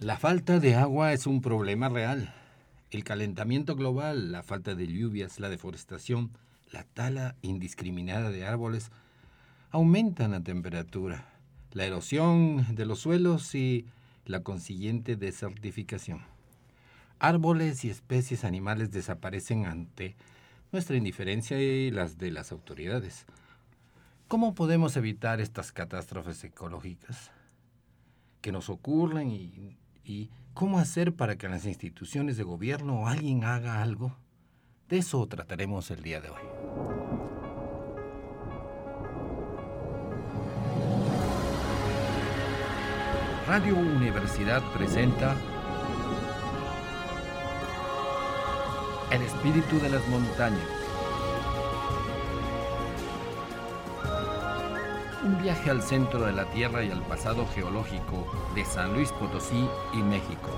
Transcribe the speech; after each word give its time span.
La 0.00 0.16
falta 0.16 0.60
de 0.60 0.76
agua 0.76 1.12
es 1.12 1.26
un 1.26 1.42
problema 1.42 1.90
real. 1.90 2.32
El 2.90 3.04
calentamiento 3.04 3.76
global, 3.76 4.32
la 4.32 4.42
falta 4.42 4.74
de 4.74 4.86
lluvias, 4.86 5.38
la 5.38 5.50
deforestación, 5.50 6.30
la 6.72 6.84
tala 6.84 7.36
indiscriminada 7.42 8.30
de 8.30 8.46
árboles 8.46 8.90
aumentan 9.70 10.30
la 10.30 10.40
temperatura, 10.40 11.28
la 11.72 11.84
erosión 11.84 12.74
de 12.74 12.86
los 12.86 13.00
suelos 13.00 13.54
y 13.54 13.84
la 14.24 14.42
consiguiente 14.42 15.16
desertificación. 15.16 16.22
Árboles 17.18 17.84
y 17.84 17.90
especies 17.90 18.44
animales 18.44 18.92
desaparecen 18.92 19.66
ante 19.66 20.16
nuestra 20.72 20.96
indiferencia 20.96 21.60
y 21.60 21.90
las 21.90 22.16
de 22.16 22.30
las 22.30 22.52
autoridades. 22.52 23.26
¿Cómo 24.28 24.54
podemos 24.54 24.96
evitar 24.96 25.42
estas 25.42 25.72
catástrofes 25.72 26.42
ecológicas 26.42 27.32
que 28.40 28.50
nos 28.50 28.70
ocurren 28.70 29.30
y 29.30 29.76
¿Y 30.04 30.30
cómo 30.54 30.78
hacer 30.78 31.14
para 31.14 31.36
que 31.36 31.48
las 31.48 31.66
instituciones 31.66 32.36
de 32.36 32.44
gobierno 32.44 33.06
alguien 33.06 33.44
haga 33.44 33.82
algo? 33.82 34.16
De 34.88 34.98
eso 34.98 35.26
trataremos 35.26 35.90
el 35.90 36.02
día 36.02 36.20
de 36.20 36.30
hoy. 36.30 36.40
Radio 43.46 43.76
Universidad 43.76 44.62
presenta 44.72 45.36
El 49.10 49.22
espíritu 49.22 49.80
de 49.80 49.90
las 49.90 50.06
montañas. 50.08 50.79
Un 55.22 55.40
viaje 55.42 55.70
al 55.70 55.82
centro 55.82 56.24
de 56.24 56.32
la 56.32 56.46
Tierra 56.46 56.82
y 56.82 56.90
al 56.90 57.02
pasado 57.02 57.46
geológico 57.54 58.26
de 58.54 58.64
San 58.64 58.94
Luis 58.94 59.12
Potosí 59.12 59.68
y 59.92 59.98
México. 59.98 60.50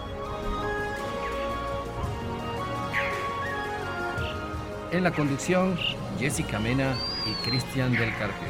En 4.93 5.03
la 5.03 5.11
conducción, 5.11 5.77
Jessica 6.19 6.59
Mena 6.59 6.95
y 7.27 7.49
Cristian 7.49 7.93
del 7.93 8.11
Carpio. 8.19 8.49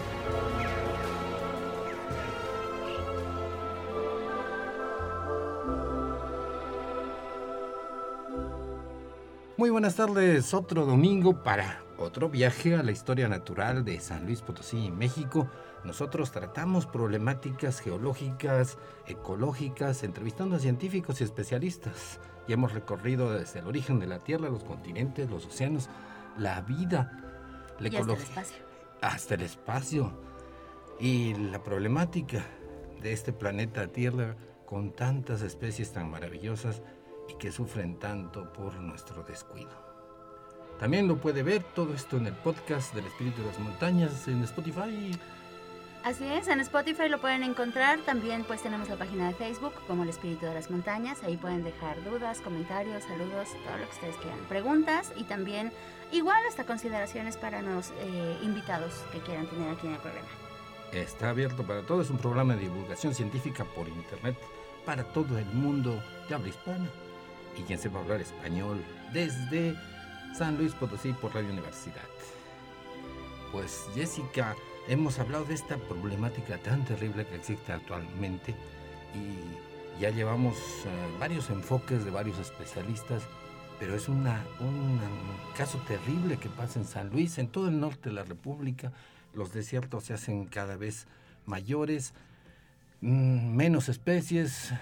Muy 9.57 9.71
buenas 9.71 9.95
tardes, 9.95 10.53
otro 10.53 10.85
domingo 10.85 11.43
para 11.43 11.83
otro 11.97 12.29
viaje 12.29 12.75
a 12.75 12.83
la 12.83 12.91
historia 12.91 13.29
natural 13.29 13.85
de 13.85 14.01
San 14.01 14.27
Luis 14.27 14.43
Potosí, 14.43 14.91
México. 14.91 15.49
Nosotros 15.85 16.31
tratamos 16.31 16.87
problemáticas 16.87 17.81
geológicas, 17.81 18.79
ecológicas, 19.07 20.05
entrevistando 20.05 20.57
a 20.57 20.61
científicos 20.61 21.21
y 21.21 21.25
especialistas. 21.25 22.21
Y 22.47 22.53
hemos 22.53 22.73
recorrido 22.73 23.33
desde 23.33 23.61
el 23.61 23.67
origen 23.67 23.99
de 23.99 24.07
la 24.07 24.21
Tierra, 24.21 24.49
los 24.49 24.65
continentes, 24.65 25.31
los 25.31 25.47
océanos, 25.47 25.89
la 26.39 26.61
vida, 26.63 27.75
la 27.81 27.89
ecología. 27.89 28.25
Hasta 28.25 28.41
el 28.41 28.45
espacio. 28.45 28.65
Hasta 29.01 29.35
el 29.35 29.41
espacio. 29.43 30.13
Y 31.01 31.35
la 31.35 31.63
problemática 31.63 32.45
de 33.03 33.13
este 33.13 33.33
planeta 33.33 33.89
Tierra 33.89 34.37
con 34.65 34.93
tantas 34.93 35.43
especies 35.43 35.93
tan 35.93 36.11
maravillosas 36.11 36.83
y 37.29 37.35
que 37.35 37.51
sufren 37.51 37.99
tanto 37.99 38.53
por 38.53 38.75
nuestro 38.77 39.23
descuido. 39.25 39.93
También 40.79 41.07
lo 41.07 41.17
puede 41.17 41.43
ver 41.43 41.63
todo 41.75 41.95
esto 41.95 42.17
en 42.17 42.27
el 42.27 42.35
podcast 42.35 42.95
del 42.95 43.07
Espíritu 43.07 43.43
de 43.43 43.49
las 43.49 43.59
Montañas 43.59 44.27
en 44.29 44.43
Spotify. 44.43 45.13
Así 46.05 46.25
es, 46.25 46.49
en 46.49 46.59
Spotify 46.61 47.09
lo 47.09 47.21
pueden 47.21 47.45
encontrar. 47.45 48.01
También 48.01 48.43
pues 48.43 48.61
tenemos 48.61 48.89
la 48.89 48.97
página 48.97 49.29
de 49.29 49.35
Facebook 49.35 49.75
como 49.87 50.03
el 50.03 50.09
Espíritu 50.09 50.47
de 50.47 50.55
las 50.55 50.69
Montañas. 50.69 51.23
Ahí 51.23 51.37
pueden 51.37 51.63
dejar 51.63 52.03
dudas, 52.03 52.41
comentarios, 52.41 53.05
saludos, 53.05 53.51
todo 53.65 53.79
lo 53.79 53.85
que 53.85 53.95
ustedes 53.95 54.17
quieran. 54.17 54.41
Preguntas 54.49 55.13
y 55.17 55.23
también 55.25 55.73
igual 56.11 56.43
hasta 56.49 56.65
consideraciones 56.65 57.37
para 57.37 57.63
los 57.63 57.93
eh, 58.01 58.37
invitados 58.43 58.95
que 59.13 59.21
quieran 59.21 59.47
tener 59.47 59.71
aquí 59.71 59.87
en 59.87 59.95
el 59.95 60.01
programa. 60.01 60.29
Está 60.93 61.31
abierto 61.31 61.63
para 61.63 61.83
todo. 61.83 62.03
Es 62.03 62.11
un 62.11 62.19
programa 62.19 62.57
de 62.57 62.63
divulgación 62.63 63.15
científica 63.15 63.65
por 63.65 63.87
internet 63.89 64.37
para 64.85 65.05
todo 65.05 65.39
el 65.39 65.47
mundo 65.47 66.03
de 66.29 66.35
habla 66.35 66.49
hispana 66.49 66.89
y 67.57 67.63
quien 67.63 67.79
sepa 67.79 68.01
hablar 68.01 68.21
español 68.21 68.83
desde 69.13 69.77
San 70.35 70.59
Luis 70.59 70.73
Potosí 70.75 71.13
por 71.13 71.33
Radio 71.33 71.51
Universidad. 71.51 72.03
Pues 73.53 73.87
Jessica, 73.95 74.57
hemos 74.89 75.19
hablado 75.19 75.45
de 75.45 75.55
esta 75.55 75.77
problemática 75.77 76.59
tan 76.59 76.85
terrible 76.85 77.27
que 77.27 77.37
existe 77.37 77.73
actualmente 77.73 78.55
y 79.15 80.01
ya 80.01 80.11
llevamos 80.11 80.57
eh, 80.57 80.89
varios 81.21 81.51
enfoques 81.51 82.05
de 82.05 82.11
varios 82.11 82.39
especialistas, 82.39 83.23
pero 83.79 83.95
es 83.95 84.09
una, 84.09 84.45
un 84.61 85.01
caso 85.57 85.79
terrible 85.87 86.39
que 86.39 86.49
pasa 86.49 86.79
en 86.79 86.87
San 86.87 87.11
Luis, 87.11 87.39
en 87.39 87.49
todo 87.49 87.69
el 87.69 87.79
norte 87.79 88.09
de 88.09 88.15
la 88.15 88.25
República. 88.25 88.93
Los 89.35 89.53
desiertos 89.53 90.05
se 90.05 90.15
hacen 90.15 90.47
cada 90.47 90.77
vez 90.77 91.07
mayores, 91.47 92.15
mm, 93.01 93.55
menos 93.55 93.89
especies. 93.89 94.73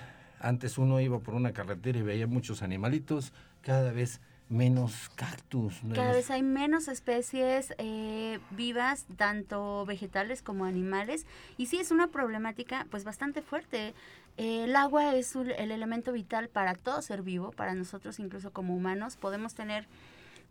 Antes 0.41 0.79
uno 0.79 1.01
iba 1.01 1.19
por 1.19 1.35
una 1.35 1.53
carretera 1.53 1.99
y 1.99 2.03
veía 2.03 2.27
muchos 2.27 2.63
animalitos, 2.63 3.33
cada 3.63 3.93
vez 3.93 4.21
menos 4.51 5.11
cactus. 5.15 5.81
Cada 5.95 6.13
vez 6.13 6.31
hay 6.31 6.43
menos 6.43 6.89
especies 6.89 7.73
eh, 7.79 8.41
vivas, 8.51 9.07
tanto 9.17 9.87
vegetales 9.87 10.43
como 10.43 10.65
animales. 10.65 11.25
Y 11.57 11.67
sí 11.67 11.79
es 11.79 11.91
una 11.91 12.09
problemática 12.09 12.87
pues 12.91 13.05
bastante 13.05 13.41
fuerte. 13.43 13.95
el 14.37 14.75
agua 14.77 15.15
es 15.15 15.35
el 15.37 15.71
elemento 15.71 16.13
vital 16.13 16.49
para 16.49 16.75
todo 16.75 17.01
ser 17.01 17.23
vivo, 17.23 17.53
para 17.53 17.75
nosotros 17.75 18.19
incluso 18.19 18.53
como 18.53 18.75
humanos. 18.75 19.17
Podemos 19.17 19.55
tener 19.55 19.87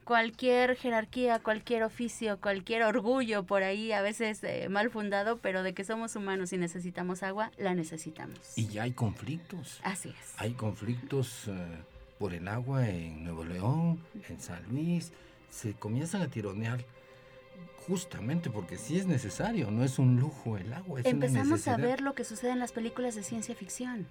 cualquier 0.05 0.75
jerarquía, 0.75 1.39
cualquier 1.39 1.83
oficio, 1.83 2.39
cualquier 2.39 2.83
orgullo 2.83 3.43
por 3.43 3.63
ahí, 3.63 3.91
a 3.91 4.01
veces 4.01 4.43
eh, 4.43 4.67
mal 4.69 4.89
fundado, 4.89 5.37
pero 5.37 5.61
de 5.61 5.73
que 5.73 5.83
somos 5.83 6.15
humanos 6.15 6.53
y 6.53 6.57
necesitamos 6.57 7.21
agua, 7.21 7.51
la 7.57 7.75
necesitamos. 7.75 8.39
Y 8.55 8.67
ya 8.69 8.83
hay 8.83 8.93
conflictos. 8.93 9.79
Así 9.83 10.09
es. 10.09 10.33
Hay 10.37 10.53
conflictos. 10.53 11.49
Eh, 12.19 12.23
por 12.23 12.33
el 12.33 12.47
agua 12.47 12.87
en 12.87 13.23
Nuevo 13.23 13.43
León, 13.43 13.99
en 14.27 14.39
San 14.39 14.61
Luis, 14.69 15.11
se 15.49 15.73
comienzan 15.73 16.21
a 16.21 16.27
tironear 16.27 16.83
justamente 17.87 18.49
porque 18.49 18.77
sí 18.77 18.99
es 18.99 19.07
necesario, 19.07 19.71
no 19.71 19.83
es 19.83 19.99
un 19.99 20.19
lujo 20.19 20.57
el 20.57 20.71
agua. 20.73 20.99
Es 20.99 21.05
Empezamos 21.05 21.67
a 21.67 21.77
ver 21.77 22.01
lo 22.01 22.13
que 22.13 22.23
sucede 22.23 22.51
en 22.51 22.59
las 22.59 22.71
películas 22.71 23.15
de 23.15 23.23
ciencia 23.23 23.55
ficción. 23.55 24.07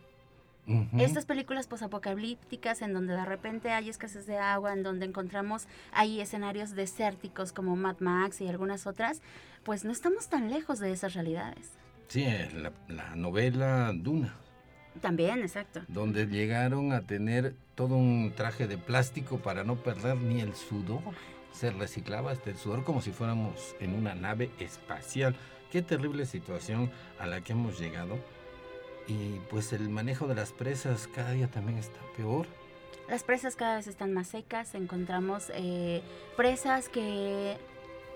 Estas 0.99 1.25
películas 1.25 1.67
posapocalípticas 1.67 2.83
en 2.83 2.93
donde 2.93 3.15
de 3.15 3.25
repente 3.25 3.71
hay 3.71 3.89
escasez 3.89 4.27
de 4.27 4.37
agua, 4.37 4.75
en 4.75 4.83
donde 4.83 5.07
encontramos 5.07 5.67
ahí 5.93 6.21
escenarios 6.21 6.75
desérticos 6.75 7.55
como 7.55 7.75
Mad 7.75 8.01
Max 8.01 8.43
y 8.43 8.49
algunas 8.49 8.87
otras, 8.87 9.23
pues 9.65 9.87
no 9.87 9.93
estamos 9.93 10.29
tan 10.29 10.51
lejos 10.51 10.79
de 10.79 10.93
esas 10.93 11.15
realidades. 11.15 11.71
Sí, 12.09 12.27
la, 12.55 12.71
la 12.89 13.17
novela 13.17 13.93
Duna. 13.95 14.35
También, 15.01 15.41
exacto. 15.41 15.83
Donde 15.89 16.27
llegaron 16.27 16.93
a 16.93 17.03
tener 17.03 17.55
todo 17.75 17.97
un 17.97 18.33
traje 18.35 18.67
de 18.67 18.79
plástico 18.79 19.39
para 19.39 19.65
no 19.65 19.77
perder 19.77 20.17
ni 20.17 20.41
el 20.41 20.55
sudor. 20.55 21.03
Se 21.53 21.71
reciclaba 21.71 22.31
hasta 22.31 22.51
el 22.51 22.57
sudor 22.57 22.85
como 22.85 23.01
si 23.01 23.11
fuéramos 23.11 23.75
en 23.81 23.95
una 23.95 24.15
nave 24.15 24.51
espacial. 24.59 25.35
Qué 25.73 25.83
terrible 25.83 26.27
situación 26.27 26.91
a 27.19 27.27
la 27.27 27.41
que 27.43 27.53
hemos 27.53 27.79
llegado. 27.79 28.19
Y 29.07 29.39
pues 29.51 29.73
el 29.73 29.89
manejo 29.89 30.27
de 30.27 30.35
las 30.35 30.53
presas 30.53 31.09
cada 31.09 31.33
día 31.33 31.49
también 31.49 31.79
está 31.79 32.01
peor. 32.17 32.47
Las 33.09 33.23
presas 33.23 33.57
cada 33.57 33.77
vez 33.77 33.87
están 33.87 34.13
más 34.13 34.29
secas. 34.29 34.75
Encontramos 34.75 35.51
eh, 35.55 36.03
presas 36.37 36.89
que 36.89 37.57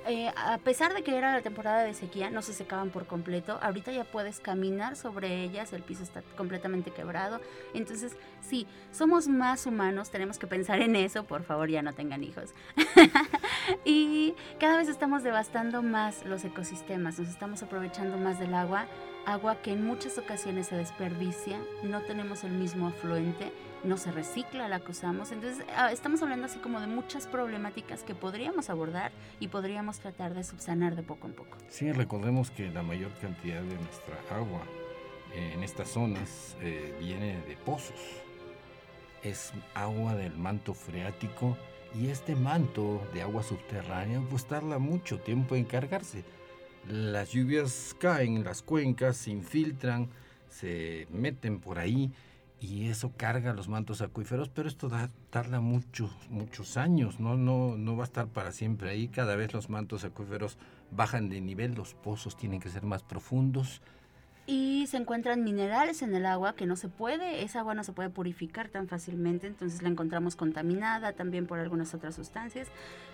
eh, 0.07 0.33
a 0.37 0.59
pesar 0.59 0.95
de 0.95 1.03
que 1.03 1.17
era 1.17 1.33
la 1.33 1.43
temporada 1.43 1.83
de 1.83 1.95
sequía, 1.95 2.31
no 2.31 2.43
se 2.43 2.53
secaban 2.53 2.91
por 2.91 3.07
completo. 3.07 3.59
Ahorita 3.63 3.93
ya 3.93 4.05
puedes 4.05 4.41
caminar 4.41 4.97
sobre 4.97 5.43
ellas, 5.43 5.73
el 5.73 5.83
piso 5.83 6.03
está 6.03 6.23
completamente 6.37 6.91
quebrado. 6.91 7.41
Entonces, 7.75 8.17
sí, 8.41 8.67
somos 8.91 9.28
más 9.28 9.66
humanos, 9.66 10.10
tenemos 10.10 10.39
que 10.39 10.47
pensar 10.47 10.81
en 10.81 10.97
eso, 10.97 11.25
por 11.25 11.45
favor, 11.45 11.69
ya 11.69 11.83
no 11.83 11.93
tengan 11.93 12.25
hijos. 12.25 12.54
y 13.84 14.34
cada 14.59 14.77
vez 14.77 14.89
estamos 14.89 15.22
devastando 15.22 15.83
más 15.83 16.25
los 16.25 16.45
ecosistemas, 16.45 17.19
nos 17.19 17.28
estamos 17.28 17.63
aprovechando 17.63 18.16
más 18.16 18.39
del 18.39 18.55
agua, 18.55 18.87
agua 19.27 19.57
que 19.63 19.72
en 19.72 19.84
muchas 19.87 20.19
ocasiones 20.19 20.66
se 20.69 20.77
desperdicia, 20.77 21.59
no 21.83 22.01
tenemos 22.03 22.45
el 22.45 22.53
mismo 22.53 22.89
afluente 22.89 23.53
no 23.84 23.97
se 23.97 24.13
recicla 24.13 24.69
la 24.69 24.81
que 24.81 24.93
usamos. 24.93 25.33
Entonces, 25.33 25.65
ah, 25.77 25.93
estamos 25.93 26.23
hablando 26.23 26.47
así 26.47 26.59
como 26.59 26.81
de 26.81 26.87
muchas 26.87 27.27
problemáticas 27.27 28.03
que 28.03 28.15
podríamos 28.15 28.71
abordar 28.71 29.13
y 29.41 29.49
podríamos 29.49 29.99
tratar 29.99 30.34
de 30.34 30.45
subsanar 30.45 30.97
de 30.97 31.03
poco 31.03 31.27
en 31.27 31.34
poco. 31.34 31.59
Sí, 31.69 31.93
recordemos 31.93 32.51
que 32.51 32.71
la 32.71 32.83
mayor 32.83 33.11
cantidad 33.21 33.63
de 33.63 33.75
nuestra 33.75 34.17
agua 34.31 34.63
en 35.34 35.63
estas 35.63 35.89
zonas 35.89 36.57
eh, 36.61 36.95
viene 37.01 37.41
de 37.49 37.57
pozos. 37.57 38.01
Es 39.23 39.53
agua 39.75 40.15
del 40.15 40.37
manto 40.37 40.75
freático 40.75 41.57
y 41.95 42.09
este 42.09 42.34
manto 42.34 43.07
de 43.13 43.23
agua 43.23 43.43
subterránea 43.43 44.21
pues 44.29 44.47
tarda 44.47 44.79
mucho 44.79 45.19
tiempo 45.21 45.57
en 45.57 45.65
cargarse. 45.65 46.25
Las 46.89 47.31
lluvias 47.31 47.95
caen, 47.99 48.43
las 48.43 48.63
cuencas 48.63 49.17
se 49.17 49.31
infiltran, 49.31 50.09
se 50.49 51.07
meten 51.11 51.61
por 51.61 51.79
ahí 51.79 52.13
y 52.62 52.88
eso 52.88 53.12
carga 53.16 53.53
los 53.53 53.68
mantos 53.68 54.03
acuíferos, 54.03 54.48
pero 54.48 54.68
esto 54.68 54.88
tarda 55.30 55.60
muchos, 55.60 56.12
muchos 56.30 56.76
años, 56.76 57.18
¿no? 57.18 57.36
No, 57.36 57.76
no 57.76 57.97
va 57.97 58.04
a 58.04 58.06
estar 58.06 58.28
para 58.28 58.53
siempre 58.53 58.88
ahí. 58.88 59.09
Cada 59.09 59.34
vez 59.34 59.53
los 59.53 59.68
mantos 59.68 60.04
acuíferos 60.04 60.59
bajan 60.92 61.28
de 61.28 61.41
nivel, 61.41 61.74
los 61.74 61.94
pozos 61.94 62.36
tienen 62.36 62.60
que 62.60 62.70
ser 62.70 62.84
más 62.84 63.03
profundos 63.03 63.82
y 64.44 64.86
se 64.89 64.97
encuentran 64.97 65.44
minerales 65.44 66.03
en 66.03 66.15
el 66.15 66.27
agua 66.27 66.54
que 66.54 66.66
no 66.66 66.74
se 66.74 66.89
puede, 66.89 67.44
esa 67.44 67.60
agua 67.60 67.74
no 67.74 67.84
se 67.84 67.92
puede 67.92 68.10
purificar 68.10 68.68
tan 68.68 68.89
fácilmente, 68.89 69.47
entonces 69.47 69.83
la 69.83 69.89
encontramos 69.89 70.34
contaminada 70.34 71.12
también 71.12 71.47
por 71.47 71.60
algunas 71.60 71.94
otras 71.94 72.16
sustancias. 72.16 72.68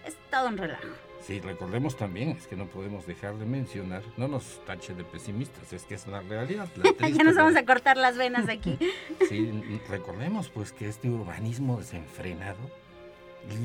Es 0.06 0.16
todo 0.30 0.48
un 0.48 0.56
relajo. 0.56 0.88
Sí, 1.20 1.40
recordemos 1.40 1.96
también, 1.96 2.30
es 2.30 2.46
que 2.46 2.56
no 2.56 2.66
podemos 2.66 3.06
dejar 3.06 3.36
de 3.36 3.44
mencionar, 3.44 4.02
no 4.16 4.26
nos 4.26 4.64
tache 4.64 4.94
de 4.94 5.04
pesimistas, 5.04 5.72
es 5.72 5.84
que 5.84 5.96
es 5.96 6.06
la 6.06 6.20
realidad. 6.22 6.68
ya 7.14 7.24
nos 7.24 7.36
vamos 7.36 7.56
a 7.56 7.64
cortar 7.66 7.98
las 7.98 8.16
venas 8.16 8.48
aquí. 8.48 8.78
sí, 9.28 9.50
recordemos 9.88 10.48
pues 10.48 10.72
que 10.72 10.88
este 10.88 11.10
urbanismo 11.10 11.76
desenfrenado, 11.76 12.58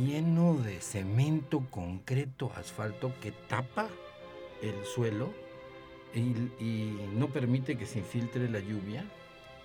lleno 0.05 0.55
de 0.55 0.81
cemento, 0.81 1.65
concreto, 1.69 2.51
asfalto 2.57 3.13
que 3.21 3.31
tapa 3.31 3.87
el 4.61 4.83
suelo, 4.85 5.33
y, 6.15 6.97
no 7.15 7.27
permite 7.27 7.77
que 7.77 7.85
se 7.85 7.99
infiltre 7.99 8.49
la 8.49 8.59
lluvia, 8.59 9.03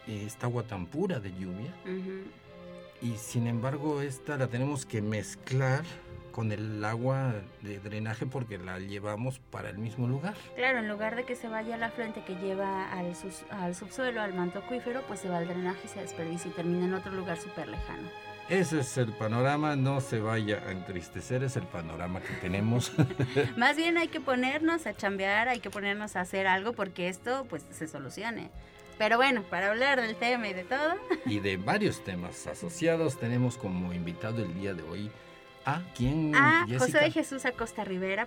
esta 0.07 0.47
agua 0.47 0.63
tan 0.63 0.87
pura 0.87 1.21
de 1.21 1.31
lluvia. 1.33 1.75
Y 3.01 3.17
sin 3.17 3.47
embargo 3.47 4.03
esta 4.03 4.37
la 4.37 4.49
tenemos 4.49 4.85
que 4.85 5.01
mezclar 5.01 5.85
con 6.33 6.53
el 6.53 6.85
agua 6.85 7.35
de 7.63 7.81
drenaje 7.81 8.25
porque 8.27 8.59
la 8.59 8.79
llevamos 8.79 9.39
para 9.39 9.71
el 9.71 9.79
mismo 9.79 10.07
lugar. 10.07 10.35
Claro, 10.55 10.79
en 10.79 10.89
lugar 10.89 11.17
de 11.17 11.25
que 11.25 11.35
se 11.35 11.49
vaya 11.49 11.75
a 11.75 11.79
la 11.79 11.91
frente 11.91 12.23
que 12.25 12.37
lleva 12.37 12.93
al, 12.93 13.13
al 13.51 13.75
subsuelo, 13.75 14.21
al 14.21 14.35
manto 14.35 14.61
acuífero, 14.61 15.03
pues 15.09 15.21
se 15.21 15.29
va 15.29 15.39
al 15.39 15.49
drenaje 15.49 15.81
y 15.85 15.89
se 15.89 16.01
desperdicia 16.01 16.51
y 16.51 16.55
termina 16.55 16.87
en 16.87 16.95
otro 16.95 17.13
lugar 17.13 17.39
súper 17.39 17.69
lejano. 17.69 18.09
Ese 18.49 18.81
es 18.81 18.97
el 18.97 19.13
panorama, 19.13 19.77
no 19.77 20.01
se 20.01 20.21
vaya 20.21 20.63
a 20.67 20.73
entristecer, 20.73 21.43
es 21.43 21.57
el 21.57 21.65
panorama 21.65 22.21
que 22.23 22.33
tenemos. 22.35 22.93
Más 23.59 23.77
bien 23.77 23.99
hay 23.99 24.09
que 24.09 24.21
ponernos 24.21 24.87
a 24.87 24.97
chambear, 24.97 25.49
hay 25.49 25.61
que 25.61 25.69
ponernos 25.69 26.17
a 26.17 26.23
hacer 26.23 26.47
algo 26.47 26.73
porque 26.73 27.09
esto 27.09 27.47
pues 27.51 27.67
se 27.71 27.87
solucione. 27.87 28.51
Pero 28.97 29.19
bueno, 29.19 29.43
para 29.43 29.69
hablar 29.69 30.01
del 30.01 30.17
tema 30.17 30.49
y 30.49 30.55
de 30.55 30.65
todo. 30.65 30.95
Y 31.27 31.41
de 31.41 31.59
varios 31.59 32.03
temas 32.03 32.47
asociados, 32.47 33.21
tenemos 33.21 33.59
como 33.59 33.93
invitado 33.93 34.43
el 34.43 34.55
día 34.55 34.73
de 34.73 34.83
hoy 34.83 35.11
¿A 35.69 35.83
quién? 35.95 36.35
A 36.35 36.67
José 36.79 36.99
de 36.99 37.11
Jesús 37.11 37.45
Acosta 37.45 37.85
Rivera, 37.85 38.27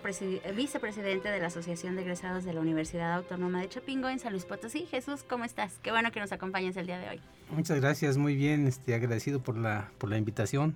vicepresidente 0.56 1.30
de 1.30 1.40
la 1.40 1.48
Asociación 1.48 1.96
de 1.96 2.04
Egresados 2.04 2.44
de 2.44 2.54
la 2.54 2.62
Universidad 2.62 3.14
Autónoma 3.14 3.62
de 3.62 3.68
Chapingo 3.68 4.10
en 4.10 4.20
San 4.20 4.34
Luis 4.34 4.46
Potosí. 4.46 4.86
Jesús, 4.86 5.24
¿cómo 5.28 5.44
estás? 5.44 5.80
Qué 5.82 5.90
bueno 5.90 6.12
que 6.12 6.20
nos 6.20 6.32
acompañes 6.32 6.78
el 6.78 6.86
día 6.86 7.00
de 7.00 7.10
hoy. 7.10 7.22
Muchas 7.50 7.82
gracias, 7.82 8.18
muy 8.18 8.36
bien, 8.36 8.68
este, 8.68 8.94
agradecido 8.94 9.42
por 9.42 9.58
la, 9.58 9.90
por 9.98 10.12
la 10.12 10.18
invitación. 10.18 10.76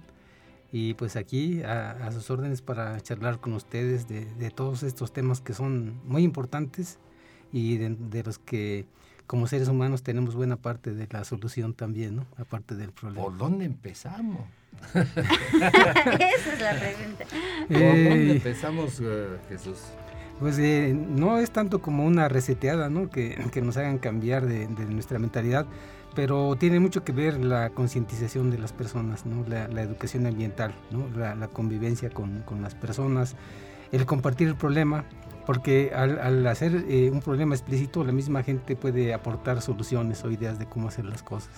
Y 0.71 0.95
pues 0.95 1.15
aquí 1.15 1.61
a, 1.61 2.11
sus 2.11 2.31
órdenes 2.31 2.63
para 2.63 2.99
charlar 2.99 3.39
con 3.39 3.53
ustedes 3.53 4.07
de, 4.07 4.49
todos 4.49 4.81
estos 4.81 5.13
temas 5.13 5.41
que 5.41 5.53
son 5.53 6.01
muy 6.03 6.23
importantes 6.23 6.97
y 7.53 7.77
de 7.77 8.23
los 8.23 8.39
que 8.39 8.87
como 9.27 9.45
seres 9.45 9.67
humanos 9.67 10.03
tenemos 10.03 10.35
buena 10.35 10.55
parte 10.55 10.93
de 10.93 11.07
la 11.11 11.23
solución 11.25 11.73
también, 11.73 12.15
¿no? 12.15 12.25
Aparte 12.37 12.75
del 12.75 12.91
problema. 12.91 13.23
¿Por 13.23 13.37
dónde 13.37 13.65
empezamos? 13.65 14.41
Esa 14.93 16.53
es 16.53 16.61
la 16.61 16.79
pregunta. 16.79 17.25
¿Por 17.67 17.79
dónde 17.79 18.31
empezamos, 18.31 18.99
eh, 19.01 19.37
Jesús? 19.49 19.79
Pues 20.39 20.59
eh, 20.59 20.93
no 20.93 21.37
es 21.37 21.51
tanto 21.51 21.81
como 21.81 22.05
una 22.05 22.27
reseteada, 22.27 22.89
¿no? 22.89 23.09
Que, 23.09 23.37
que 23.51 23.61
nos 23.61 23.77
hagan 23.77 23.97
cambiar 23.99 24.45
de, 24.45 24.67
nuestra 24.67 25.17
mentalidad, 25.17 25.65
pero 26.13 26.55
tiene 26.57 26.79
mucho 26.79 27.03
que 27.03 27.13
ver 27.13 27.43
la 27.43 27.69
concientización 27.69 28.51
de 28.51 28.57
las 28.57 28.73
personas, 28.73 29.25
¿no? 29.25 29.45
La, 29.47 29.81
educación 29.81 30.25
ambiental, 30.25 30.75
¿no? 30.91 31.07
La, 31.17 31.47
convivencia 31.47 32.09
con, 32.09 32.41
con 32.41 32.61
las 32.61 32.75
personas, 32.75 33.35
el 33.91 34.05
compartir 34.05 34.49
el 34.49 34.55
problema, 34.55 35.05
porque 35.45 35.91
al, 35.95 36.45
hacer 36.47 36.85
eh, 36.89 37.09
un 37.11 37.21
problema 37.21 37.55
explícito, 37.55 38.03
la 38.03 38.11
misma 38.11 38.43
gente 38.43 38.75
puede 38.75 39.13
aportar 39.13 39.61
soluciones 39.61 40.23
o 40.23 40.31
ideas 40.31 40.59
de 40.59 40.65
cómo 40.65 40.87
hacer 40.89 41.05
las 41.05 41.23
cosas. 41.23 41.51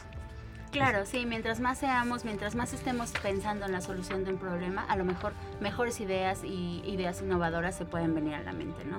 Claro, 0.72 1.06
sí, 1.06 1.26
mientras 1.26 1.60
más 1.60 1.78
seamos, 1.78 2.26
mientras 2.26 2.56
más 2.56 2.74
estemos 2.74 3.12
pensando 3.24 3.66
en 3.66 3.72
la 3.72 3.82
solución 3.82 4.24
de 4.24 4.34
un 4.34 4.38
problema, 4.38 4.84
a 4.84 4.96
lo 4.96 5.06
mejor 5.06 5.34
mejores 5.62 6.00
ideas 6.02 6.44
y 6.44 6.82
ideas 6.86 7.22
innovadoras 7.22 7.76
se 7.76 7.86
pueden 7.86 8.14
venir 8.14 8.36
a 8.36 8.44
la 8.44 8.54
mente, 8.54 8.84
¿no? 8.86 8.98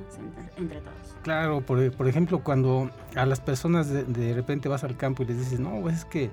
Entre, 0.57 0.81
todos. 0.81 1.17
Claro, 1.23 1.61
por, 1.61 2.09
ejemplo, 2.09 2.41
cuando 2.43 2.91
a 3.15 3.27
las 3.27 3.41
personas 3.41 3.89
de, 3.89 4.35
repente 4.35 4.69
vas 4.69 4.85
al 4.85 4.97
campo 4.97 5.23
y 5.23 5.27
les 5.27 5.39
dices, 5.39 5.61
no, 5.61 5.89
es 5.89 6.05
que 6.05 6.31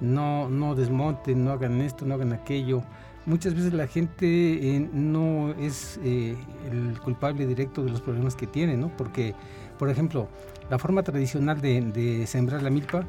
no, 0.00 0.48
no 0.48 0.74
desmonten, 0.74 1.44
no 1.44 1.52
hagan 1.52 1.80
esto, 1.80 2.06
no 2.06 2.14
hagan 2.14 2.32
aquello, 2.32 2.82
muchas 3.28 3.54
veces 3.54 3.74
la 3.74 3.86
gente 3.86 4.26
eh, 4.26 4.88
no 4.92 5.52
es 5.52 6.00
eh, 6.02 6.34
el 6.70 6.98
culpable 7.00 7.46
directo 7.46 7.84
de 7.84 7.90
los 7.90 8.00
problemas 8.00 8.34
que 8.34 8.46
tiene, 8.46 8.76
¿no? 8.76 8.88
Porque, 8.96 9.34
por 9.78 9.90
ejemplo, 9.90 10.28
la 10.70 10.78
forma 10.78 11.02
tradicional 11.02 11.60
de, 11.60 12.24
sembrar 12.26 12.62
la 12.62 12.70
milpa, 12.70 13.04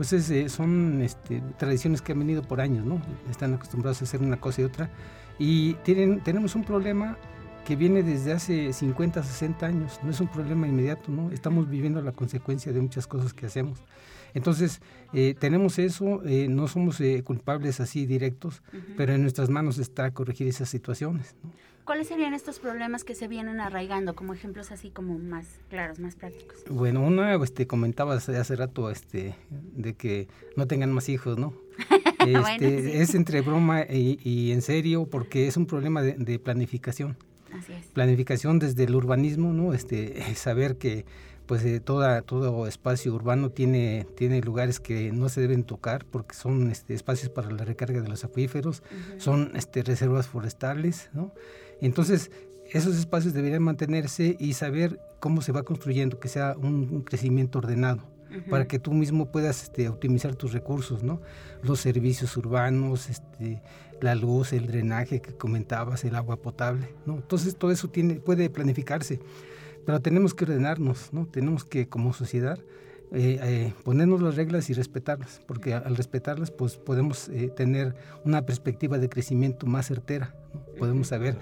pues 0.00 0.14
eh, 0.30 0.48
son 0.48 1.02
este, 1.02 1.42
tradiciones 1.58 2.00
que 2.00 2.12
han 2.12 2.20
venido 2.20 2.40
por 2.40 2.62
años, 2.62 2.86
¿no? 2.86 3.02
Están 3.30 3.52
acostumbrados 3.52 4.00
a 4.00 4.04
hacer 4.04 4.22
una 4.22 4.40
cosa 4.40 4.62
y 4.62 4.64
otra. 4.64 4.88
Y 5.38 5.74
tienen, 5.84 6.20
tenemos 6.20 6.54
un 6.54 6.64
problema 6.64 7.18
que 7.66 7.76
viene 7.76 8.02
desde 8.02 8.32
hace 8.32 8.72
50, 8.72 9.22
60 9.22 9.66
años, 9.66 10.00
no 10.02 10.10
es 10.10 10.18
un 10.22 10.28
problema 10.28 10.66
inmediato, 10.66 11.12
¿no? 11.12 11.30
Estamos 11.30 11.68
viviendo 11.68 12.00
la 12.00 12.12
consecuencia 12.12 12.72
de 12.72 12.80
muchas 12.80 13.06
cosas 13.06 13.34
que 13.34 13.44
hacemos. 13.44 13.78
Entonces, 14.32 14.80
eh, 15.12 15.34
tenemos 15.38 15.78
eso, 15.78 16.22
eh, 16.24 16.48
no 16.48 16.66
somos 16.66 16.98
eh, 17.02 17.22
culpables 17.22 17.78
así 17.80 18.06
directos, 18.06 18.62
pero 18.96 19.12
en 19.12 19.20
nuestras 19.20 19.50
manos 19.50 19.76
está 19.76 20.12
corregir 20.12 20.48
esas 20.48 20.70
situaciones. 20.70 21.36
¿Cuáles 21.90 22.06
serían 22.06 22.34
estos 22.34 22.60
problemas 22.60 23.02
que 23.02 23.16
se 23.16 23.26
vienen 23.26 23.58
arraigando 23.58 24.14
como 24.14 24.32
ejemplos 24.32 24.70
así 24.70 24.90
como 24.90 25.18
más 25.18 25.44
claros, 25.68 25.98
más 25.98 26.14
prácticos? 26.14 26.58
Bueno, 26.70 27.00
una, 27.00 27.34
este, 27.34 27.66
comentabas 27.66 28.28
hace 28.28 28.54
rato 28.54 28.92
este, 28.92 29.34
de 29.50 29.94
que 29.94 30.28
no 30.54 30.68
tengan 30.68 30.92
más 30.92 31.08
hijos, 31.08 31.36
¿no? 31.36 31.52
Este, 32.20 33.02
es 33.02 33.16
entre 33.16 33.40
broma 33.40 33.82
y, 33.90 34.52
en 34.52 34.62
serio 34.62 35.06
porque 35.06 35.48
es 35.48 35.56
un 35.56 35.66
problema 35.66 36.00
de, 36.00 36.38
planificación. 36.38 37.16
Así 37.52 37.72
es. 37.72 37.86
Planificación 37.86 38.60
desde 38.60 38.84
el 38.84 38.94
urbanismo, 38.94 39.52
¿no? 39.52 39.74
Este, 39.74 40.22
saber 40.36 40.76
que 40.76 41.04
pues 41.46 41.64
eh, 41.64 41.80
toda, 41.80 42.22
todo 42.22 42.68
espacio 42.68 43.12
urbano 43.12 43.50
tiene, 43.50 44.06
tiene 44.16 44.40
lugares 44.42 44.78
que 44.78 45.10
no 45.10 45.28
se 45.28 45.40
deben 45.40 45.64
tocar 45.64 46.04
porque 46.04 46.36
son 46.36 46.70
este, 46.70 46.94
espacios 46.94 47.30
para 47.30 47.50
la 47.50 47.64
recarga 47.64 48.00
de 48.00 48.08
los 48.08 48.22
acuíferos, 48.22 48.84
son 49.16 49.50
este, 49.56 49.82
reservas 49.82 50.28
forestales, 50.28 51.10
¿no? 51.12 51.32
Entonces, 51.80 52.30
esos 52.70 52.96
espacios 52.96 53.34
deberían 53.34 53.62
mantenerse 53.62 54.36
y 54.38 54.54
saber 54.54 55.00
cómo 55.18 55.42
se 55.42 55.52
va 55.52 55.62
construyendo, 55.62 56.20
que 56.20 56.28
sea 56.28 56.56
un, 56.56 57.02
crecimiento 57.02 57.58
ordenado, 57.58 58.02
para 58.48 58.66
que 58.66 58.78
tú 58.78 58.92
mismo 58.92 59.30
puedas 59.32 59.64
este, 59.64 59.88
optimizar 59.88 60.36
tus 60.36 60.52
recursos, 60.52 61.02
¿no? 61.02 61.20
Los 61.62 61.80
servicios 61.80 62.36
urbanos, 62.36 63.10
este, 63.10 63.60
la 64.00 64.14
luz, 64.14 64.52
el 64.52 64.66
drenaje 64.66 65.20
que 65.20 65.32
comentabas, 65.32 66.04
el 66.04 66.14
agua 66.14 66.36
potable, 66.36 66.94
¿no? 67.06 67.16
Entonces, 67.16 67.56
todo 67.56 67.72
eso 67.72 67.88
tiene, 67.88 68.14
puede 68.14 68.48
planificarse. 68.50 69.20
Pero 69.84 70.00
tenemos 70.00 70.34
que 70.34 70.44
ordenarnos, 70.44 71.12
¿no? 71.12 71.26
Tenemos 71.26 71.64
que, 71.64 71.88
como 71.88 72.12
sociedad, 72.12 72.60
eh, 73.12 73.40
eh, 73.42 73.72
ponernos 73.82 74.22
las 74.22 74.36
reglas 74.36 74.70
y 74.70 74.74
respetarlas, 74.74 75.40
porque 75.46 75.74
al 75.74 75.96
respetarlas, 75.96 76.52
pues 76.52 76.76
podemos 76.76 77.28
eh, 77.30 77.48
tener 77.48 77.96
una 78.24 78.46
perspectiva 78.46 78.98
de 78.98 79.08
crecimiento 79.08 79.66
más 79.66 79.88
certera. 79.88 80.36
Podemos 80.78 81.08
saber 81.08 81.36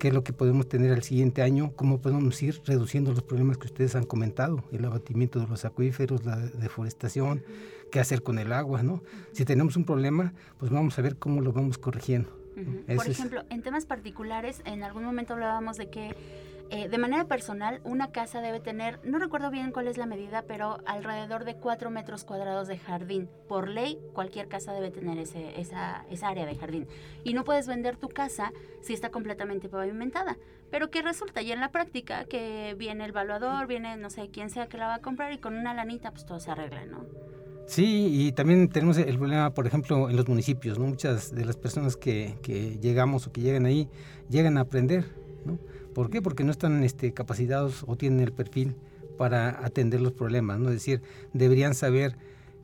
qué 0.00 0.08
es 0.08 0.14
lo 0.14 0.24
que 0.24 0.32
podemos 0.32 0.68
tener 0.68 0.92
al 0.92 1.02
siguiente 1.02 1.42
año, 1.42 1.72
cómo 1.76 2.00
podemos 2.00 2.42
ir 2.42 2.60
reduciendo 2.64 3.12
los 3.12 3.22
problemas 3.22 3.58
que 3.58 3.66
ustedes 3.66 3.94
han 3.94 4.04
comentado, 4.04 4.64
el 4.72 4.84
abatimiento 4.84 5.38
de 5.38 5.46
los 5.46 5.64
acuíferos, 5.64 6.24
la 6.24 6.38
deforestación, 6.38 7.44
qué 7.92 8.00
hacer 8.00 8.22
con 8.22 8.38
el 8.38 8.52
agua, 8.52 8.82
¿no? 8.82 9.02
Si 9.32 9.44
tenemos 9.44 9.76
un 9.76 9.84
problema, 9.84 10.32
pues 10.58 10.72
vamos 10.72 10.98
a 10.98 11.02
ver 11.02 11.16
cómo 11.16 11.42
lo 11.42 11.52
vamos 11.52 11.76
corrigiendo. 11.76 12.30
Por 12.96 13.06
ejemplo, 13.06 13.44
en 13.50 13.62
temas 13.62 13.84
particulares, 13.84 14.62
en 14.64 14.82
algún 14.82 15.04
momento 15.04 15.34
hablábamos 15.34 15.76
de 15.76 15.90
que 15.90 16.16
eh, 16.72 16.88
de 16.88 16.98
manera 16.98 17.24
personal, 17.24 17.80
una 17.82 18.12
casa 18.12 18.40
debe 18.40 18.60
tener, 18.60 19.00
no 19.02 19.18
recuerdo 19.18 19.50
bien 19.50 19.72
cuál 19.72 19.88
es 19.88 19.98
la 19.98 20.06
medida, 20.06 20.44
pero 20.46 20.78
alrededor 20.86 21.44
de 21.44 21.56
4 21.56 21.90
metros 21.90 22.22
cuadrados 22.22 22.68
de 22.68 22.78
jardín. 22.78 23.28
Por 23.48 23.68
ley, 23.68 23.98
cualquier 24.12 24.46
casa 24.46 24.72
debe 24.72 24.92
tener 24.92 25.18
ese, 25.18 25.60
esa, 25.60 26.04
esa 26.10 26.28
área 26.28 26.46
de 26.46 26.54
jardín. 26.54 26.86
Y 27.24 27.34
no 27.34 27.42
puedes 27.42 27.66
vender 27.66 27.96
tu 27.96 28.08
casa 28.08 28.52
si 28.82 28.92
está 28.92 29.10
completamente 29.10 29.68
pavimentada. 29.68 30.38
Pero 30.70 30.90
que 30.90 31.02
resulta 31.02 31.42
ya 31.42 31.54
en 31.54 31.60
la 31.60 31.72
práctica 31.72 32.24
que 32.26 32.76
viene 32.78 33.04
el 33.04 33.10
valuador, 33.10 33.66
viene 33.66 33.96
no 33.96 34.08
sé 34.08 34.30
quién 34.30 34.48
sea 34.48 34.68
que 34.68 34.78
la 34.78 34.86
va 34.86 34.94
a 34.94 35.00
comprar 35.00 35.32
y 35.32 35.38
con 35.38 35.56
una 35.56 35.74
lanita 35.74 36.12
pues 36.12 36.24
todo 36.24 36.38
se 36.38 36.52
arregla, 36.52 36.86
¿no? 36.86 37.04
Sí, 37.66 38.26
y 38.26 38.32
también 38.32 38.68
tenemos 38.68 38.96
el 38.98 39.18
problema, 39.18 39.52
por 39.54 39.66
ejemplo, 39.66 40.08
en 40.08 40.14
los 40.14 40.28
municipios, 40.28 40.78
¿no? 40.78 40.86
Muchas 40.86 41.34
de 41.34 41.44
las 41.44 41.56
personas 41.56 41.96
que, 41.96 42.36
que 42.42 42.78
llegamos 42.78 43.26
o 43.26 43.32
que 43.32 43.40
llegan 43.40 43.66
ahí, 43.66 43.88
llegan 44.28 44.56
a 44.56 44.60
aprender, 44.60 45.04
¿no? 45.44 45.58
¿Por 45.94 46.10
qué? 46.10 46.22
Porque 46.22 46.44
no 46.44 46.50
están 46.50 46.82
este, 46.84 47.12
capacitados 47.12 47.84
o 47.86 47.96
tienen 47.96 48.20
el 48.20 48.32
perfil 48.32 48.76
para 49.18 49.64
atender 49.64 50.00
los 50.00 50.12
problemas, 50.12 50.58
¿no? 50.58 50.68
Es 50.68 50.74
decir, 50.76 51.02
deberían 51.32 51.74
saber 51.74 52.16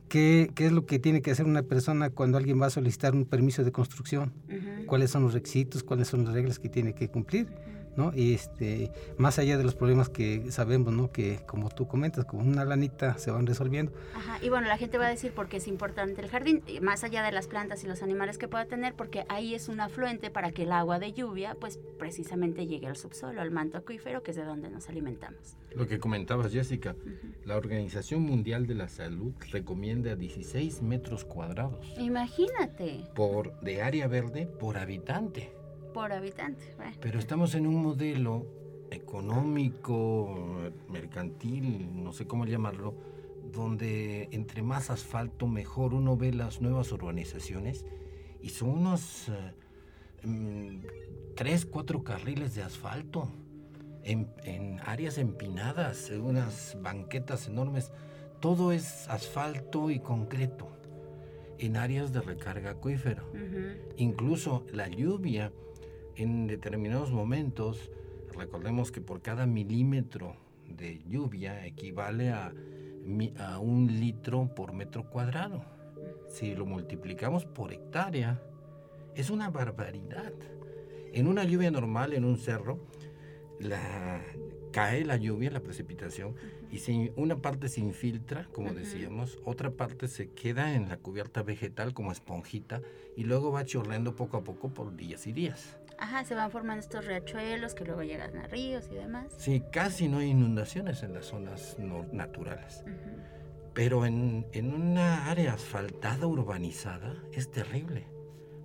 ¿Qué, 0.09 0.51
¿Qué, 0.55 0.67
es 0.67 0.71
lo 0.71 0.85
que 0.85 0.99
tiene 0.99 1.21
que 1.21 1.31
hacer 1.31 1.45
una 1.45 1.63
persona 1.63 2.09
cuando 2.09 2.37
alguien 2.37 2.61
va 2.61 2.67
a 2.67 2.69
solicitar 2.69 3.13
un 3.13 3.25
permiso 3.25 3.63
de 3.63 3.71
construcción? 3.71 4.31
¿Cuáles 4.85 5.11
son 5.11 5.23
los 5.23 5.33
requisitos? 5.33 5.83
¿Cuáles 5.83 6.07
son 6.07 6.23
las 6.23 6.33
reglas 6.33 6.59
que 6.59 6.69
tiene 6.69 6.93
que 6.93 7.09
cumplir? 7.09 7.47
¿No? 7.97 8.11
Y 8.15 8.33
este, 8.33 8.91
más 9.17 9.39
allá 9.39 9.57
de 9.57 9.63
los 9.63 9.75
problemas 9.75 10.09
que 10.09 10.51
sabemos, 10.51 10.93
¿no? 10.93 11.11
Que 11.11 11.39
como 11.45 11.69
tú 11.69 11.87
comentas, 11.87 12.25
con 12.25 12.47
una 12.47 12.63
lanita 12.63 13.17
se 13.17 13.31
van 13.31 13.45
resolviendo. 13.45 13.91
Ajá, 14.15 14.37
y 14.41 14.49
bueno, 14.49 14.67
la 14.67 14.77
gente 14.77 14.97
va 14.97 15.07
a 15.07 15.09
decir 15.09 15.33
porque 15.35 15.57
es 15.57 15.67
importante 15.67 16.21
el 16.21 16.29
jardín, 16.29 16.63
más 16.81 17.03
allá 17.03 17.23
de 17.23 17.31
las 17.31 17.47
plantas 17.47 17.83
y 17.83 17.87
los 17.87 18.03
animales 18.03 18.37
que 18.37 18.47
pueda 18.47 18.65
tener, 18.65 18.93
porque 18.93 19.25
ahí 19.29 19.55
es 19.55 19.67
un 19.67 19.81
afluente 19.81 20.29
para 20.29 20.51
que 20.51 20.63
el 20.63 20.71
agua 20.71 20.99
de 20.99 21.13
lluvia, 21.13 21.55
pues 21.59 21.79
precisamente 21.97 22.67
llegue 22.67 22.87
al 22.87 22.95
subsuelo, 22.95 23.41
al 23.41 23.51
manto 23.51 23.77
acuífero, 23.77 24.21
que 24.21 24.31
es 24.31 24.37
de 24.37 24.43
donde 24.43 24.69
nos 24.69 24.87
alimentamos. 24.89 25.57
Lo 25.75 25.87
que 25.87 25.99
comentabas, 25.99 26.51
Jessica, 26.51 26.95
la 27.45 27.57
Organización 27.57 28.21
Mundial 28.21 28.67
de 28.67 28.75
la 28.75 28.89
Salud 28.89 29.33
recomienda 29.51 30.15
16 30.15 30.81
metros 30.81 31.25
cuadrados. 31.25 31.85
Imagínate. 31.97 33.03
Por, 33.15 33.59
de 33.61 33.81
área 33.81 34.07
verde 34.07 34.47
por 34.47 34.77
habitante 34.77 35.56
por 35.97 36.13
habitante. 36.13 36.75
Pero 37.01 37.17
estamos 37.17 37.55
en 37.55 37.65
un 37.65 37.81
modelo 37.81 38.45
económico, 38.91 40.71
mercantil, 40.87 42.03
no 42.03 42.13
sé 42.13 42.27
cómo 42.27 42.45
llamarlo, 42.45 42.93
donde 43.51 44.29
entre 44.31 44.61
más 44.61 44.91
asfalto 44.91 45.47
mejor 45.47 45.95
uno 45.95 46.15
ve 46.15 46.33
las 46.33 46.61
nuevas 46.61 46.91
urbanizaciones 46.91 47.83
y 48.43 48.49
son 48.49 48.69
unos 48.69 49.31
mm, 50.23 50.81
tres, 51.35 51.65
cuatro 51.65 52.03
carriles 52.03 52.53
de 52.53 52.61
asfalto 52.61 53.31
en, 54.03 54.29
en, 54.43 54.79
áreas 54.81 55.17
empinadas, 55.17 56.11
unas 56.11 56.77
banquetas 56.79 57.47
enormes. 57.47 57.91
Todo 58.39 58.71
es 58.71 59.07
asfalto 59.07 59.89
y 59.89 59.97
concreto 59.99 60.69
en 61.57 61.75
áreas 61.75 62.13
de 62.13 62.21
recarga 62.21 62.69
acuífero. 62.69 63.23
Incluso 63.97 64.63
la 64.71 64.87
lluvia 64.89 65.51
en 66.17 66.47
determinados 66.47 67.11
momentos, 67.11 67.91
recordemos 68.33 68.91
que 68.91 69.01
por 69.01 69.21
cada 69.21 69.45
milímetro 69.45 70.35
de 70.67 70.99
lluvia 71.07 71.65
equivale 71.65 72.29
a, 72.29 72.53
a 73.39 73.59
un 73.59 73.87
litro 73.99 74.49
por 74.55 74.73
metro 74.73 75.09
cuadrado. 75.09 75.63
Si 76.27 76.55
lo 76.55 76.65
multiplicamos 76.65 77.45
por 77.45 77.71
hectárea, 77.71 78.41
es 79.15 79.29
una 79.29 79.49
barbaridad. 79.49 80.33
En 81.13 81.27
una 81.27 81.43
lluvia 81.43 81.71
normal, 81.71 82.13
en 82.13 82.25
un 82.25 82.37
cerro, 82.37 82.79
la, 83.59 84.21
cae 84.71 85.05
la 85.05 85.17
lluvia, 85.17 85.51
la 85.51 85.61
precipitación, 85.61 86.35
y 86.71 86.79
si 86.79 87.11
una 87.15 87.37
parte 87.37 87.69
se 87.69 87.79
infiltra, 87.79 88.47
como 88.51 88.73
decíamos, 88.73 89.39
otra 89.45 89.71
parte 89.71 90.07
se 90.07 90.31
queda 90.31 90.73
en 90.73 90.89
la 90.89 90.97
cubierta 90.97 91.43
vegetal 91.43 91.93
como 91.93 92.11
esponjita 92.11 92.81
y 93.15 93.23
luego 93.23 93.51
va 93.51 93.65
chorreando 93.65 94.15
poco 94.15 94.37
a 94.37 94.43
poco 94.43 94.69
por 94.69 94.95
días 94.95 95.27
y 95.27 95.33
días. 95.33 95.77
Ajá, 95.99 96.23
se 96.23 96.35
van 96.35 96.51
formando 96.51 96.79
estos 96.79 97.05
riachuelos 97.05 97.73
que 97.73 97.83
luego 97.83 98.03
llegan 98.03 98.37
a 98.37 98.47
ríos 98.47 98.87
y 98.91 98.95
demás. 98.95 99.33
Sí, 99.37 99.63
casi 99.71 100.07
no 100.07 100.19
hay 100.19 100.29
inundaciones 100.29 101.01
en 101.03 101.13
las 101.13 101.25
zonas 101.25 101.77
naturales. 102.11 102.83
Pero 103.73 104.05
en, 104.05 104.47
en, 104.53 104.73
una 104.73 105.29
área 105.29 105.53
asfaltada, 105.53 106.27
urbanizada, 106.27 107.15
es 107.31 107.49
terrible. 107.49 108.07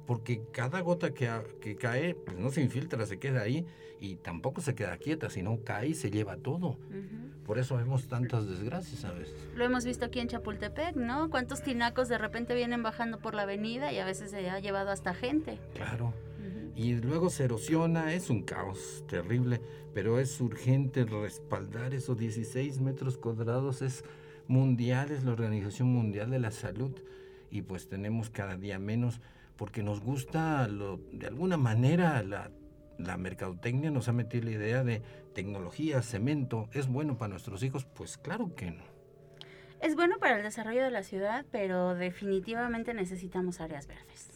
Porque 0.06 0.42
cada 0.52 0.80
gota 0.80 1.14
que, 1.14 1.30
que 1.60 1.76
cae, 1.76 2.14
pues 2.14 2.36
no 2.38 2.50
se 2.50 2.60
infiltra, 2.60 3.06
se 3.06 3.18
queda 3.18 3.42
ahí 3.42 3.66
y 4.00 4.16
tampoco 4.16 4.60
se 4.60 4.74
queda 4.74 4.96
quieta, 4.98 5.30
sino 5.30 5.62
cae 5.64 5.88
y 5.88 5.94
se 5.94 6.10
lleva 6.10 6.36
todo. 6.36 6.76
Por 7.46 7.58
eso 7.58 7.76
vemos 7.76 8.08
tantas 8.08 8.46
desgracias 8.46 9.04
a 9.04 9.12
veces. 9.12 9.36
Lo 9.54 9.64
hemos 9.64 9.84
visto 9.84 10.04
aquí 10.04 10.20
en 10.20 10.28
Chapultepec, 10.28 10.96
¿no? 10.96 11.30
Cuántos 11.30 11.62
tinacos 11.62 12.08
de 12.08 12.18
repente 12.18 12.54
vienen 12.54 12.82
bajando 12.82 13.18
por 13.18 13.34
la 13.34 13.42
avenida 13.42 13.92
y 13.92 13.98
a 14.00 14.04
veces 14.04 14.30
se 14.30 14.50
ha 14.50 14.58
llevado 14.58 14.90
hasta 14.90 15.14
gente. 15.14 15.58
Claro 15.74 16.12
y 16.74 16.94
luego 16.94 17.30
se 17.30 17.44
erosiona, 17.44 18.14
es 18.14 18.30
un 18.30 18.42
caos 18.42 19.04
terrible, 19.08 19.60
pero 19.94 20.18
es 20.18 20.40
urgente 20.40 21.04
respaldar 21.04 21.94
esos 21.94 22.18
16 22.18 22.80
metros 22.80 23.18
cuadrados, 23.18 23.82
es 23.82 24.04
mundial, 24.48 25.10
es 25.10 25.24
la 25.24 25.32
Organización 25.32 25.88
Mundial 25.88 26.30
de 26.30 26.38
la 26.38 26.50
Salud 26.50 26.92
y 27.50 27.62
pues 27.62 27.88
tenemos 27.88 28.30
cada 28.30 28.56
día 28.56 28.78
menos 28.78 29.20
porque 29.56 29.82
nos 29.82 30.00
gusta, 30.00 30.66
lo, 30.68 30.98
de 31.12 31.26
alguna 31.26 31.56
manera 31.56 32.22
la, 32.22 32.50
la 32.98 33.16
mercadotecnia 33.16 33.90
nos 33.90 34.08
ha 34.08 34.12
metido 34.12 34.44
la 34.44 34.52
idea 34.52 34.84
de 34.84 35.02
tecnología, 35.34 36.02
cemento, 36.02 36.68
¿es 36.72 36.88
bueno 36.88 37.18
para 37.18 37.30
nuestros 37.30 37.62
hijos? 37.62 37.84
Pues 37.84 38.16
claro 38.16 38.54
que 38.54 38.70
no. 38.70 38.84
Es 39.80 39.96
bueno 39.96 40.18
para 40.18 40.36
el 40.36 40.42
desarrollo 40.42 40.84
de 40.84 40.90
la 40.90 41.02
ciudad, 41.02 41.44
pero 41.50 41.94
definitivamente 41.94 42.94
necesitamos 42.94 43.60
áreas 43.60 43.88
verdes. 43.88 44.31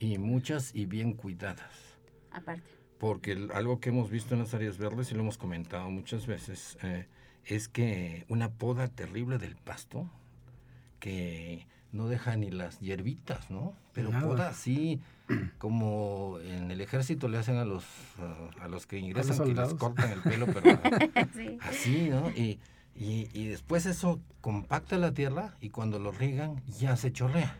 Y 0.00 0.18
muchas 0.18 0.74
y 0.74 0.86
bien 0.86 1.12
cuidadas. 1.12 1.98
Aparte. 2.30 2.70
Porque 2.98 3.48
algo 3.54 3.80
que 3.80 3.90
hemos 3.90 4.10
visto 4.10 4.34
en 4.34 4.40
las 4.40 4.54
áreas 4.54 4.78
verdes, 4.78 5.10
y 5.10 5.14
lo 5.14 5.20
hemos 5.20 5.38
comentado 5.38 5.88
muchas 5.90 6.26
veces, 6.26 6.76
eh, 6.82 7.06
es 7.44 7.68
que 7.68 8.24
una 8.28 8.50
poda 8.50 8.88
terrible 8.88 9.38
del 9.38 9.56
pasto, 9.56 10.10
que 10.98 11.66
no 11.92 12.08
deja 12.08 12.36
ni 12.36 12.50
las 12.50 12.80
hierbitas, 12.80 13.50
¿no? 13.50 13.74
Pero 13.92 14.10
poda 14.10 14.48
así, 14.48 15.00
como 15.58 16.38
en 16.40 16.70
el 16.70 16.80
ejército 16.80 17.28
le 17.28 17.38
hacen 17.38 17.56
a 17.56 17.64
los, 17.64 17.84
a 18.60 18.68
los 18.68 18.86
que 18.86 18.98
ingresan, 18.98 19.38
que 19.38 19.54
les 19.54 19.74
cortan 19.74 20.10
el 20.10 20.20
pelo, 20.20 20.46
pero 20.46 20.80
así, 21.62 22.10
¿no? 22.10 22.30
Y, 22.30 22.58
y, 22.94 23.28
y 23.32 23.46
después 23.46 23.86
eso 23.86 24.20
compacta 24.40 24.98
la 24.98 25.14
tierra 25.14 25.56
y 25.60 25.70
cuando 25.70 25.98
lo 25.98 26.10
riegan 26.10 26.62
ya 26.66 26.96
se 26.96 27.12
chorrea 27.12 27.56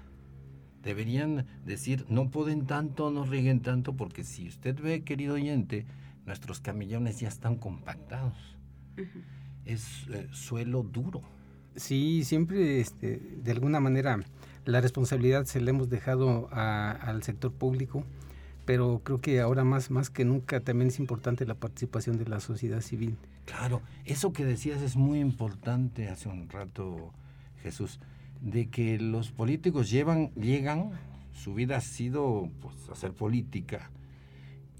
deberían 0.82 1.46
decir, 1.64 2.06
no 2.08 2.30
pueden 2.30 2.66
tanto, 2.66 3.10
no 3.10 3.24
rieguen 3.24 3.60
tanto, 3.60 3.94
porque 3.94 4.24
si 4.24 4.48
usted 4.48 4.80
ve, 4.80 5.02
querido 5.02 5.34
oyente, 5.34 5.86
nuestros 6.26 6.60
camellones 6.60 7.20
ya 7.20 7.28
están 7.28 7.56
compactados. 7.56 8.34
Es 9.64 10.06
eh, 10.08 10.28
suelo 10.32 10.82
duro. 10.82 11.22
Sí, 11.76 12.24
siempre 12.24 12.80
este, 12.80 13.18
de 13.42 13.52
alguna 13.52 13.80
manera 13.80 14.20
la 14.64 14.80
responsabilidad 14.80 15.44
se 15.44 15.60
la 15.60 15.70
hemos 15.70 15.88
dejado 15.88 16.48
al 16.52 17.22
sector 17.22 17.52
público, 17.52 18.04
pero 18.64 19.00
creo 19.04 19.20
que 19.20 19.40
ahora 19.40 19.64
más, 19.64 19.90
más 19.90 20.10
que 20.10 20.24
nunca 20.24 20.60
también 20.60 20.88
es 20.88 20.98
importante 20.98 21.46
la 21.46 21.54
participación 21.54 22.18
de 22.18 22.26
la 22.26 22.40
sociedad 22.40 22.80
civil. 22.80 23.16
Claro, 23.46 23.80
eso 24.04 24.32
que 24.32 24.44
decías 24.44 24.82
es 24.82 24.96
muy 24.96 25.20
importante 25.20 26.08
hace 26.08 26.28
un 26.28 26.50
rato, 26.50 27.12
Jesús 27.62 27.98
de 28.40 28.68
que 28.68 28.98
los 28.98 29.30
políticos 29.30 29.90
llegan, 29.90 30.30
su 31.32 31.54
vida 31.54 31.76
ha 31.76 31.80
sido 31.80 32.50
pues, 32.60 32.88
hacer 32.90 33.12
política 33.12 33.90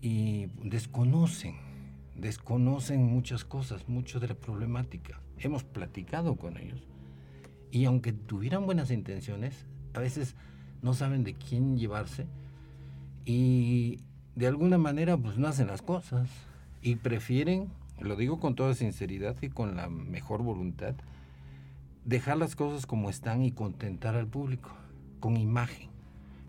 y 0.01 0.47
desconocen, 0.63 1.57
desconocen 2.17 3.05
muchas 3.05 3.45
cosas, 3.45 3.89
mucho 3.89 4.21
de 4.21 4.29
la 4.29 4.35
problemática. 4.35 5.21
Hemos 5.39 5.65
platicado 5.65 6.37
con 6.37 6.57
ellos 6.57 6.83
y 7.71 7.85
aunque 7.85 8.13
tuvieran 8.13 8.67
buenas 8.67 8.91
intenciones, 8.91 9.67
a 9.95 10.01
veces 10.01 10.35
no 10.83 10.95
saben 10.95 11.25
de 11.25 11.35
quién 11.35 11.77
llevarse 11.77 12.27
y 13.25 13.99
de 14.37 14.47
alguna 14.47 14.79
manera 14.79 15.17
pues 15.17 15.37
no 15.37 15.49
hacen 15.49 15.67
las 15.67 15.83
cosas 15.83 16.29
y 16.81 16.97
prefieren, 16.97 17.69
lo 18.01 18.17
digo 18.17 18.39
con 18.39 18.55
toda 18.55 18.75
sinceridad 18.75 19.37
y 19.43 19.49
con 19.49 19.77
la 19.77 19.89
mejor 19.89 20.43
voluntad, 20.43 20.95
dejar 22.05 22.37
las 22.37 22.57
cosas 22.57 22.87
como 22.87 23.11
están 23.11 23.43
y 23.43 23.53
contentar 23.53 24.15
al 24.15 24.27
público, 24.27 24.71
con 25.21 25.37
imagen. 25.37 25.91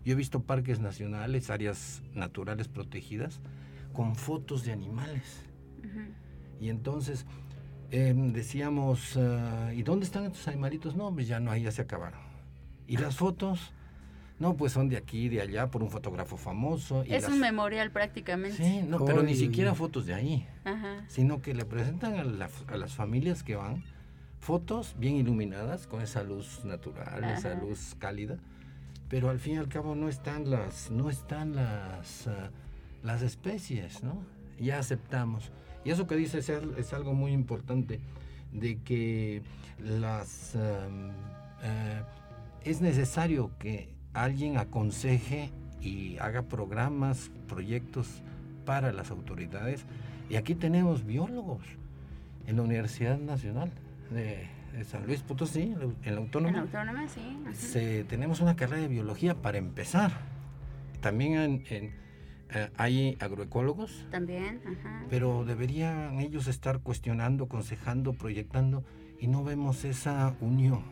Yo 0.04 0.12
he 0.12 0.16
visto 0.16 0.42
parques 0.42 0.80
nacionales, 0.80 1.50
áreas 1.50 2.02
naturales 2.14 2.68
protegidas, 2.68 3.40
con 3.92 4.16
fotos 4.16 4.64
de 4.64 4.72
animales. 4.72 5.44
Y 6.60 6.68
entonces 6.68 7.26
em, 7.90 8.32
decíamos, 8.32 9.16
ah, 9.16 9.72
¿y 9.74 9.82
dónde 9.82 10.06
están 10.06 10.24
estos 10.24 10.46
animalitos? 10.48 10.94
No, 10.96 11.12
pues 11.12 11.26
ya 11.28 11.40
no, 11.40 11.50
ahí 11.50 11.62
ya 11.62 11.72
se 11.72 11.82
acabaron. 11.82 12.20
¿Y 12.86 12.96
las 12.96 13.16
fotos? 13.16 13.72
No, 14.38 14.56
pues 14.56 14.72
son 14.72 14.88
de 14.88 14.96
aquí, 14.96 15.28
de 15.28 15.42
allá, 15.42 15.70
por 15.70 15.82
un 15.82 15.90
fotógrafo 15.90 16.38
famoso. 16.38 17.04
es 17.06 17.28
un 17.28 17.40
memorial 17.40 17.90
prácticamente. 17.90 18.56
Sí, 18.56 18.82
no, 18.88 19.04
pero 19.04 19.22
ni 19.22 19.34
siquiera 19.34 19.74
fotos 19.74 20.06
de 20.06 20.14
ahí, 20.14 20.46
sino 21.08 21.42
que 21.42 21.54
le 21.54 21.66
presentan 21.66 22.14
a 22.14 22.76
las 22.76 22.94
familias 22.94 23.42
que 23.42 23.56
van 23.56 23.84
fotos 24.40 24.96
bien 24.98 25.16
iluminadas 25.16 25.86
con 25.86 26.00
esa 26.00 26.22
luz 26.22 26.64
natural, 26.64 27.24
esa 27.24 27.54
luz 27.54 27.94
cálida, 27.98 28.38
pero 29.08 29.28
al 29.28 29.38
fin 29.38 29.54
y 29.54 29.56
al 29.58 29.68
cabo 29.68 29.94
no 29.94 30.08
están 30.08 30.50
las, 30.50 30.90
no 30.90 31.10
están 31.10 31.54
las, 31.54 32.26
ah, 32.26 32.50
las 33.02 33.22
especies, 33.22 34.02
¿no? 34.02 34.24
Ya 34.58 34.78
aceptamos. 34.78 35.52
Y 35.84 35.90
eso 35.90 36.06
que 36.06 36.16
dices 36.16 36.48
es, 36.48 36.92
algo 36.92 37.14
muy 37.14 37.32
importante, 37.32 38.00
de 38.52 38.78
que 38.82 39.42
las 39.78 40.54
eh, 40.54 42.02
es 42.64 42.80
necesario 42.80 43.50
que 43.58 43.88
alguien 44.12 44.58
aconseje 44.58 45.50
y 45.80 46.18
haga 46.18 46.42
programas, 46.42 47.30
proyectos 47.46 48.22
para 48.64 48.92
las 48.92 49.10
autoridades. 49.10 49.84
Y 50.28 50.36
aquí 50.36 50.54
tenemos 50.54 51.04
biólogos 51.04 51.64
en 52.46 52.56
la 52.56 52.62
Universidad 52.62 53.18
Nacional 53.18 53.70
de, 54.10 54.48
San 54.84 55.06
Luis 55.06 55.22
Potosí, 55.22 55.74
en 56.04 56.14
la 56.14 56.20
autónoma. 56.20 56.50
En 56.50 56.54
la 56.54 56.60
autónoma, 56.62 57.08
sí. 57.08 58.04
tenemos 58.08 58.40
una 58.40 58.56
carrera 58.56 58.82
de 58.82 58.88
biología 58.88 59.34
para 59.34 59.58
empezar. 59.58 60.12
También 61.00 61.64
en, 61.68 61.94
eh, 62.52 62.70
hay 62.76 63.16
agroecólogos. 63.20 64.06
También, 64.10 64.60
ajá. 64.64 65.04
Pero 65.08 65.44
deberían 65.44 66.20
ellos 66.20 66.46
estar 66.46 66.80
cuestionando, 66.80 67.44
aconsejando, 67.44 68.12
proyectando 68.12 68.84
y 69.18 69.28
no 69.28 69.44
vemos 69.44 69.84
esa 69.84 70.34
unión. 70.40 70.82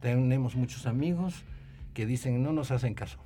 Tenemos 0.00 0.56
muchos 0.56 0.86
amigos 0.86 1.44
que 1.94 2.06
dicen 2.06 2.42
no 2.42 2.52
nos 2.52 2.70
hacen 2.70 2.94
caso. 2.94 3.18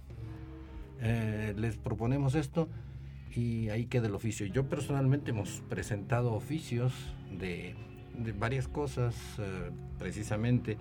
Eh, 1.01 1.55
les 1.57 1.77
proponemos 1.77 2.35
esto 2.35 2.69
y 3.35 3.69
ahí 3.69 3.87
queda 3.87 4.07
el 4.07 4.15
oficio. 4.15 4.47
Yo 4.47 4.69
personalmente 4.69 5.31
hemos 5.31 5.63
presentado 5.69 6.33
oficios 6.33 6.93
de, 7.31 7.75
varias 8.39 8.69
cosas, 8.69 9.15
eh, 9.39 9.71
precisamente 9.99 10.77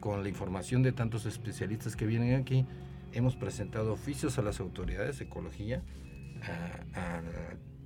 con 0.00 0.22
la 0.22 0.28
información 0.28 0.82
de 0.82 0.92
tantos 0.92 1.26
especialistas 1.26 1.96
que 1.96 2.06
vienen 2.06 2.40
aquí. 2.40 2.66
Hemos 3.12 3.36
presentado 3.36 3.92
oficios 3.92 4.38
a 4.38 4.42
las 4.42 4.60
autoridades 4.60 5.18
de 5.18 5.24
ecología, 5.24 5.82
al 6.94 7.24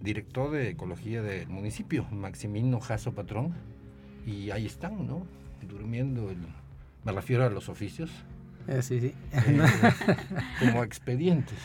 director 0.00 0.50
de 0.50 0.70
ecología 0.70 1.22
del 1.22 1.48
municipio, 1.48 2.04
Maximino 2.10 2.80
Jasso 2.80 3.12
Patrón, 3.12 3.54
y 4.26 4.50
ahí 4.50 4.66
están, 4.66 5.06
¿no? 5.06 5.26
Durmiendo, 5.68 6.30
el, 6.30 6.38
me 7.04 7.12
refiero 7.12 7.44
a 7.44 7.50
los 7.50 7.68
oficios. 7.68 8.10
Eh, 8.66 8.82
sí, 8.82 9.00
sí. 9.00 9.14
como 10.60 10.84
expedientes. 10.84 11.58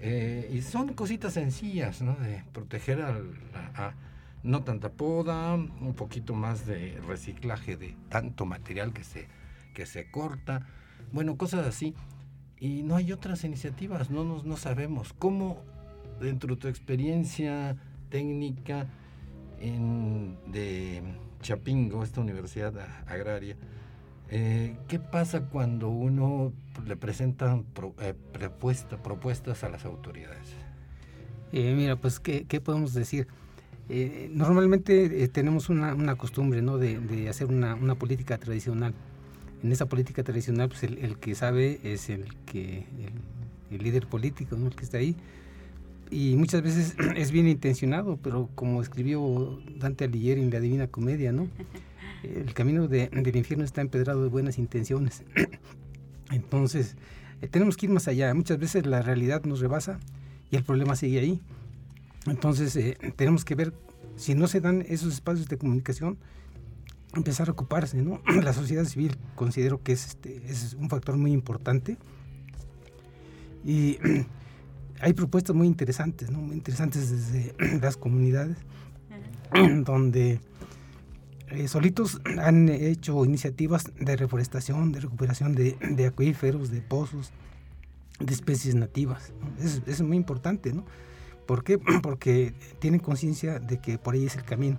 Eh, 0.00 0.50
y 0.52 0.62
son 0.62 0.94
cositas 0.94 1.34
sencillas, 1.34 2.02
¿no? 2.02 2.14
De 2.16 2.42
proteger 2.52 3.02
al, 3.02 3.30
a, 3.76 3.92
no 4.42 4.64
tanta 4.64 4.90
poda, 4.90 5.54
un 5.54 5.94
poquito 5.94 6.34
más 6.34 6.66
de 6.66 7.00
reciclaje 7.06 7.76
de 7.76 7.96
tanto 8.08 8.44
material 8.44 8.92
que 8.92 9.04
se, 9.04 9.28
que 9.74 9.86
se 9.86 10.10
corta, 10.10 10.66
bueno, 11.12 11.36
cosas 11.36 11.66
así. 11.66 11.94
Y 12.58 12.82
no 12.84 12.96
hay 12.96 13.12
otras 13.12 13.44
iniciativas, 13.44 14.10
no, 14.10 14.24
no, 14.24 14.42
no 14.44 14.56
sabemos 14.56 15.12
cómo, 15.18 15.62
dentro 16.20 16.54
de 16.54 16.60
tu 16.60 16.68
experiencia 16.68 17.76
técnica 18.08 18.86
en, 19.60 20.38
de 20.46 21.02
Chapingo, 21.40 22.04
esta 22.04 22.20
universidad 22.20 22.72
agraria, 23.06 23.56
eh, 24.34 24.78
¿Qué 24.88 24.98
pasa 24.98 25.42
cuando 25.42 25.90
uno 25.90 26.54
le 26.86 26.96
presenta 26.96 27.62
eh, 28.00 28.14
propuestas 29.02 29.62
a 29.62 29.68
las 29.68 29.84
autoridades? 29.84 30.48
Eh, 31.52 31.74
mira, 31.76 31.96
pues, 31.96 32.18
¿qué, 32.18 32.60
podemos 32.64 32.94
decir? 32.94 33.28
Normalmente 34.30 35.28
tenemos 35.28 35.68
una, 35.68 36.16
costumbre 36.16 36.62
¿no? 36.62 36.78
de, 36.78 37.28
hacer 37.28 37.48
una, 37.48 37.94
política 37.94 38.38
tradicional. 38.38 38.94
En 39.62 39.70
esa 39.70 39.86
política 39.86 40.24
tradicional, 40.24 40.68
pues 40.68 40.82
el, 40.82 41.18
que 41.18 41.34
sabe 41.34 41.78
es 41.84 42.10
el 42.10 42.26
que 42.46 42.84
el, 43.70 43.82
líder 43.82 44.06
político, 44.06 44.56
¿no? 44.56 44.66
el 44.66 44.74
que 44.74 44.84
está 44.84 44.98
ahí. 44.98 45.16
Y 46.10 46.36
muchas 46.36 46.62
veces 46.62 46.94
es 47.16 47.30
bien 47.30 47.48
intencionado, 47.48 48.18
pero 48.22 48.48
como 48.54 48.82
escribió 48.82 49.60
Dante 49.76 50.04
Alighieri 50.04 50.42
en 50.42 50.50
la 50.50 50.60
Divina 50.60 50.86
Comedia, 50.86 51.32
¿no? 51.32 51.48
el 52.22 52.54
camino 52.54 52.86
del 52.88 53.36
infierno 53.36 53.64
está 53.64 53.80
empedrado 53.80 54.22
de 54.22 54.28
buenas 54.28 54.58
intenciones. 54.58 55.22
Entonces, 56.30 56.96
eh, 57.40 57.48
tenemos 57.48 57.76
que 57.76 57.86
ir 57.86 57.92
más 57.92 58.08
allá. 58.08 58.32
Muchas 58.34 58.58
veces 58.58 58.86
la 58.86 59.02
realidad 59.02 59.44
nos 59.44 59.60
rebasa 59.60 59.98
y 60.50 60.56
el 60.56 60.64
problema 60.64 60.96
sigue 60.96 61.20
ahí. 61.20 61.40
Entonces, 62.26 62.76
eh, 62.76 62.96
tenemos 63.16 63.44
que 63.44 63.54
ver, 63.54 63.72
si 64.16 64.34
no 64.34 64.46
se 64.46 64.60
dan 64.60 64.84
esos 64.88 65.14
espacios 65.14 65.48
de 65.48 65.58
comunicación, 65.58 66.18
empezar 67.14 67.48
a 67.48 67.52
ocuparse. 67.52 68.02
¿no? 68.02 68.20
La 68.42 68.52
sociedad 68.52 68.84
civil 68.84 69.16
considero 69.34 69.82
que 69.82 69.92
es, 69.92 70.06
este, 70.06 70.42
es 70.46 70.74
un 70.74 70.88
factor 70.88 71.16
muy 71.16 71.32
importante. 71.32 71.96
Y 73.64 73.98
hay 75.00 75.12
propuestas 75.12 75.54
muy 75.54 75.66
interesantes, 75.66 76.30
¿no? 76.30 76.38
muy 76.38 76.56
interesantes 76.56 77.10
desde 77.10 77.78
las 77.80 77.96
comunidades, 77.96 78.56
donde 79.84 80.40
eh, 81.50 81.68
solitos 81.68 82.20
han 82.40 82.70
hecho 82.70 83.24
iniciativas 83.24 83.92
de 84.00 84.16
reforestación, 84.16 84.92
de 84.92 85.00
recuperación 85.00 85.54
de, 85.54 86.06
acuíferos, 86.06 86.70
de 86.70 86.80
pozos, 86.80 87.30
de 88.18 88.32
especies 88.32 88.74
nativas. 88.74 89.32
Eso, 89.60 89.82
es 89.86 90.00
muy 90.00 90.16
importante, 90.16 90.72
¿no? 90.72 90.86
¿Por 91.52 91.64
qué? 91.64 91.78
Porque 92.02 92.54
tienen 92.78 92.98
conciencia 92.98 93.58
de 93.58 93.78
que 93.78 93.98
por 93.98 94.14
ahí 94.14 94.24
es 94.24 94.36
el 94.36 94.42
camino. 94.42 94.78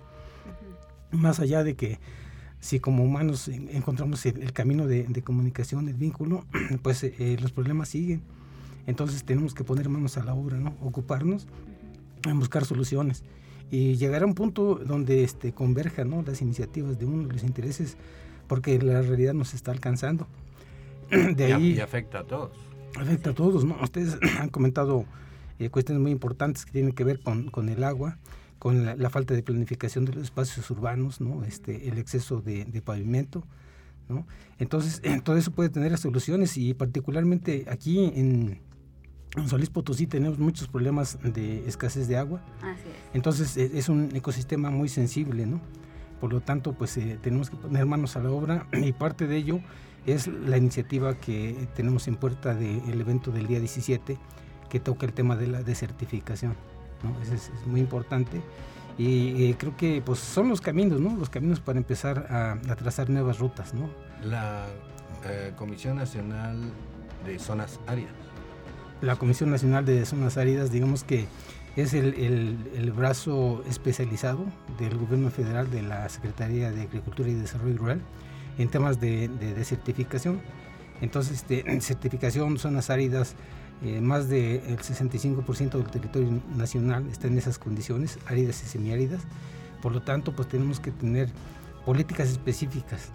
Más 1.11 1.39
allá 1.39 1.63
de 1.63 1.75
que 1.75 1.99
si 2.61 2.79
como 2.79 3.03
humanos 3.03 3.47
encontramos 3.47 4.25
el, 4.25 4.51
camino 4.53 4.87
de, 4.87 5.21
comunicación, 5.21 5.87
el 5.87 5.93
vínculo, 5.93 6.47
pues 6.81 7.03
eh, 7.03 7.37
los 7.39 7.51
problemas 7.51 7.89
siguen. 7.89 8.23
Entonces 8.87 9.23
tenemos 9.23 9.53
que 9.53 9.63
poner 9.63 9.87
manos 9.87 10.17
a 10.17 10.23
la 10.23 10.33
obra, 10.33 10.57
¿no? 10.57 10.75
Ocuparnos 10.81 11.45
en 12.25 12.39
buscar 12.39 12.65
soluciones 12.65 13.23
y 13.69 13.97
llegar 13.97 14.23
a 14.23 14.25
un 14.25 14.33
punto 14.33 14.73
donde 14.73 15.23
este, 15.23 15.53
converjan 15.53 16.09
¿no? 16.09 16.23
las 16.23 16.41
iniciativas 16.41 16.97
de 16.97 17.05
uno, 17.05 17.31
los 17.31 17.43
intereses, 17.43 17.97
porque 18.47 18.81
la 18.81 19.03
realidad 19.03 19.35
nos 19.35 19.53
está 19.53 19.69
alcanzando. 19.69 20.25
De 21.35 21.53
ahí, 21.53 21.73
y 21.73 21.79
afecta 21.81 22.21
a 22.21 22.23
todos. 22.23 22.57
Afecta 22.99 23.29
a 23.29 23.33
todos, 23.35 23.63
¿no? 23.63 23.77
Ustedes 23.79 24.17
han 24.39 24.49
comentado 24.49 25.05
eh, 25.65 25.69
cuestiones 25.69 26.01
muy 26.01 26.11
importantes 26.11 26.65
que 26.65 26.71
tienen 26.71 26.93
que 26.93 27.03
ver 27.03 27.19
con, 27.19 27.49
con 27.49 27.69
el 27.69 27.83
agua, 27.83 28.19
con 28.59 28.85
la, 28.85 29.09
falta 29.09 29.33
de 29.33 29.43
planificación 29.43 30.05
de 30.05 30.13
los 30.13 30.23
espacios 30.23 30.69
urbanos, 30.71 31.19
¿no? 31.19 31.43
Este, 31.43 31.89
el 31.89 31.97
exceso 31.97 32.41
de, 32.41 32.65
de 32.65 32.81
pavimento, 32.81 33.43
¿no? 34.07 34.25
Entonces, 34.59 35.01
todo 35.23 35.37
eso 35.37 35.51
puede 35.51 35.69
tener 35.69 35.97
soluciones 35.97 36.57
y 36.57 36.73
particularmente 36.73 37.65
aquí 37.69 38.05
en, 38.15 38.61
en 39.35 39.49
Solís 39.49 39.69
Potosí 39.69 40.07
tenemos 40.07 40.39
muchos 40.39 40.67
problemas 40.67 41.17
de 41.23 41.67
escasez 41.67 42.07
de 42.07 42.17
agua. 42.17 42.41
Así 42.61 42.81
es. 42.81 43.15
Entonces 43.15 43.57
e, 43.57 43.77
es 43.77 43.89
un 43.89 44.15
ecosistema 44.15 44.69
muy 44.69 44.89
sensible, 44.89 45.45
¿no? 45.45 45.59
Por 46.21 46.31
lo 46.31 46.39
tanto, 46.39 46.73
pues 46.73 46.95
eh, 46.97 47.19
tenemos 47.21 47.49
que 47.49 47.57
poner 47.57 47.85
manos 47.85 48.15
a 48.15 48.21
la 48.21 48.31
obra 48.31 48.67
y 48.73 48.93
parte 48.93 49.27
de 49.27 49.37
ello 49.37 49.59
es 50.05 50.27
la 50.27 50.57
iniciativa 50.57 51.15
que 51.15 51.67
tenemos 51.75 52.07
en 52.07 52.15
puerta 52.15 52.53
del 52.53 52.99
evento 52.99 53.31
del 53.31 53.47
día 53.47 53.59
17 53.59 54.17
que 54.73 54.81
toca 54.81 55.05
el 55.05 55.13
tema 55.13 55.37
de 55.37 55.47
la 55.47 55.63
desertificación. 55.63 56.55
¿no? 57.03 57.15
Eso 57.21 57.33
es, 57.33 57.51
muy 57.65 57.79
importante 57.79 58.41
y 58.97 59.45
eh, 59.45 59.55
creo 59.57 59.77
que 59.77 60.01
pues 60.05 60.19
son 60.19 60.49
los 60.49 60.59
caminos, 60.59 60.99
¿no? 60.99 61.15
Los 61.15 61.29
caminos 61.29 61.61
para 61.61 61.77
empezar 61.77 62.27
a, 62.29 62.75
trazar 62.75 63.09
nuevas 63.09 63.39
rutas, 63.39 63.73
¿no? 63.73 63.89
La 64.21 64.65
eh, 65.25 65.53
Comisión 65.55 65.95
Nacional 65.95 66.59
de 67.25 67.39
Zonas 67.39 67.79
Áridas 67.87 68.13
la 69.03 69.17
Comisión 69.17 69.51
Nacional 69.51 69.85
de 69.85 70.05
Zonas 70.05 70.37
Áridas, 70.37 70.71
digamos 70.71 71.03
que 71.03 71.27
es 71.75 71.93
el, 71.93 72.93
brazo 72.95 73.63
especializado 73.69 74.45
del 74.79 74.97
gobierno 74.97 75.29
federal 75.29 75.69
de 75.69 75.81
la 75.81 76.07
Secretaría 76.07 76.71
de 76.71 76.83
Agricultura 76.83 77.29
y 77.29 77.33
Desarrollo 77.33 77.77
Rural 77.77 78.01
en 78.57 78.69
temas 78.69 79.01
de, 79.01 79.27
desertificación. 79.27 80.39
Entonces, 81.01 81.43
este, 81.43 81.81
certificación, 81.81 82.57
zonas 82.57 82.89
áridas, 82.89 83.35
eh, 83.83 84.01
más 84.01 84.29
del 84.29 84.77
65% 84.77 85.71
del 85.71 85.87
territorio 85.87 86.41
nacional 86.55 87.07
está 87.11 87.27
en 87.27 87.37
esas 87.37 87.59
condiciones, 87.59 88.19
áridas 88.25 88.63
y 88.63 88.67
semiáridas. 88.67 89.21
Por 89.81 89.91
lo 89.91 90.01
tanto, 90.01 90.35
pues 90.35 90.47
tenemos 90.47 90.79
que 90.79 90.91
tener 90.91 91.29
políticas 91.85 92.29
específicas 92.29 93.11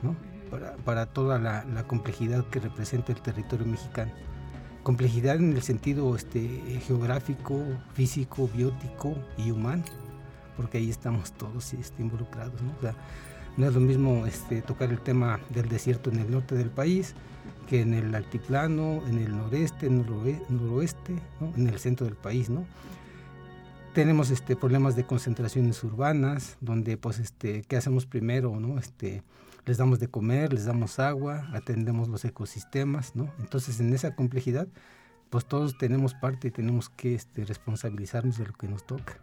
para, 0.85 1.07
toda 1.07 1.39
la 1.39 1.83
complejidad 1.87 2.45
que 2.47 2.61
representa 2.61 3.13
el 3.13 3.21
territorio 3.21 3.67
mexicano 3.67 4.13
complejidad 4.89 5.37
en 5.37 5.53
el 5.53 5.61
sentido 5.61 6.17
este, 6.17 6.81
geográfico, 6.87 7.63
físico, 7.93 8.49
biótico 8.49 9.15
y 9.37 9.51
humano, 9.51 9.85
porque 10.57 10.79
ahí 10.79 10.89
estamos 10.89 11.33
todos 11.33 11.75
este, 11.75 12.01
involucrados. 12.01 12.59
¿no? 12.63 12.73
no 13.59 13.67
es 13.67 13.75
lo 13.75 13.81
mismo 13.81 14.25
este, 14.25 14.63
tocar 14.63 14.89
el 14.89 15.01
tema 15.01 15.41
del 15.51 15.69
desierto 15.69 16.09
en 16.09 16.21
el 16.21 16.31
norte 16.31 16.55
del 16.55 16.71
país 16.71 17.15
que 17.69 17.83
en 17.83 17.95
el 17.95 18.15
altiplano, 18.15 19.03
en 19.07 19.19
el 19.19 19.37
noreste, 19.37 19.87
en 19.87 20.01
el 20.01 20.41
noroeste, 20.49 21.17
en 21.57 21.69
el 21.69 21.79
centro 21.79 22.07
del 22.07 22.17
país. 22.17 22.49
¿no? 22.49 22.65
Tenemos 23.95 24.31
este, 24.31 24.57
problemas 24.57 24.97
de 24.97 25.05
concentraciones 25.05 25.83
urbanas, 25.85 26.57
donde 26.61 26.97
pues, 26.97 27.19
este, 27.19 27.63
¿qué 27.63 27.77
hacemos 27.77 28.07
primero? 28.07 28.59
¿no? 28.59 28.79
Este, 28.79 29.23
les 29.67 29.77
damos 29.77 30.01
de 30.01 30.09
comer, 30.09 30.53
les 30.53 30.65
damos 30.65 30.99
agua, 30.99 31.47
atendemos 31.53 32.09
los 32.09 32.25
ecosistemas, 32.25 33.15
¿no? 33.15 33.31
Entonces, 33.39 33.81
en 33.81 33.93
esa 33.93 34.15
complejidad, 34.15 34.67
pues 35.29 35.45
todos 35.45 35.77
tenemos 35.77 36.15
parte 36.15 36.49
y 36.49 36.51
tenemos 36.51 36.89
que 36.89 37.15
este, 37.15 37.45
responsabilizarnos 37.45 38.39
de 38.39 38.47
lo 38.47 38.55
que 38.55 38.67
nos 38.67 38.87
toca. 38.87 39.19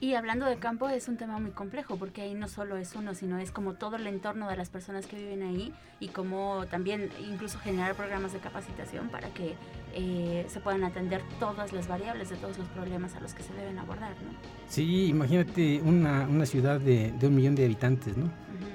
Y 0.00 0.14
hablando 0.14 0.46
de 0.46 0.56
campo 0.58 0.88
es 0.88 1.08
un 1.08 1.16
tema 1.16 1.40
muy 1.40 1.50
complejo 1.50 1.96
porque 1.96 2.22
ahí 2.22 2.34
no 2.34 2.46
solo 2.46 2.76
es 2.76 2.94
uno, 2.94 3.14
sino 3.14 3.38
es 3.38 3.50
como 3.50 3.74
todo 3.74 3.96
el 3.96 4.06
entorno 4.06 4.48
de 4.48 4.56
las 4.56 4.68
personas 4.68 5.06
que 5.06 5.16
viven 5.16 5.42
ahí 5.42 5.74
y 5.98 6.08
como 6.08 6.66
también 6.70 7.10
incluso 7.28 7.58
generar 7.58 7.96
programas 7.96 8.32
de 8.32 8.38
capacitación 8.38 9.08
para 9.08 9.28
que 9.30 9.56
eh, 9.94 10.46
se 10.48 10.60
puedan 10.60 10.84
atender 10.84 11.20
todas 11.40 11.72
las 11.72 11.88
variables 11.88 12.30
de 12.30 12.36
todos 12.36 12.58
los 12.58 12.68
problemas 12.68 13.16
a 13.16 13.20
los 13.20 13.34
que 13.34 13.42
se 13.42 13.52
deben 13.54 13.76
abordar. 13.80 14.10
¿no? 14.10 14.30
Sí, 14.68 15.06
imagínate 15.06 15.80
una, 15.82 16.28
una 16.28 16.46
ciudad 16.46 16.78
de, 16.78 17.10
de, 17.18 17.26
un 17.26 17.34
millón 17.34 17.56
de 17.56 17.64
habitantes, 17.64 18.16
¿no? 18.16 18.30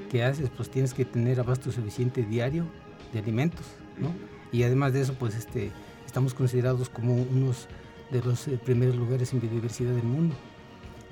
¿Qué 0.10 0.26
haces? 0.26 0.50
Pues 0.50 0.70
tienes 0.70 0.94
que 0.94 1.06
tener 1.06 1.40
abasto 1.40 1.72
suficiente 1.72 2.24
diario 2.24 2.66
de 3.14 3.20
alimentos, 3.20 3.66
¿no? 3.98 4.14
Y 4.52 4.64
además 4.64 4.92
de 4.92 5.02
eso, 5.02 5.14
pues 5.14 5.36
este, 5.36 5.72
estamos 6.06 6.34
considerados 6.34 6.90
como 6.90 7.16
unos 7.16 7.68
de 8.12 8.22
los 8.22 8.48
eh, 8.48 8.60
primeros 8.64 8.96
lugares 8.96 9.34
en 9.34 9.40
biodiversidad 9.40 9.94
del 9.94 10.04
mundo. 10.04 10.36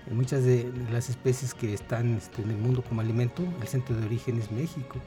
Muchas 0.10 0.44
de 0.44 0.72
las 0.92 1.10
especies 1.10 1.54
que 1.54 1.74
están 1.74 2.16
este, 2.16 2.42
en 2.42 2.50
el 2.50 2.58
mundo 2.58 2.84
como 2.84 3.02
alimento, 3.02 3.44
el 3.62 3.68
centro 3.68 3.96
de 3.96 4.06
origen 4.06 4.40
es 4.40 4.52
México. 4.52 4.98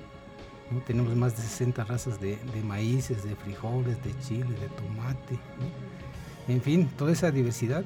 ¿no? 0.70 0.80
Tenemos 0.80 1.14
más 1.16 1.36
de 1.36 1.42
60 1.42 1.84
razas 1.84 2.20
de, 2.20 2.36
de, 2.36 2.62
maíces, 2.62 3.24
de 3.24 3.34
frijoles, 3.34 4.02
de 4.04 4.16
chile, 4.20 4.54
de 4.60 4.68
tomate. 4.68 5.38
En 6.48 6.60
fin, 6.60 6.88
toda 6.96 7.12
esa 7.12 7.30
diversidad, 7.30 7.84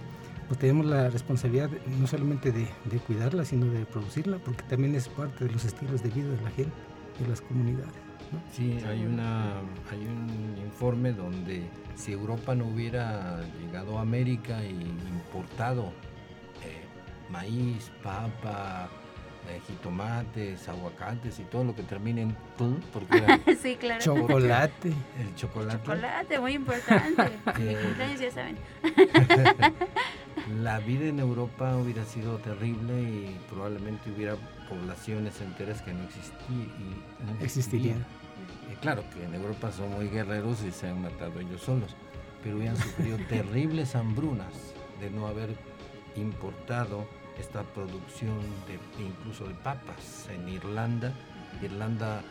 pues 0.49 0.59
tenemos 0.61 0.87
la 0.87 1.11
responsabilidad 1.11 1.71
no 2.01 2.07
solamente 2.07 2.53
de, 2.53 2.67
cuidarla, 3.07 3.45
sino 3.45 3.67
de 3.67 3.85
producirla, 3.85 4.39
porque 4.39 4.63
también 4.65 4.95
es 4.95 5.09
parte 5.09 5.45
de 5.45 5.53
los 5.53 5.65
estilos 5.65 6.03
de 6.03 6.11
vida 6.11 6.29
de 6.29 6.43
la 6.43 6.51
gente, 6.51 6.73
de 7.21 7.29
las 7.29 7.41
comunidades. 7.41 7.93
Sí, 8.53 8.79
hay, 8.87 9.05
una, 9.05 9.61
hay 9.91 10.07
un 10.07 10.57
informe 10.63 11.13
donde 11.13 11.63
si 11.97 12.13
Europa 12.13 12.55
no 12.55 12.67
hubiera 12.67 13.41
llegado 13.61 13.99
a 13.99 14.03
América 14.03 14.63
e 14.63 14.71
importado 14.71 15.93
maíz, 17.31 17.91
papa, 18.03 18.89
eh, 19.49 19.61
jitomates, 19.67 20.69
aguacates 20.69 21.39
y 21.39 21.45
todo 21.45 21.65
lo 21.65 21.75
que 21.75 21.83
termine 21.83 22.23
en 22.23 22.37
tú, 22.59 22.79
porque 22.93 23.19
era 23.19 23.41
sí, 23.63 23.77
claro. 23.77 24.01
chocolate. 24.01 24.89
El 25.19 25.35
chocolate. 25.37 25.79
Chocolate, 25.79 26.39
muy 26.39 26.53
importante. 26.55 27.23
eh, 27.59 28.17
ya 28.21 28.31
saben. 28.31 28.59
la 30.63 30.79
vida 30.81 31.07
en 31.07 31.19
Europa 31.19 31.77
hubiera 31.77 32.05
sido 32.05 32.37
terrible 32.39 33.01
y 33.01 33.41
probablemente 33.49 34.11
hubiera 34.11 34.37
poblaciones 34.69 35.41
enteras 35.41 35.81
que 35.81 35.95
no, 35.95 36.05
existí, 36.05 36.53
y 36.53 37.25
no 37.25 37.45
existirían. 37.45 38.01
Eh, 38.01 38.77
claro 38.83 39.03
que 39.15 39.25
en 39.25 39.35
Europa 39.35 39.73
son 39.73 39.91
muy 39.93 40.09
guerreros 40.09 40.63
y 40.63 40.71
se 40.71 40.89
han 40.89 41.01
matado 41.01 41.41
ellos 41.41 41.63
solos, 41.63 41.97
pero 42.43 42.59
hubieran 42.59 42.77
sufrido 42.77 43.17
terribles 43.29 43.97
hambrunas 43.97 44.53
de 45.01 45.11
no 45.11 45.27
haber 45.27 45.57
importado 46.17 47.07
esta 47.39 47.63
producción 47.63 48.39
de 48.67 49.03
incluso 49.03 49.47
de 49.47 49.55
papas 49.55 50.29
en 50.31 50.49
Irlanda. 50.49 51.13
Irlanda 51.63 52.23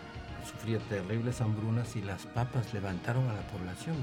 sufría 0.45 0.79
terribles 0.79 1.41
hambrunas 1.41 1.95
y 1.95 2.01
las 2.01 2.25
papas 2.25 2.73
levantaron 2.73 3.29
a 3.29 3.33
la 3.33 3.47
población. 3.47 3.95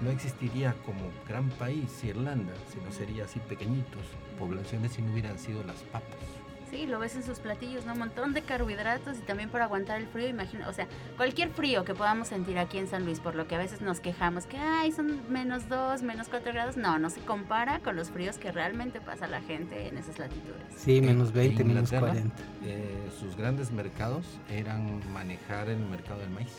No 0.00 0.10
existiría 0.10 0.74
como 0.84 1.10
gran 1.28 1.48
país 1.50 2.02
Irlanda, 2.04 2.52
sino 2.72 2.90
sería 2.90 3.24
así 3.24 3.38
pequeñitos 3.40 4.02
poblaciones 4.38 4.92
si 4.92 5.02
no 5.02 5.12
hubieran 5.12 5.38
sido 5.38 5.62
las 5.64 5.76
papas. 5.92 6.45
Sí, 6.70 6.86
lo 6.86 6.98
ves 6.98 7.14
en 7.14 7.22
sus 7.22 7.38
platillos, 7.38 7.86
¿no? 7.86 7.92
Un 7.92 8.00
montón 8.00 8.34
de 8.34 8.42
carbohidratos 8.42 9.18
y 9.18 9.20
también 9.20 9.50
para 9.50 9.64
aguantar 9.66 10.00
el 10.00 10.06
frío, 10.08 10.28
imagina, 10.28 10.68
o 10.68 10.72
sea, 10.72 10.88
cualquier 11.16 11.50
frío 11.50 11.84
que 11.84 11.94
podamos 11.94 12.28
sentir 12.28 12.58
aquí 12.58 12.78
en 12.78 12.88
San 12.88 13.04
Luis, 13.04 13.20
por 13.20 13.36
lo 13.36 13.46
que 13.46 13.54
a 13.54 13.58
veces 13.58 13.80
nos 13.82 14.00
quejamos 14.00 14.46
que, 14.46 14.58
ay, 14.58 14.90
son 14.90 15.20
menos 15.32 15.68
2, 15.68 16.02
menos 16.02 16.28
4 16.28 16.52
grados, 16.52 16.76
no, 16.76 16.98
no 16.98 17.08
se 17.08 17.20
compara 17.20 17.78
con 17.78 17.94
los 17.94 18.10
fríos 18.10 18.36
que 18.38 18.50
realmente 18.50 19.00
pasa 19.00 19.28
la 19.28 19.40
gente 19.42 19.86
en 19.86 19.96
esas 19.96 20.18
latitudes. 20.18 20.64
Sí, 20.76 21.00
menos 21.00 21.32
20, 21.32 21.62
En 21.62 21.68
menos 21.68 21.92
Inglaterra, 21.92 22.12
40. 22.12 22.42
eh, 22.64 23.08
sus 23.18 23.36
grandes 23.36 23.70
mercados 23.70 24.26
eran 24.50 25.00
manejar 25.12 25.68
el 25.68 25.78
mercado 25.78 26.20
del 26.20 26.30
maíz. 26.30 26.56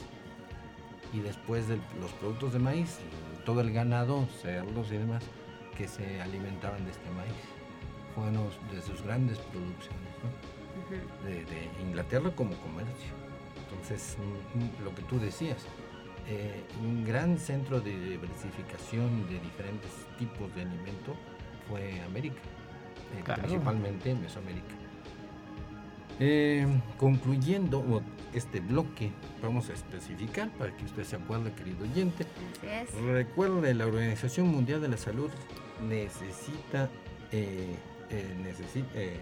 Y 1.13 1.19
después 1.19 1.67
de 1.67 1.77
los 1.99 2.11
productos 2.19 2.53
de 2.53 2.59
maíz, 2.59 2.97
todo 3.45 3.61
el 3.61 3.71
ganado, 3.73 4.25
cerdos 4.41 4.91
y 4.91 4.97
demás, 4.97 5.23
que 5.77 5.87
se 5.87 6.21
alimentaban 6.21 6.83
de 6.85 6.91
este 6.91 7.09
maíz. 7.11 7.33
Fue 8.17 8.27
uno 8.29 8.49
de 8.73 8.81
sus 8.81 9.03
grandes 9.03 9.37
producciones, 9.37 10.09
¿no? 10.23 11.27
de, 11.27 11.45
de 11.45 11.69
Inglaterra 11.87 12.31
como 12.35 12.55
comercio. 12.55 13.11
Entonces, 13.69 14.17
lo 14.83 14.93
que 14.95 15.03
tú 15.03 15.19
decías, 15.19 15.57
eh, 16.27 16.63
un 16.81 17.05
gran 17.05 17.37
centro 17.37 17.79
de 17.79 17.91
diversificación 18.09 19.27
de 19.29 19.39
diferentes 19.39 19.91
tipos 20.17 20.53
de 20.55 20.61
alimento 20.63 21.15
fue 21.69 22.01
América, 22.01 22.39
eh, 23.17 23.21
Claro. 23.23 23.43
principalmente 23.43 24.09
en 24.11 24.21
Mesoamérica. 24.21 24.73
Eh, 26.19 26.65
concluyendo 26.97 28.01
este 28.33 28.59
bloque, 28.59 29.11
vamos 29.43 29.69
a 29.69 29.73
especificar 29.73 30.49
para 30.57 30.75
que 30.75 30.85
usted 30.85 31.03
se 31.03 31.15
acuerde, 31.17 31.51
querido 31.53 31.83
oyente, 31.83 32.25
Así 32.57 32.67
es. 32.67 33.01
Recuerde, 33.03 33.75
la 33.75 33.85
Organización 33.85 34.47
Mundial 34.47 34.81
de 34.81 34.87
la 34.87 34.97
Salud 34.97 35.29
necesita, 35.87 36.89
eh, 37.31 37.75
eh, 38.09 38.55
eh, 38.95 39.19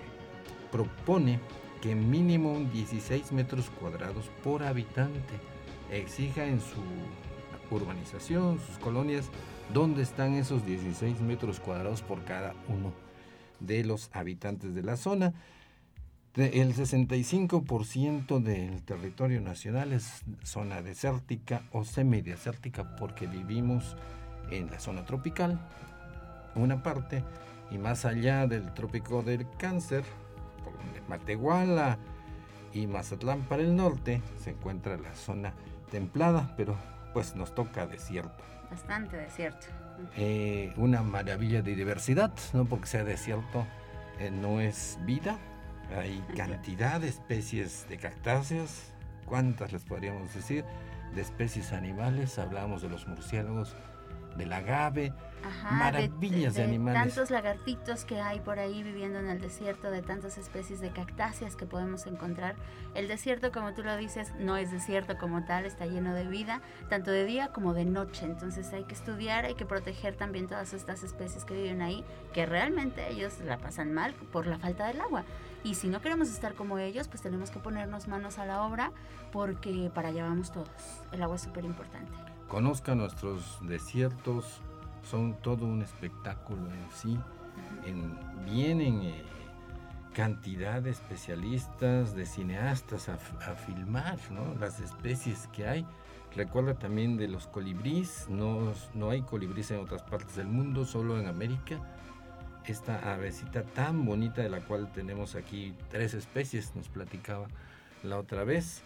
propone 0.72 1.40
que 1.82 1.96
mínimo 1.96 2.52
un 2.52 2.72
16 2.72 3.32
metros 3.32 3.70
cuadrados 3.70 4.26
por 4.44 4.64
habitante 4.64 5.34
exija 5.92 6.46
en 6.46 6.60
su 6.60 6.82
urbanización, 7.72 8.60
sus 8.60 8.78
colonias, 8.80 9.30
dónde 9.74 10.04
están 10.04 10.34
esos 10.36 10.66
16 10.66 11.22
metros 11.22 11.60
cuadrados 11.60 12.02
por 12.02 12.24
cada 12.24 12.54
uno 12.68 12.94
de 13.60 13.84
los 13.84 14.10
habitantes 14.14 14.74
de 14.76 14.84
la 14.84 14.98
zona. 14.98 15.34
El 16.36 16.76
65% 16.76 18.42
del 18.42 18.84
territorio 18.84 19.40
nacional 19.40 19.94
es 19.94 20.24
zona 20.44 20.82
desértica 20.82 21.64
o 21.72 21.86
semidesértica 21.86 22.98
porque 22.98 23.26
vivimos 23.26 23.96
en 24.52 24.70
la 24.70 24.80
zona 24.80 25.06
tropical, 25.06 25.66
una 26.56 26.84
parte, 26.84 27.24
y 27.72 27.78
más 27.78 28.06
allá 28.06 28.48
del 28.48 28.74
trópico 28.74 29.22
del 29.24 29.48
cáncer, 29.58 30.04
por 30.64 30.78
donde 30.78 31.02
Matehuala 31.08 31.98
y 32.74 32.88
Mazatlán 32.88 33.42
para 33.42 33.64
el 33.64 33.76
norte, 33.76 34.22
se 34.38 34.52
encuentra 34.52 34.98
la 34.98 35.14
zona 35.16 35.54
templada, 35.90 36.54
pero 36.58 36.78
pues 37.14 37.36
nos 37.36 37.56
toca 37.56 37.88
desierto. 37.88 38.44
Bastante 38.70 39.18
desierto. 39.18 39.68
Eh, 40.18 40.74
una 40.76 41.02
maravilla 41.02 41.62
de 41.62 41.76
diversidad, 41.76 42.34
no 42.54 42.66
porque 42.66 42.88
sea 42.88 43.04
desierto, 43.04 43.66
eh, 44.20 44.30
no 44.30 44.60
es 44.60 45.00
vida. 45.06 45.38
Hay 45.98 46.22
cantidad 46.36 47.00
de 47.00 47.08
especies 47.08 47.88
de 47.90 47.98
cactáceas, 47.98 48.94
¿cuántas 49.26 49.72
les 49.72 49.84
podríamos 49.84 50.34
decir? 50.34 50.66
De 51.14 51.22
especies 51.22 51.72
animales, 51.72 52.40
hablamos 52.40 52.82
de 52.82 52.90
los 52.90 53.08
murciélagos, 53.08 53.76
del 54.36 54.54
agave, 54.54 55.14
Ajá, 55.46 55.76
Maravillas 55.76 56.56
de 56.56 56.64
animales. 56.64 57.04
Tantos 57.04 57.30
lagartitos 57.30 58.04
que 58.04 58.20
hay 58.20 58.40
por 58.40 58.58
ahí 58.58 58.82
viviendo 58.82 59.20
en 59.20 59.30
el 59.30 59.40
desierto, 59.40 59.92
de 59.92 60.02
tantas 60.02 60.38
especies 60.38 60.80
de 60.82 60.90
cactáceas 60.90 61.56
que 61.56 61.66
podemos 61.66 62.08
encontrar. 62.08 62.56
El 62.96 63.08
desierto, 63.08 63.52
como 63.52 63.74
tú 63.74 63.84
lo 63.84 63.96
dices, 63.96 64.34
no 64.40 64.58
es 64.58 64.72
desierto 64.72 65.18
como 65.18 65.46
tal, 65.46 65.66
está 65.66 65.86
lleno 65.86 66.16
de 66.16 66.26
vida, 66.26 66.62
tanto 66.90 67.12
de 67.12 67.26
día 67.26 67.50
como 67.50 67.74
de 67.74 67.86
noche. 67.86 68.26
Entonces 68.26 68.74
hay 68.74 68.86
que 68.86 68.96
estudiar, 68.96 69.46
hay 69.46 69.54
que 69.54 69.66
proteger 69.66 70.16
también 70.16 70.48
todas 70.48 70.74
estas 70.74 71.04
especies 71.04 71.46
que 71.46 71.54
viven 71.54 71.82
ahí, 71.82 72.04
que 72.34 72.46
realmente 72.46 73.08
ellos 73.12 73.40
la 73.42 73.58
pasan 73.58 73.94
mal 73.94 74.16
por 74.32 74.48
la 74.48 74.58
falta 74.58 74.88
del 74.88 75.00
agua. 75.00 75.26
Y 75.64 75.76
si 75.76 75.90
no 75.90 76.02
queremos 76.02 76.30
estar 76.30 76.56
como 76.56 76.80
ellos, 76.80 77.08
pues 77.08 77.22
tenemos 77.22 77.52
que 77.52 77.60
ponernos 77.60 78.08
manos 78.08 78.40
a 78.40 78.46
la 78.46 78.64
obra, 78.64 78.92
porque 79.32 79.92
para 79.94 80.10
allá 80.10 80.24
vamos 80.24 80.52
todos. 80.52 80.70
El 81.12 81.22
agua 81.22 81.36
es 81.36 81.44
súper 81.44 81.66
importante. 81.66 82.35
Conozca 82.48 82.96
nuestros 82.96 83.60
desiertos, 83.62 84.62
son 85.10 85.36
todo 85.42 85.66
un 85.66 85.82
espectáculo 85.82 86.62
en 86.72 86.92
sí. 86.94 87.20
En, 87.86 88.18
vienen 88.46 89.02
eh, 89.02 89.24
cantidad 90.14 90.82
de 90.82 90.92
especialistas, 90.92 92.16
de 92.16 92.26
cineastas 92.26 93.10
a 93.10 93.18
filmar 93.18 94.18
¿no? 94.32 94.56
las 94.60 94.80
especies 94.80 95.48
que 95.54 95.68
hay. 95.68 95.86
Recuerda 96.36 96.74
también 96.74 97.16
de 97.16 97.30
los 97.30 97.48
colibríes, 97.48 98.28
no, 98.28 98.74
no 98.94 99.10
hay 99.10 99.22
colibríes 99.22 99.72
en 99.72 99.80
otras 99.80 100.04
partes 100.04 100.36
del 100.36 100.48
mundo, 100.48 100.84
solo 100.84 101.18
en 101.18 101.28
América. 101.28 101.80
Esta 102.66 103.14
avecita 103.14 103.64
tan 103.64 104.06
bonita 104.06 104.42
de 104.42 104.50
la 104.50 104.60
cual 104.60 104.92
tenemos 104.92 105.36
aquí 105.36 105.74
tres 105.90 106.14
especies, 106.14 106.76
nos 106.76 106.90
platicaba 106.90 107.48
la 108.04 108.20
otra 108.20 108.44
vez. 108.44 108.84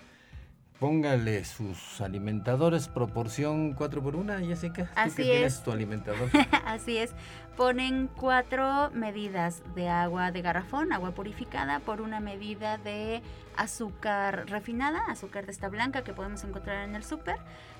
Póngale 0.79 1.43
sus 1.43 1.99
alimentadores, 1.99 2.87
proporción 2.87 3.73
4 3.73 4.01
por 4.01 4.15
1 4.15 4.39
Jessica. 4.39 4.85
¿Tú 4.85 4.91
Así 4.95 5.15
que 5.17 5.23
tienes 5.23 5.55
es. 5.55 5.63
tu 5.63 5.71
alimentador? 5.73 6.29
Así 6.65 6.97
es, 6.97 7.11
ponen 7.57 8.09
cuatro 8.15 8.89
medidas 8.91 9.61
de 9.75 9.89
agua 9.89 10.31
de 10.31 10.41
garrafón, 10.41 10.93
agua 10.93 11.11
purificada, 11.11 11.79
por 11.79 12.01
una 12.01 12.19
medida 12.19 12.77
de 12.77 13.21
azúcar 13.57 14.45
refinada, 14.49 14.99
azúcar 15.09 15.45
de 15.45 15.51
esta 15.51 15.67
blanca 15.67 16.03
que 16.03 16.13
podemos 16.13 16.43
encontrar 16.43 16.87
en 16.87 16.95
el 16.95 17.03
súper. 17.03 17.37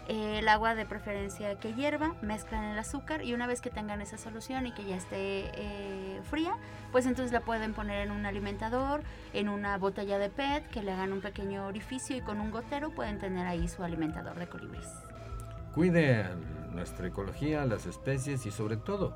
el 0.10 0.48
agua 0.48 0.74
de 0.74 0.86
preferencia 0.86 1.60
que 1.60 1.74
hierva, 1.74 2.16
mezclan 2.22 2.64
el 2.64 2.80
azúcar 2.80 3.24
y 3.24 3.34
una 3.34 3.46
vez 3.46 3.62
que 3.62 3.70
tengan 3.70 4.02
esa 4.02 4.18
solución 4.18 4.66
y 4.66 4.72
que 4.72 4.84
ya 4.84 4.96
esté 4.96 5.52
eh, 5.54 6.20
fría, 6.30 6.56
pues 6.92 7.06
entonces 7.06 7.32
la 7.32 7.42
pueden 7.42 7.74
poner 7.74 8.08
en 8.08 8.12
un 8.12 8.26
alimentador, 8.26 9.04
en 9.34 9.50
una 9.50 9.78
botella 9.78 10.18
de 10.18 10.30
PET, 10.30 10.68
que 10.70 10.82
le 10.82 10.92
hagan 10.92 11.14
un 11.14 11.22
pequeño 11.22 11.68
orificio 11.68 12.18
y 12.18 12.22
con 12.22 12.42
un 12.42 12.50
gotero 12.50 12.90
pueden 12.90 13.20
tener 13.20 13.46
ahí 13.46 13.68
su 13.68 13.84
alimentador 13.84 14.38
de 14.40 14.48
colibríes. 14.48 14.90
Cuide 15.76 16.26
nuestra 16.74 17.08
ecología, 17.08 17.66
las 17.66 17.86
especies 17.86 18.46
y 18.48 18.52
sobre 18.52 18.78
todo 18.78 19.16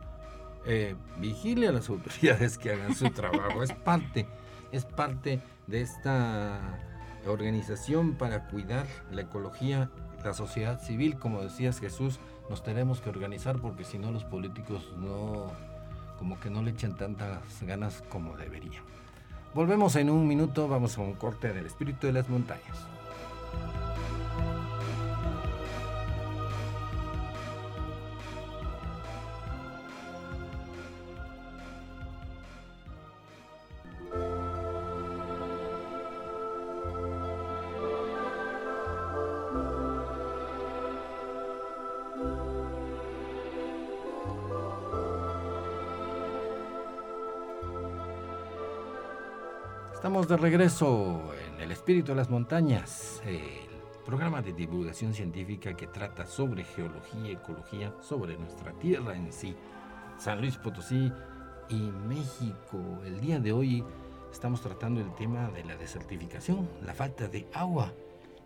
eh, 0.65 0.95
vigile 1.17 1.67
a 1.67 1.71
las 1.71 1.89
autoridades 1.89 2.57
que 2.57 2.71
hagan 2.71 2.95
su 2.95 3.09
trabajo. 3.09 3.63
es 3.63 3.73
parte, 3.73 4.27
es 4.71 4.85
parte 4.85 5.41
de 5.67 5.81
esta 5.81 6.79
organización 7.25 8.15
para 8.15 8.47
cuidar 8.47 8.85
la 9.11 9.21
ecología 9.21 9.89
la 10.23 10.33
sociedad 10.33 10.79
civil, 10.79 11.17
como 11.17 11.41
decías 11.41 11.79
Jesús, 11.79 12.19
nos 12.49 12.63
tenemos 12.63 13.01
que 13.01 13.09
organizar 13.09 13.59
porque 13.59 13.83
si 13.83 13.97
no 13.97 14.11
los 14.11 14.23
políticos 14.23 14.91
no, 14.97 15.51
como 16.17 16.39
que 16.39 16.49
no 16.49 16.61
le 16.61 16.71
echan 16.71 16.95
tantas 16.95 17.41
ganas 17.61 18.03
como 18.09 18.37
deberían. 18.37 18.83
Volvemos 19.53 19.95
en 19.95 20.09
un 20.09 20.27
minuto, 20.27 20.67
vamos 20.67 20.97
a 20.97 21.01
un 21.01 21.13
corte 21.13 21.53
del 21.53 21.65
espíritu 21.65 22.07
de 22.07 22.13
las 22.13 22.29
montañas. 22.29 22.87
De 50.33 50.37
regreso 50.37 51.31
en 51.47 51.61
El 51.61 51.71
Espíritu 51.71 52.07
de 52.07 52.15
las 52.15 52.31
Montañas, 52.31 53.21
el 53.23 53.69
programa 54.03 54.41
de 54.41 54.51
divulgación 54.51 55.13
científica 55.13 55.75
que 55.75 55.85
trata 55.85 56.25
sobre 56.25 56.63
geología, 56.63 57.33
ecología, 57.33 57.93
sobre 58.01 58.35
nuestra 58.35 58.71
tierra 58.73 59.15
en 59.15 59.31
sí, 59.31 59.55
San 60.17 60.41
Luis 60.41 60.57
Potosí 60.57 61.11
y 61.69 61.75
México. 61.75 62.79
El 63.05 63.21
día 63.21 63.39
de 63.39 63.51
hoy 63.51 63.83
estamos 64.31 64.61
tratando 64.61 65.01
el 65.01 65.13
tema 65.13 65.51
de 65.51 65.65
la 65.65 65.75
desertificación, 65.75 66.67
la 66.83 66.95
falta 66.95 67.27
de 67.27 67.45
agua 67.53 67.93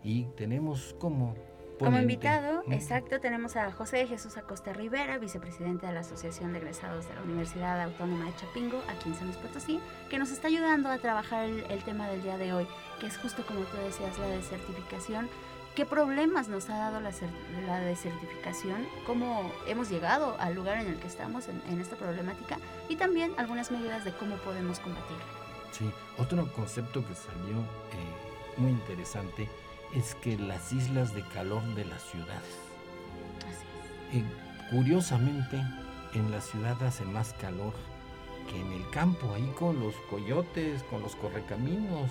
y 0.04 0.24
tenemos 0.36 0.94
como 0.98 1.36
como 1.78 1.98
invitado, 1.98 2.64
exacto, 2.70 3.20
tenemos 3.20 3.56
a 3.56 3.70
José 3.72 4.06
Jesús 4.06 4.36
Acosta 4.36 4.72
Rivera, 4.72 5.18
vicepresidente 5.18 5.86
de 5.86 5.92
la 5.92 6.00
Asociación 6.00 6.52
de 6.52 6.58
Egresados 6.58 7.08
de 7.08 7.14
la 7.14 7.22
Universidad 7.22 7.80
Autónoma 7.80 8.26
de 8.26 8.36
Chapingo, 8.36 8.82
aquí 8.88 9.08
en 9.08 9.14
San 9.14 9.26
Luis 9.26 9.36
Potosí, 9.38 9.80
que 10.10 10.18
nos 10.18 10.30
está 10.30 10.48
ayudando 10.48 10.88
a 10.88 10.98
trabajar 10.98 11.44
el, 11.46 11.84
tema 11.84 12.08
del 12.08 12.22
día 12.22 12.36
de 12.36 12.52
hoy, 12.52 12.66
que 13.00 13.06
es 13.06 13.16
justo 13.18 13.46
como 13.46 13.60
tú 13.60 13.76
decías, 13.78 14.18
la 14.18 14.26
desertificación. 14.26 15.28
¿Qué 15.74 15.86
problemas 15.86 16.48
nos 16.48 16.68
ha 16.70 16.76
dado 16.76 17.00
la, 17.00 17.12
la 17.66 17.80
desertificación? 17.80 18.84
¿Cómo 19.06 19.52
hemos 19.68 19.88
llegado 19.88 20.36
al 20.40 20.54
lugar 20.54 20.78
en 20.78 20.88
el 20.88 20.98
que 20.98 21.06
estamos 21.06 21.46
en, 21.48 21.80
esta 21.80 21.94
problemática? 21.94 22.58
Y 22.88 22.96
también 22.96 23.32
algunas 23.36 23.70
medidas 23.70 24.04
de 24.04 24.12
cómo 24.12 24.36
podemos 24.36 24.80
combatirla. 24.80 25.24
Sí, 25.70 25.88
otro 26.18 26.52
concepto 26.52 27.06
que 27.06 27.14
salió 27.14 27.58
eh, 27.58 28.56
muy 28.56 28.72
interesante 28.72 29.48
es 29.94 30.14
que 30.16 30.36
las 30.36 30.72
islas 30.72 31.14
de 31.14 31.22
calor 31.22 31.62
de 31.74 31.84
las 31.84 32.02
ciudades. 32.02 32.58
Así 33.48 34.24
curiosamente, 34.70 35.62
en 36.14 36.30
la 36.30 36.40
ciudad 36.40 36.82
hace 36.82 37.04
más 37.04 37.32
calor 37.34 37.72
que 38.50 38.60
en 38.60 38.72
el 38.72 38.88
campo, 38.90 39.32
ahí 39.34 39.52
con 39.58 39.78
los 39.80 39.94
coyotes, 40.10 40.82
con 40.84 41.02
los 41.02 41.16
correcaminos, 41.16 42.10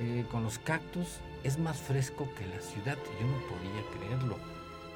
eh, 0.00 0.24
con 0.30 0.42
los 0.42 0.58
cactus, 0.58 1.18
es 1.44 1.58
más 1.58 1.78
fresco 1.78 2.28
que 2.36 2.46
la 2.46 2.60
ciudad. 2.60 2.96
Yo 3.20 3.26
no 3.26 3.38
podía 3.46 3.82
creerlo. 3.96 4.36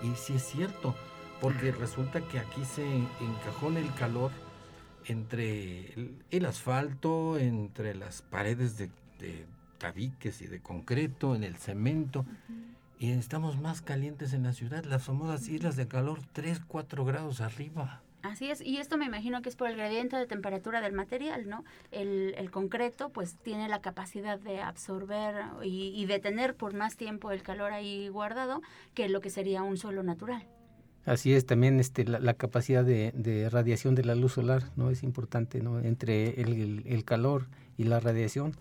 Y 0.03 0.17
sí 0.17 0.35
es 0.35 0.45
cierto, 0.45 0.95
porque 1.41 1.71
resulta 1.71 2.21
que 2.21 2.39
aquí 2.39 2.65
se 2.65 2.85
encajona 3.21 3.81
el 3.81 3.93
calor 3.95 4.31
entre 5.07 5.95
el, 6.31 6.47
asfalto, 6.47 7.39
entre 7.39 7.95
las 7.95 8.23
paredes 8.23 8.79
de 8.79 8.91
tabiques 9.83 10.41
y 10.43 10.47
de 10.47 10.61
concreto, 10.61 11.35
en 11.35 11.43
el 11.43 11.57
cemento. 11.57 12.25
Y 13.01 13.11
estamos 13.11 13.61
más 13.61 13.83
calientes 13.83 14.33
en 14.33 14.45
la 14.45 14.53
ciudad, 14.53 14.85
las 14.85 15.03
famosas 15.03 15.49
islas 15.49 15.75
de 15.75 15.89
calor 15.89 16.21
3, 16.33 16.61
4 16.69 17.05
grados 17.05 17.41
arriba. 17.41 18.01
Así 18.23 18.49
es, 18.49 18.61
y 18.61 18.77
esto 18.77 18.97
me 18.97 19.07
imagino 19.07 19.43
que 19.43 19.49
es 19.49 19.57
por 19.57 19.69
el 19.69 19.77
gradiente 19.77 20.17
de 20.17 20.27
temperatura 20.29 20.81
del 20.81 20.93
material, 20.93 21.49
¿no? 21.49 21.65
El, 21.91 22.37
el 22.39 22.53
concreto 22.53 23.09
pues 23.09 23.35
tiene 23.43 23.69
la 23.69 23.81
capacidad 23.81 24.39
de 24.39 24.61
absorber 24.61 25.35
y, 25.65 25.93
y, 25.97 26.07
de 26.07 26.21
tener 26.21 26.55
por 26.55 26.73
más 26.73 26.97
tiempo 26.97 27.33
el 27.33 27.43
calor 27.43 27.73
ahí 27.73 28.09
guardado 28.09 28.63
que 28.95 29.09
lo 29.09 29.21
que 29.21 29.31
sería 29.31 29.65
un 29.65 29.77
suelo 29.77 30.05
natural. 30.05 30.47
Así 31.05 31.35
es, 31.35 31.47
también 31.47 31.81
este, 31.81 32.05
la, 32.05 32.35
capacidad 32.35 32.85
de, 32.85 33.11
de, 33.17 33.51
radiación 33.51 33.97
de 33.97 34.05
la 34.05 34.15
luz 34.15 34.35
solar, 34.35 34.63
¿no? 34.77 34.91
Es 34.91 35.03
importante, 35.03 35.61
¿no? 35.61 35.81
Entre 35.81 36.41
el, 36.41 36.85
el 36.87 37.05
calor 37.05 37.49
y 37.77 37.83
la 37.83 37.99
radiación 37.99 38.55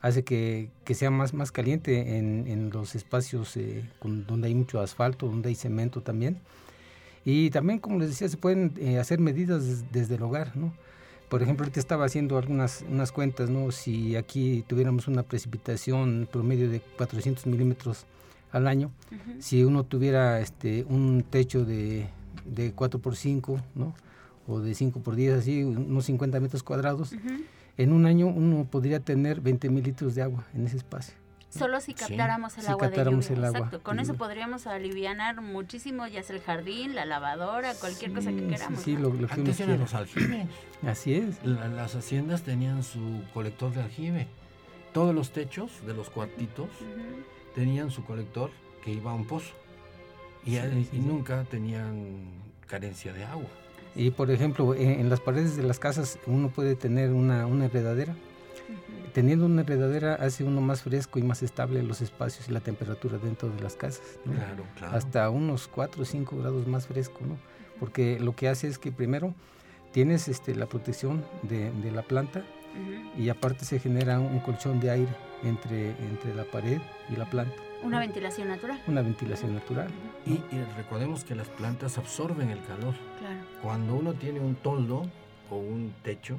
hace 0.00 0.22
que, 0.24 0.70
sea 0.94 1.10
más, 1.10 1.34
más 1.34 1.52
caliente 1.52 2.18
en, 2.18 2.70
los 2.70 2.94
espacios 2.94 3.56
eh, 3.56 3.84
donde 4.02 4.48
hay 4.48 4.54
mucho 4.54 4.80
asfalto, 4.80 5.26
donde 5.26 5.48
hay 5.48 5.54
cemento 5.54 6.02
también. 6.02 6.38
Y 7.24 7.50
también, 7.50 7.78
como 7.78 7.98
les 7.98 8.10
decía, 8.10 8.28
se 8.28 8.36
pueden 8.36 8.72
eh, 8.78 8.98
hacer 8.98 9.18
medidas 9.18 9.84
desde 9.92 10.14
el 10.14 10.22
hogar, 10.22 10.56
¿no? 10.56 10.72
Por 11.28 11.42
ejemplo, 11.42 11.64
ahorita 11.64 11.78
estaba 11.78 12.06
haciendo 12.06 12.38
algunas 12.38 12.84
unas 12.88 13.12
cuentas, 13.12 13.50
¿no? 13.50 13.70
Si 13.70 14.16
aquí 14.16 14.64
tuviéramos 14.66 15.08
una 15.08 15.22
precipitación 15.22 16.26
promedio 16.30 16.70
de 16.70 16.80
400 16.80 17.46
milímetros 17.46 18.06
al 18.50 18.66
año, 18.66 18.90
si 19.40 19.62
uno 19.62 19.84
tuviera 19.84 20.40
este 20.40 20.86
un 20.88 21.22
techo 21.28 21.66
de, 21.66 22.08
de 22.46 22.72
4 22.72 22.98
por 23.00 23.14
5, 23.14 23.60
¿no? 23.74 23.94
O 24.46 24.60
de 24.60 24.74
5 24.74 25.00
por 25.00 25.16
10, 25.16 25.34
así, 25.34 25.64
unos 25.64 26.06
50 26.06 26.40
metros 26.40 26.62
cuadrados, 26.62 27.12
en 27.78 27.92
un 27.92 28.06
año 28.06 28.26
uno 28.26 28.66
podría 28.70 29.00
tener 29.00 29.40
20 29.40 29.70
mil 29.70 29.84
litros 29.84 30.14
de 30.14 30.22
agua 30.22 30.44
en 30.52 30.66
ese 30.66 30.76
espacio. 30.76 31.14
Solo 31.48 31.80
si 31.80 31.94
captáramos 31.94 32.58
el 32.58 32.66
agua 32.66 32.88
de 32.88 32.96
lluvia. 33.04 33.28
El 33.30 33.44
agua 33.44 33.58
Exacto. 33.58 33.82
Con 33.82 34.00
eso 34.00 34.14
podríamos 34.14 34.66
aliviar 34.66 35.40
muchísimo, 35.40 36.06
ya 36.06 36.22
sea 36.22 36.36
el 36.36 36.42
jardín, 36.42 36.94
la 36.94 37.06
lavadora, 37.06 37.72
cualquier 37.74 38.12
cosa 38.12 38.30
que 38.30 38.46
queramos. 38.46 38.80
Sí, 38.82 38.96
lo, 38.96 39.16
que 39.16 39.32
Antes 39.32 39.58
eran 39.60 39.78
los 39.78 39.94
aljibes. 39.94 40.46
Así 40.86 41.14
es. 41.14 41.42
las 41.44 41.94
haciendas 41.94 42.42
tenían 42.42 42.82
su 42.82 43.22
colector 43.32 43.72
de 43.72 43.82
aljibe. 43.82 44.26
Todos 44.92 45.14
los 45.14 45.30
techos 45.30 45.70
de 45.86 45.94
los 45.94 46.10
cuartitos 46.10 46.68
tenían 47.54 47.90
su 47.90 48.04
colector 48.04 48.50
que 48.84 48.92
iba 48.92 49.12
a 49.12 49.14
un 49.14 49.26
pozo. 49.26 49.54
y 50.44 50.58
nunca 50.98 51.44
tenían 51.44 52.26
carencia 52.66 53.12
de 53.14 53.24
agua. 53.24 53.48
Y 53.98 54.12
por 54.12 54.30
ejemplo, 54.30 54.74
en, 54.76 55.10
las 55.10 55.18
paredes 55.18 55.56
de 55.56 55.64
las 55.64 55.80
casas 55.80 56.20
uno 56.26 56.50
puede 56.50 56.76
tener 56.76 57.10
una, 57.10 57.46
una 57.46 57.64
enredadera. 57.64 58.14
Teniendo 59.12 59.46
una 59.46 59.62
enredadera 59.62 60.14
hace 60.14 60.44
uno 60.44 60.60
más 60.60 60.82
fresco 60.82 61.18
y 61.18 61.22
más 61.22 61.42
estable 61.42 61.82
los 61.82 62.00
espacios 62.00 62.48
y 62.48 62.52
la 62.52 62.60
temperatura 62.60 63.18
dentro 63.18 63.48
de 63.48 63.60
las 63.60 63.74
casas. 63.74 64.20
Claro, 64.22 64.64
claro. 64.76 64.96
Hasta 64.96 65.28
unos 65.30 65.66
4 65.66 66.02
o 66.02 66.04
5 66.04 66.36
grados 66.38 66.68
más 66.68 66.86
fresco, 66.86 67.18
¿no? 67.26 67.36
Porque 67.80 68.20
lo 68.20 68.36
que 68.36 68.48
hace 68.48 68.68
es 68.68 68.78
que 68.78 68.92
primero 68.92 69.34
tienes 69.92 70.28
este, 70.28 70.54
la 70.54 70.66
protección 70.66 71.24
de, 71.42 71.72
de 71.72 71.90
la 71.90 72.02
planta 72.02 72.44
y 73.16 73.30
aparte 73.30 73.64
se 73.64 73.80
genera 73.80 74.20
un 74.20 74.38
colchón 74.38 74.78
de 74.78 74.90
aire 74.90 75.12
entre, 75.42 75.90
entre 75.90 76.34
la 76.36 76.44
pared 76.44 76.80
y 77.10 77.16
la 77.16 77.28
planta. 77.28 77.56
Una 77.82 78.00
ventilación 78.00 78.48
natural. 78.48 78.82
Una 78.86 79.02
ventilación 79.02 79.54
natural. 79.54 79.88
Y, 80.26 80.38
recordemos 80.76 81.24
que 81.24 81.34
las 81.34 81.48
plantas 81.48 81.98
absorben 81.98 82.50
el 82.50 82.62
calor. 82.64 82.94
Claro. 83.20 83.40
Cuando 83.62 83.94
uno 83.94 84.14
tiene 84.14 84.40
un 84.40 84.56
toldo 84.56 85.02
o 85.50 85.56
un 85.56 85.94
techo, 86.02 86.38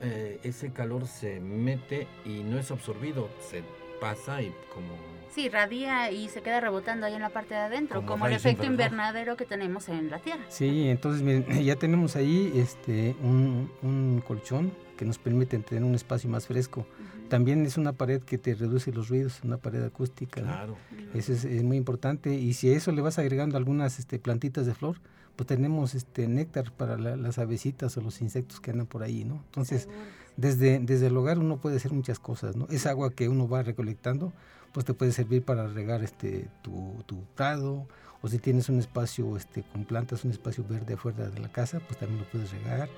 eh, 0.00 0.40
ese 0.42 0.72
calor 0.72 1.06
se 1.06 1.40
mete 1.40 2.06
y 2.24 2.42
no 2.42 2.58
es 2.58 2.70
absorbido, 2.70 3.28
se 3.40 3.62
pasa 4.00 4.42
y 4.42 4.52
como... 4.74 5.19
Sí, 5.30 5.48
radia 5.48 6.10
y 6.10 6.28
se 6.28 6.42
queda 6.42 6.60
rebotando 6.60 7.06
ahí 7.06 7.14
en 7.14 7.22
la 7.22 7.30
parte 7.30 7.54
de 7.54 7.60
adentro, 7.60 8.04
como, 8.04 8.26
el 8.26 8.32
efecto 8.32 8.64
invernadero 8.64 9.36
que 9.36 9.44
tenemos 9.44 9.88
en 9.88 10.10
la 10.10 10.18
Tierra. 10.18 10.42
Sí, 10.48 10.88
entonces 10.88 11.22
miren, 11.22 11.44
ya 11.64 11.76
tenemos 11.76 12.16
ahí 12.16 12.52
este 12.54 13.16
un, 13.22 13.70
un 13.82 14.22
colchón 14.26 14.72
que 15.00 15.06
nos 15.06 15.18
permite 15.18 15.58
tener 15.60 15.82
un 15.82 15.94
espacio 15.94 16.28
más 16.28 16.46
fresco. 16.46 16.86
También 17.30 17.64
es 17.64 17.78
una 17.78 17.94
pared 17.94 18.20
que 18.20 18.36
te 18.36 18.54
reduce 18.54 18.92
los 18.92 19.08
ruidos, 19.08 19.40
una 19.44 19.56
pared 19.56 19.82
acústica. 19.82 20.42
Claro. 20.42 20.76
Eso 21.14 21.32
es, 21.32 21.62
muy 21.62 21.78
importante. 21.78 22.34
Y 22.34 22.52
si 22.52 22.68
a 22.68 22.76
eso 22.76 22.92
le 22.92 23.00
vas 23.00 23.18
agregando 23.18 23.56
algunas 23.56 23.98
este, 23.98 24.18
plantitas 24.18 24.66
de 24.66 24.74
flor, 24.74 24.96
pues 25.36 25.46
tenemos 25.46 25.94
este 25.94 26.28
néctar 26.28 26.70
para 26.72 26.98
las 26.98 27.38
avecitas 27.38 27.96
o 27.96 28.02
los 28.02 28.20
insectos 28.20 28.60
que 28.60 28.72
andan 28.72 28.86
por 28.86 29.02
ahí, 29.02 29.24
¿no? 29.24 29.42
Entonces, 29.46 29.88
Desde, 30.36 30.78
desde 30.78 31.08
el 31.08 31.16
hogar 31.16 31.38
uno 31.38 31.58
puede 31.58 31.76
hacer 31.76 31.92
muchas 31.92 32.18
cosas, 32.18 32.56
¿no? 32.56 32.66
Esa 32.70 32.90
agua 32.90 33.10
que 33.10 33.28
uno 33.28 33.48
va 33.48 33.62
recolectando, 33.62 34.32
pues 34.72 34.86
te 34.86 34.94
puede 34.94 35.12
servir 35.12 35.44
para 35.44 35.66
regar 35.66 36.02
este 36.02 36.48
tu, 36.62 37.02
tu 37.06 37.24
prado, 37.34 37.86
o 38.22 38.28
si 38.28 38.38
tienes 38.38 38.68
un 38.68 38.78
espacio 38.78 39.36
este, 39.36 39.62
con 39.62 39.84
plantas, 39.84 40.24
un 40.24 40.30
espacio 40.30 40.64
verde 40.68 40.94
afuera 40.94 41.28
de 41.28 41.40
la 41.40 41.50
casa, 41.50 41.80
pues 41.80 41.98
también 41.98 42.20
lo 42.20 42.26
puedes 42.26 42.52
regar, 42.52 42.88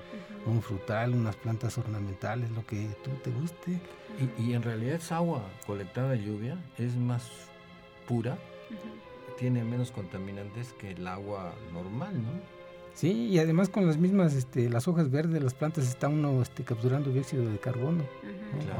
un 0.45 0.61
frutal, 0.61 1.13
unas 1.13 1.35
plantas 1.35 1.77
ornamentales, 1.77 2.51
lo 2.51 2.65
que 2.65 2.89
tú 3.03 3.11
te 3.23 3.31
guste. 3.31 3.79
Y, 4.37 4.43
y 4.43 4.53
en 4.53 4.63
realidad 4.63 4.95
esa 4.95 5.17
agua 5.17 5.43
colectada 5.65 6.11
de 6.11 6.23
lluvia 6.23 6.57
es 6.77 6.95
más 6.95 7.23
pura, 8.07 8.37
tiene 9.37 9.63
menos 9.63 9.91
contaminantes 9.91 10.73
que 10.73 10.91
el 10.91 11.07
agua 11.07 11.53
normal, 11.71 12.13
¿no? 12.21 12.62
Sí, 12.93 13.11
y 13.27 13.39
además 13.39 13.69
con 13.69 13.87
las 13.87 13.97
mismas, 13.97 14.33
este, 14.35 14.69
las 14.69 14.87
hojas 14.87 15.09
verdes 15.09 15.33
de 15.33 15.39
las 15.41 15.53
plantas 15.53 15.87
está 15.87 16.07
uno 16.07 16.41
este, 16.41 16.63
capturando 16.63 17.11
dióxido 17.11 17.49
de 17.49 17.57
carbono. 17.57 18.03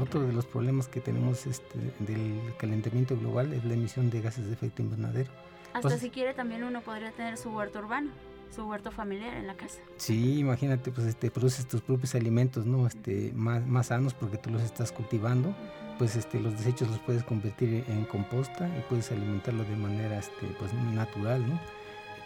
Otro 0.00 0.22
de 0.22 0.32
los 0.32 0.46
problemas 0.46 0.88
que 0.88 1.00
tenemos 1.00 1.46
este, 1.46 1.78
del 1.98 2.40
calentamiento 2.56 3.16
global 3.16 3.52
es 3.52 3.64
la 3.64 3.74
emisión 3.74 4.10
de 4.10 4.20
gases 4.20 4.46
de 4.46 4.52
efecto 4.52 4.82
invernadero. 4.82 5.30
Hasta 5.72 5.98
si 5.98 6.10
quiere 6.10 6.32
también 6.34 6.62
uno 6.62 6.80
podría 6.80 7.10
tener 7.10 7.36
su 7.36 7.50
huerto 7.50 7.80
urbano, 7.80 8.12
su 8.54 8.64
huerto 8.64 8.92
familiar 8.92 9.36
en 9.36 9.48
la 9.48 9.54
casa. 9.54 9.80
Sí, 9.96 10.38
imagínate, 10.38 10.92
pues 10.92 11.08
este, 11.08 11.32
produces 11.32 11.66
tus 11.66 11.80
propios 11.80 12.14
alimentos, 12.14 12.64
¿no? 12.64 12.86
Este, 12.86 13.32
más, 13.34 13.66
más 13.66 13.88
sanos 13.88 14.14
porque 14.14 14.38
tú 14.38 14.50
los 14.50 14.62
estás 14.62 14.92
cultivando. 14.92 15.54
Pues 15.98 16.14
este, 16.14 16.38
los 16.38 16.56
desechos 16.56 16.88
los 16.88 17.00
puedes 17.00 17.24
convertir 17.24 17.84
en 17.88 18.04
composta 18.04 18.68
y 18.68 18.80
puedes 18.88 19.10
alimentarlo 19.10 19.64
de 19.64 19.76
manera 19.76 20.18
este, 20.18 20.46
pues, 20.58 20.72
natural, 20.72 21.44
¿no? 21.48 21.60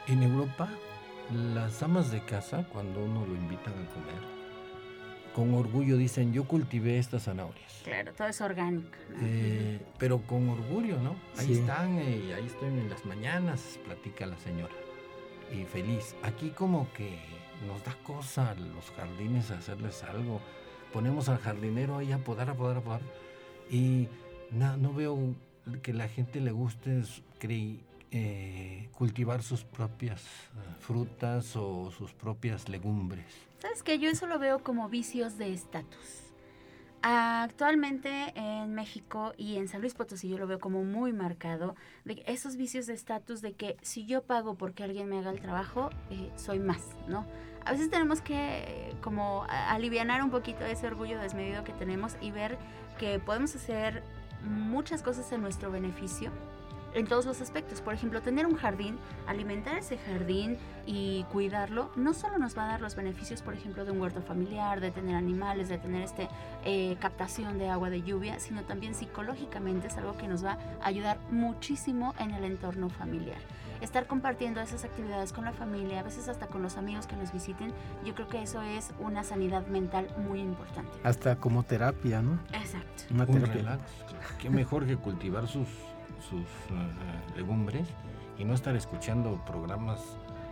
En 0.07 0.22
Europa 0.22 0.70
las 1.32 1.82
amas 1.82 2.10
de 2.10 2.20
casa, 2.24 2.66
cuando 2.72 3.04
uno 3.04 3.26
lo 3.26 3.34
invitan 3.34 3.72
a 3.74 3.86
comer, 3.92 4.38
con 5.34 5.54
orgullo 5.54 5.96
dicen, 5.96 6.32
yo 6.32 6.44
cultivé 6.44 6.98
estas 6.98 7.24
zanahorias. 7.24 7.82
Claro, 7.84 8.12
todo 8.12 8.28
es 8.28 8.40
orgánico. 8.40 8.88
Eh, 9.22 9.80
pero 9.98 10.20
con 10.22 10.48
orgullo, 10.48 10.98
¿no? 11.00 11.14
Ahí 11.36 11.52
están, 11.52 11.96
y 11.96 12.30
eh, 12.30 12.34
ahí 12.34 12.46
estoy 12.46 12.68
en 12.68 12.90
las 12.90 13.04
mañanas, 13.04 13.78
platica 13.84 14.26
la 14.26 14.36
señora. 14.38 14.74
Y 15.52 15.64
feliz. 15.64 16.14
Aquí 16.22 16.50
como 16.50 16.92
que 16.92 17.18
nos 17.66 17.82
da 17.84 17.94
cosa 18.02 18.50
a 18.50 18.54
los 18.54 18.90
jardines 18.96 19.50
hacerles 19.50 20.02
algo. 20.02 20.40
Ponemos 20.92 21.28
al 21.28 21.38
jardinero 21.38 21.98
ahí 21.98 22.12
a 22.12 22.18
podar, 22.18 22.50
a 22.50 22.54
podar, 22.54 22.78
a 22.78 22.80
podar. 22.80 23.00
Y 23.70 24.08
no 24.50 24.92
veo 24.92 25.34
que 25.82 25.92
la 25.92 26.08
gente 26.08 26.40
le 26.40 26.50
guste 26.50 27.02
creí, 27.38 27.80
eh, 28.10 28.88
cultivar 28.92 29.42
sus 29.42 29.64
propias 29.64 30.22
eh, 30.22 30.74
frutas 30.80 31.56
o 31.56 31.90
sus 31.90 32.12
propias 32.12 32.68
legumbres. 32.68 33.26
¿Sabes 33.58 33.82
que 33.82 33.98
Yo 33.98 34.08
eso 34.08 34.26
lo 34.26 34.38
veo 34.38 34.62
como 34.62 34.88
vicios 34.88 35.36
de 35.36 35.52
estatus. 35.52 36.28
Actualmente 37.02 38.32
en 38.34 38.74
México 38.74 39.32
y 39.36 39.56
en 39.56 39.68
San 39.68 39.82
Luis 39.82 39.94
Potosí 39.94 40.28
yo 40.28 40.36
lo 40.36 40.48
veo 40.48 40.58
como 40.58 40.82
muy 40.82 41.12
marcado, 41.12 41.76
de 42.04 42.24
esos 42.26 42.56
vicios 42.56 42.86
de 42.86 42.94
estatus 42.94 43.40
de 43.40 43.52
que 43.52 43.76
si 43.82 44.04
yo 44.04 44.22
pago 44.22 44.56
porque 44.56 44.82
alguien 44.82 45.08
me 45.08 45.18
haga 45.18 45.30
el 45.30 45.40
trabajo, 45.40 45.90
eh, 46.10 46.32
soy 46.36 46.58
más, 46.58 46.82
¿no? 47.06 47.24
A 47.64 47.72
veces 47.72 47.90
tenemos 47.90 48.20
que 48.20 48.96
como 49.00 49.44
aliviar 49.48 50.22
un 50.24 50.30
poquito 50.30 50.64
ese 50.64 50.86
orgullo 50.86 51.20
desmedido 51.20 51.62
que 51.62 51.72
tenemos 51.72 52.16
y 52.20 52.30
ver 52.30 52.58
que 52.98 53.20
podemos 53.20 53.54
hacer 53.54 54.02
muchas 54.42 55.02
cosas 55.02 55.30
en 55.32 55.42
nuestro 55.42 55.70
beneficio 55.70 56.32
en 56.94 57.07
todos 57.07 57.27
los 57.27 57.40
aspectos. 57.40 57.81
Por 57.81 57.94
ejemplo, 57.94 58.22
tener 58.22 58.46
un 58.46 58.57
jardín, 58.57 58.98
alimentar 59.27 59.77
ese 59.79 59.98
jardín 59.98 60.59
y 60.87 61.24
cuidarlo, 61.33 61.90
no 61.96 62.14
solo 62.14 62.38
nos 62.38 62.57
va 62.57 62.64
a 62.64 62.68
dar 62.68 62.81
los 62.81 62.96
beneficios, 62.96 63.42
por 63.42 63.55
ejemplo, 63.55 63.85
de 63.85 63.92
un 63.92 64.01
huerto 64.01 64.22
familiar, 64.22 64.81
de 64.81 64.90
tener 64.90 65.14
animales, 65.14 65.68
de 65.68 65.79
tener 65.79 66.03
este 66.03 66.29
eh, 66.64 66.96
captación 67.01 67.59
de 67.59 67.68
agua 67.68 67.90
de 67.90 68.03
lluvia, 68.03 68.40
sino 68.40 68.62
también 68.62 68.94
psicológicamente 68.94 69.88
es 69.88 69.96
algo 69.96 70.16
que 70.16 70.29
nos 70.29 70.44
va 70.44 70.59
a 70.83 70.87
ayudar 70.87 71.18
muchísimo 71.31 72.14
en 72.18 72.33
el 72.33 72.44
entorno 72.44 72.88
familiar. 72.88 73.38
Estar 73.81 74.07
compartiendo 74.09 74.61
esas 74.61 74.85
actividades 74.85 75.33
con 75.33 75.44
la 75.44 75.53
familia, 75.53 76.01
a 76.01 76.03
veces 76.03 76.29
hasta 76.29 76.48
con 76.48 76.62
los 76.62 76.77
amigos 76.77 77.07
que 77.07 77.14
nos 77.14 77.33
visiten, 77.33 77.72
yo 78.05 78.12
creo 78.14 78.27
que 78.27 78.42
eso 78.42 78.61
es 78.61 78.90
una 78.98 79.22
sanidad 79.22 79.68
mental 79.68 80.09
muy 80.16 80.40
importante. 80.40 80.90
Hasta 81.05 81.37
como 81.37 81.62
terapia, 81.62 82.20
¿no? 82.20 82.40
Exacto. 82.53 83.05
Un 83.11 83.46
relax. 83.46 83.83
Qué 84.40 84.51
mejor 84.51 84.85
que 84.85 84.96
cultivar 84.96 85.46
sus 85.46 85.68
sus 86.20 86.42
eh, 86.42 87.37
legumbres 87.37 87.88
y 88.38 88.44
no 88.44 88.54
estar 88.54 88.76
escuchando 88.76 89.42
programas 89.44 90.00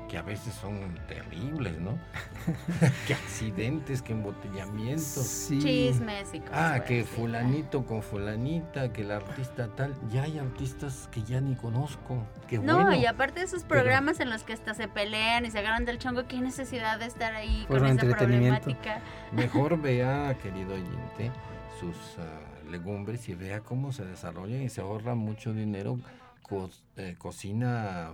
que 0.09 0.19
a 0.19 0.23
veces 0.23 0.55
son 0.55 0.99
terribles, 1.09 1.79
¿no? 1.81 1.99
que 3.07 3.15
accidentes, 3.15 4.03
que 4.03 4.13
embotellamientos. 4.13 5.05
Sí. 5.05 5.59
Chismes 5.59 6.33
y 6.35 6.41
cosas. 6.41 6.55
Ah, 6.55 6.85
que 6.85 7.05
fulanito 7.05 7.85
con 7.85 8.03
fulanita, 8.03 8.93
que 8.93 9.03
el 9.03 9.11
artista 9.11 9.69
tal. 9.75 9.95
Ya 10.11 10.23
hay 10.23 10.39
artistas 10.39 11.09
que 11.11 11.23
ya 11.23 11.41
ni 11.41 11.57
conozco. 11.57 12.25
Qué 12.49 12.59
no, 12.59 12.95
y 12.95 13.07
aparte 13.07 13.41
de 13.41 13.47
esos 13.47 13.65
programas 13.65 14.21
en 14.21 14.31
los 14.31 14.45
que 14.45 14.53
hasta 14.53 14.75
se 14.75 14.89
pelean 14.89 15.45
y 15.45 15.51
se 15.51 15.59
agarran 15.59 15.85
del 15.85 15.99
chongo, 15.99 16.27
qué 16.27 16.41
necesidad 16.41 16.99
de 16.99 17.07
estar 17.07 17.35
ahí 17.35 17.65
con 17.69 17.85
esa 17.85 18.07
problemática. 18.07 19.01
Mejor 19.33 19.81
vea, 19.83 20.37
querido 20.43 20.75
oyente, 20.75 21.33
sus... 21.81 21.97
Ah, 22.19 22.46
legumbres 22.71 23.29
y 23.29 23.35
vea 23.35 23.61
cómo 23.61 23.93
se 23.93 24.05
desarrollan 24.05 24.63
y 24.63 24.69
se 24.69 24.81
ahorra 24.81 25.15
mucho 25.15 25.53
dinero, 25.53 25.99
eh, 26.97 27.17
cocina 27.19 28.13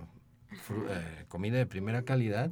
eh, 0.51 1.25
comida 1.27 1.57
de 1.57 1.65
primera 1.65 2.03
calidad 2.03 2.51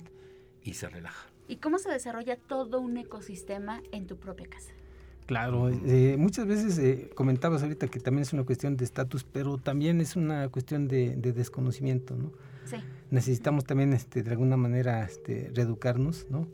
y 0.64 0.74
se 0.74 0.90
relaja. 0.90 1.28
¿Y 1.48 1.58
cómo 1.58 1.80
se 1.80 1.90
desarrolla 1.90 2.38
todo 2.38 2.80
un 2.80 2.98
ecosistema 2.98 3.82
en 3.92 4.08
tu 4.08 4.18
propia 4.18 4.48
casa? 4.48 4.72
Claro, 5.26 5.70
eh, 5.70 6.16
muchas 6.18 6.46
veces 6.46 7.10
comentabas 7.14 7.64
ahorita 7.64 7.88
que 7.88 8.00
también 8.00 8.24
es 8.24 8.34
una 8.34 8.44
cuestión 8.44 8.76
de 8.76 8.84
estatus, 8.84 9.24
pero 9.24 9.58
también 9.58 10.02
es 10.02 10.16
una 10.16 10.50
cuestión 10.50 10.88
de, 10.88 11.16
desconocimiento, 11.16 12.16
¿no? 12.16 12.32
Sí. 12.66 12.78
Necesitamos 13.12 13.64
también, 13.64 13.94
este, 13.94 14.24
de 14.24 14.32
alguna 14.32 14.58
manera, 14.58 15.04
este, 15.04 15.52
reeducarnos, 15.54 16.28
¿no? 16.30 16.48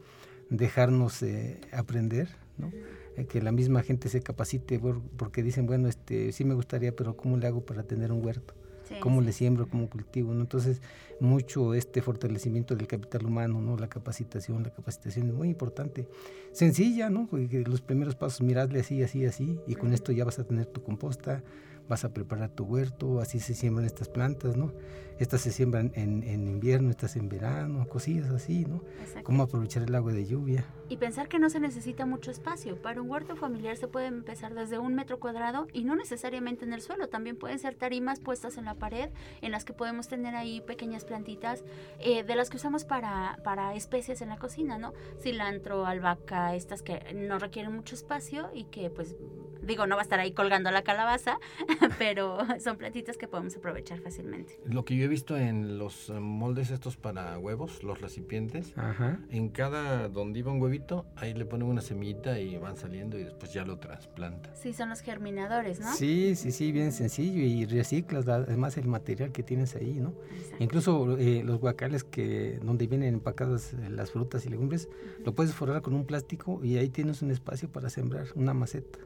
Dejarnos 0.49 1.23
aprender, 1.71 2.29
¿no? 2.57 2.71
Eh, 3.17 3.25
que 3.25 3.41
la 3.41 3.51
misma 3.51 3.81
gente 3.81 4.09
se 4.09 4.21
capacite 4.21 4.79
porque 5.17 5.41
dicen, 5.43 5.65
bueno, 5.65 5.89
este 5.89 6.31
sí 6.31 6.45
me 6.45 6.53
gustaría, 6.53 6.95
pero 6.95 7.17
¿cómo 7.17 7.35
le 7.37 7.47
hago 7.47 7.65
para 7.65 7.83
tener 7.83 8.11
un 8.11 8.23
huerto? 8.23 8.53
¿Cómo 9.01 9.21
le 9.21 9.33
siembro? 9.33 9.67
¿Cómo 9.67 9.89
cultivo? 9.89 10.33
¿no? 10.33 10.41
Entonces, 10.41 10.81
mucho 11.19 11.73
este 11.73 12.01
fortalecimiento 12.01 12.73
del 12.73 12.87
capital 12.87 13.25
humano, 13.25 13.59
¿no? 13.59 13.75
La 13.75 13.89
capacitación, 13.89 14.63
la 14.63 14.69
capacitación 14.69 15.27
es 15.27 15.33
muy 15.33 15.49
importante. 15.49 16.07
Sencilla, 16.53 17.09
¿no? 17.09 17.27
Porque 17.27 17.65
los 17.65 17.81
primeros 17.81 18.15
pasos, 18.15 18.41
miradle 18.41 18.79
así, 18.79 19.03
así, 19.03 19.25
así, 19.25 19.59
y 19.67 19.75
con 19.75 19.93
esto 19.93 20.13
ya 20.13 20.23
vas 20.23 20.39
a 20.39 20.45
tener 20.45 20.67
tu 20.67 20.83
composta, 20.83 21.43
vas 21.87 22.03
a 22.03 22.13
preparar 22.13 22.49
tu 22.49 22.65
huerto, 22.65 23.19
así 23.19 23.39
se 23.39 23.53
siembran 23.53 23.85
estas 23.85 24.09
plantas, 24.09 24.57
¿no? 24.57 24.73
Estas 25.19 25.41
se 25.41 25.51
siembran 25.51 25.91
en, 25.95 26.21
en 26.23 26.47
invierno, 26.47 26.91
estas 26.91 27.15
en 27.15 27.27
verano, 27.27 27.87
cosillas 27.87 28.29
así, 28.29 28.65
¿no? 28.65 28.83
Cómo 29.23 29.43
aprovechar 29.43 29.81
el 29.83 29.95
agua 29.95 30.13
de 30.13 30.27
lluvia. 30.27 30.65
Y 30.89 30.97
pensar 30.97 31.27
que 31.27 31.39
no 31.39 31.49
se 31.49 31.59
necesita 31.59 32.05
mucho 32.05 32.29
espacio. 32.29 32.79
Para 32.79 33.01
un 33.01 33.09
huerto 33.09 33.35
familiar 33.35 33.75
se 33.77 33.87
puede 33.87 34.05
empezar 34.05 34.53
desde 34.53 34.77
un 34.77 34.93
metro 34.93 35.19
cuadrado 35.19 35.67
y 35.73 35.85
no 35.85 35.95
necesariamente 35.95 36.65
en 36.65 36.73
el 36.73 36.81
suelo. 36.81 37.09
También 37.09 37.35
pueden 37.35 37.57
ser 37.57 37.73
tarimas 37.73 38.19
puestas 38.19 38.57
en 38.57 38.65
la 38.65 38.75
pared 38.75 39.09
en 39.41 39.51
las 39.51 39.65
que 39.65 39.73
podemos 39.73 40.07
tener 40.07 40.35
ahí 40.35 40.61
pequeñas 40.61 41.03
plantitas 41.03 41.63
eh, 41.99 42.23
de 42.23 42.35
las 42.35 42.51
que 42.51 42.57
usamos 42.57 42.85
para, 42.85 43.39
para 43.43 43.73
especies 43.73 44.21
en 44.21 44.29
la 44.29 44.37
cocina, 44.37 44.77
¿no? 44.77 44.93
Cilantro, 45.19 45.87
albahaca, 45.87 46.53
estas 46.53 46.83
que 46.83 47.13
no 47.15 47.39
requieren 47.39 47.75
mucho 47.75 47.95
espacio 47.95 48.51
y 48.53 48.65
que 48.65 48.91
pues 48.91 49.15
digo, 49.67 49.85
no 49.85 49.95
va 49.95 50.01
a 50.01 50.03
estar 50.03 50.19
ahí 50.19 50.31
colgando 50.31 50.71
la 50.71 50.81
calabaza, 50.81 51.39
pero 51.99 52.37
son 52.59 52.77
plantitas 52.77 53.17
que 53.17 53.27
podemos 53.27 53.55
aprovechar 53.55 53.99
fácilmente. 53.99 54.59
Lo 54.65 54.85
que 54.85 54.95
yo 54.95 55.05
he 55.05 55.07
visto 55.07 55.37
en 55.37 55.77
los 55.77 56.09
moldes 56.09 56.71
estos 56.71 56.97
para 56.97 57.37
huevos, 57.37 57.83
los 57.83 58.01
recipientes, 58.01 58.73
en 59.29 59.49
cada 59.49 60.09
donde 60.09 60.39
iba 60.39 60.51
un 60.51 60.61
huevito, 60.61 61.05
ahí 61.15 61.33
le 61.33 61.45
ponen 61.45 61.67
una 61.67 61.81
semillita 61.81 62.39
y 62.39 62.57
van 62.57 62.77
saliendo 62.77 63.17
y 63.17 63.23
después 63.23 63.53
ya 63.53 63.65
lo 63.65 63.79
trasplantan. 63.79 64.55
Sí, 64.55 64.73
son 64.73 64.89
los 64.89 65.01
germinadores, 65.01 65.79
¿no? 65.79 65.93
Sí, 65.93 66.35
sí, 66.35 66.51
sí, 66.51 66.71
bien 66.71 66.91
sencillo 66.91 67.41
y 67.41 67.65
reciclas 67.65 68.27
además 68.27 68.77
el 68.77 68.87
material 68.87 69.31
que 69.31 69.43
tienes 69.43 69.75
ahí, 69.75 69.99
¿no? 69.99 70.13
Incluso 70.59 71.17
eh, 71.17 71.43
los 71.43 71.59
guacales 71.59 72.03
que 72.03 72.59
donde 72.61 72.87
vienen 72.87 73.15
empacadas 73.15 73.73
eh, 73.73 73.89
las 73.89 74.11
frutas 74.11 74.45
y 74.45 74.49
legumbres, 74.49 74.89
lo 75.23 75.33
puedes 75.33 75.53
forrar 75.53 75.81
con 75.81 75.93
un 75.93 76.05
plástico 76.05 76.61
y 76.63 76.77
ahí 76.77 76.89
tienes 76.89 77.21
un 77.21 77.31
espacio 77.31 77.69
para 77.69 77.89
sembrar 77.89 78.27
una 78.35 78.53
maceta. 78.53 78.99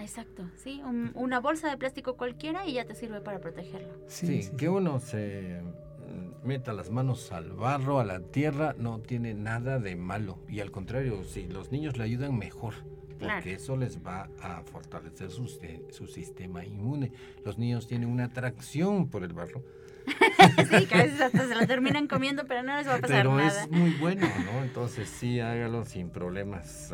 Exacto, 0.00 0.44
sí, 0.56 0.82
una 1.14 1.40
bolsa 1.40 1.70
de 1.70 1.76
plástico 1.76 2.16
cualquiera 2.16 2.66
y 2.66 2.74
ya 2.74 2.84
te 2.84 2.94
sirve 2.94 3.20
para 3.20 3.40
protegerlo. 3.40 3.94
Sí, 4.06 4.50
que 4.56 4.68
uno 4.68 5.00
se 5.00 5.60
mm, 5.62 6.46
meta 6.46 6.72
las 6.72 6.90
manos 6.90 7.32
al 7.32 7.52
barro, 7.52 8.00
a 8.00 8.04
la 8.04 8.20
tierra, 8.20 8.74
no 8.78 9.00
tiene 9.00 9.34
nada 9.34 9.78
de 9.78 9.96
malo. 9.96 10.38
Y 10.48 10.60
al 10.60 10.70
contrario, 10.70 11.22
si 11.24 11.46
los 11.46 11.72
niños 11.72 11.96
le 11.96 12.04
ayudan, 12.04 12.36
mejor. 12.36 12.74
Porque 13.18 13.54
eso 13.54 13.76
les 13.76 14.04
va 14.04 14.28
a 14.42 14.62
fortalecer 14.64 15.30
su, 15.30 15.48
su 15.90 16.06
sistema 16.06 16.64
inmune. 16.64 17.12
Los 17.44 17.58
niños 17.58 17.86
tienen 17.86 18.10
una 18.10 18.24
atracción 18.24 19.08
por 19.08 19.22
el 19.22 19.32
barro. 19.32 19.62
sí, 20.70 20.86
que 20.86 20.94
a 20.94 21.02
veces 21.04 21.20
hasta 21.20 21.48
se 21.48 21.54
la 21.54 21.66
terminan 21.66 22.06
comiendo, 22.06 22.44
pero 22.46 22.62
no 22.62 22.76
les 22.76 22.86
va 22.86 22.96
a 22.96 23.00
pasar 23.00 23.16
pero 23.18 23.36
nada. 23.36 23.62
es 23.62 23.70
muy 23.70 23.92
bueno, 23.92 24.26
¿no? 24.44 24.62
Entonces 24.62 25.08
sí, 25.08 25.40
hágalo 25.40 25.84
sin 25.84 26.10
problemas. 26.10 26.92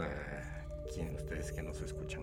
Quien 0.95 1.15
ustedes 1.15 1.53
que 1.53 1.63
nos 1.63 1.81
escuchan. 1.81 2.23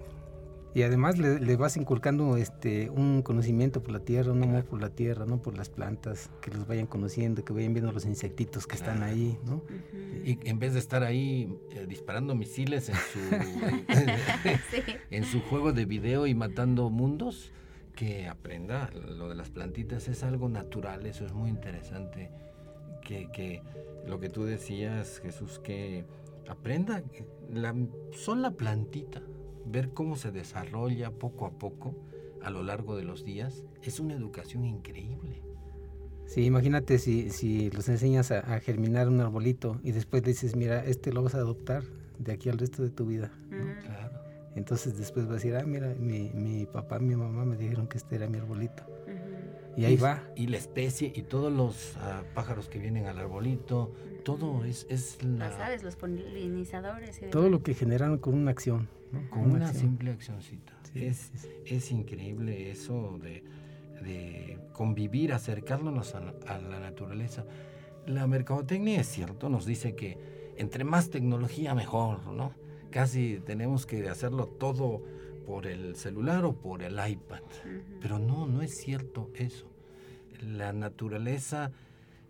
Y 0.74 0.84
además 0.84 1.18
le, 1.18 1.56
vas 1.56 1.76
inculcando 1.78 2.38
este 2.38 2.90
un 2.90 3.24
conocimiento 3.24 3.82
por 3.82 3.94
la 3.94 4.00
tierra, 4.00 4.32
un 4.32 4.44
amor 4.44 4.64
por 4.66 4.80
la 4.80 4.90
tierra, 4.90 5.26
no 5.26 5.42
por 5.42 5.58
las 5.58 5.70
plantas, 5.70 6.30
que 6.42 6.52
los 6.52 6.68
vayan 6.68 6.86
conociendo, 6.86 7.44
que 7.44 7.54
vayan 7.54 7.74
viendo 7.74 7.92
los 7.92 8.06
insectitos 8.06 8.68
que 8.68 8.76
están 8.76 9.02
ahí, 9.02 9.40
¿no? 9.46 9.64
Y 10.24 10.38
en 10.48 10.60
vez 10.60 10.74
de 10.74 10.80
estar 10.80 11.04
ahí 11.04 11.58
eh, 11.72 11.86
disparando 11.88 12.36
misiles 12.36 12.90
en 12.90 12.96
su 12.96 13.20
en 15.10 15.24
su 15.24 15.42
juego 15.42 15.74
de 15.74 15.86
video 15.86 16.28
y 16.28 16.36
matando 16.36 16.90
mundos, 16.90 17.52
que 17.96 18.28
aprenda 18.28 18.92
lo 18.92 19.30
de 19.30 19.36
las 19.36 19.50
plantitas 19.50 20.08
es 20.08 20.24
algo 20.24 20.48
natural, 20.48 21.06
eso 21.08 21.26
es 21.26 21.34
muy 21.34 21.50
interesante. 21.50 22.30
Que, 23.02 23.32
que 23.32 23.64
lo 24.06 24.20
que 24.20 24.30
tú 24.30 24.44
decías, 24.44 25.20
Jesús, 25.20 25.60
que 25.60 26.06
aprenda 26.48 27.02
la 27.50 27.74
sola 28.12 28.52
plantita 28.52 29.22
ver 29.70 29.94
cómo 29.94 30.16
se 30.16 30.32
desarrolla 30.32 31.12
poco 31.12 31.46
a 31.46 31.52
poco 31.52 31.96
a 32.42 32.50
lo 32.50 32.64
largo 32.64 32.96
de 32.96 33.04
los 33.04 33.26
días, 33.26 33.66
es 33.84 34.00
una 34.00 34.14
educación 34.14 34.66
increíble. 34.66 35.42
Sí, 36.26 36.44
imagínate 36.44 37.00
si, 37.00 37.30
si 37.30 37.70
los 37.72 37.88
enseñas 37.88 38.32
a, 38.32 38.60
germinar 38.60 39.08
un 39.08 39.22
arbolito 39.22 39.80
y 39.84 39.92
después 39.92 40.24
le 40.24 40.30
dices, 40.30 40.56
mira, 40.56 40.84
este 40.84 41.14
lo 41.14 41.24
vas 41.24 41.36
a 41.36 41.40
adoptar 41.40 41.84
de 42.20 42.34
aquí 42.34 42.50
al 42.50 42.58
resto 42.58 42.84
de 42.84 42.90
tu 42.90 43.06
vida. 43.06 43.32
Claro. 43.50 44.20
Entonces 44.56 44.98
después 44.98 45.26
vas 45.26 45.34
a 45.34 45.36
decir, 45.36 45.56
ah, 45.56 45.64
mira, 45.66 45.96
mi, 46.00 46.32
mi 46.34 46.66
papá, 46.66 47.00
mi 47.00 47.16
mamá 47.16 47.46
me 47.46 47.56
dijeron 47.56 47.88
que 47.88 47.98
este 47.98 48.16
era 48.16 48.28
mi 48.28 48.38
arbolito. 48.38 48.84
Y 49.78 49.86
ahí 49.86 49.96
va. 49.96 50.24
Y 50.36 50.48
la 50.48 50.58
especie 50.58 51.14
y 51.16 51.22
todos 51.22 51.54
los 51.54 51.96
ah, 51.98 52.24
pájaros 52.34 52.68
que 52.68 52.80
vienen 52.80 53.06
al 53.06 53.20
arbolito, 53.20 53.94
todo 54.26 54.66
es, 54.66 54.88
es 54.90 55.24
la... 55.24 55.50
Las 55.50 55.60
aves, 55.60 55.84
los 55.84 55.96
polinizadores. 55.96 57.22
todo 57.32 57.48
lo 57.48 57.62
que 57.62 57.76
generan 57.76 58.18
con 58.18 58.34
una 58.34 58.52
acción. 58.52 58.90
Con 59.30 59.52
una, 59.52 59.72
simple 59.72 60.12
accioncita. 60.12 60.74
es, 60.94 61.32
es 61.66 61.92
increíble 61.92 62.72
eso 62.72 63.18
de, 63.22 63.44
de 64.02 64.60
convivir, 64.74 65.32
acercarnos 65.32 66.16
a, 66.16 66.34
a, 66.48 66.58
la 66.58 66.80
naturaleza. 66.80 67.46
La 68.06 68.26
mercadotecnia 68.28 69.00
es 69.00 69.08
cierto, 69.08 69.48
nos 69.48 69.66
dice 69.66 69.96
que 69.96 70.54
entre 70.58 70.84
más 70.84 71.10
tecnología 71.10 71.76
mejor, 71.76 72.26
¿no? 72.28 72.52
Casi 72.90 73.40
tenemos 73.46 73.86
que 73.86 74.10
hacerlo 74.10 74.48
todo 74.48 75.04
por 75.48 75.66
el 75.66 75.96
celular 75.96 76.44
o 76.44 76.54
por 76.54 76.84
el 76.84 77.00
iPad. 77.10 77.42
Pero 78.02 78.20
no, 78.20 78.46
no 78.48 78.62
es 78.62 78.78
cierto 78.78 79.32
eso. 79.34 79.72
La 80.42 80.74
naturaleza, 80.74 81.72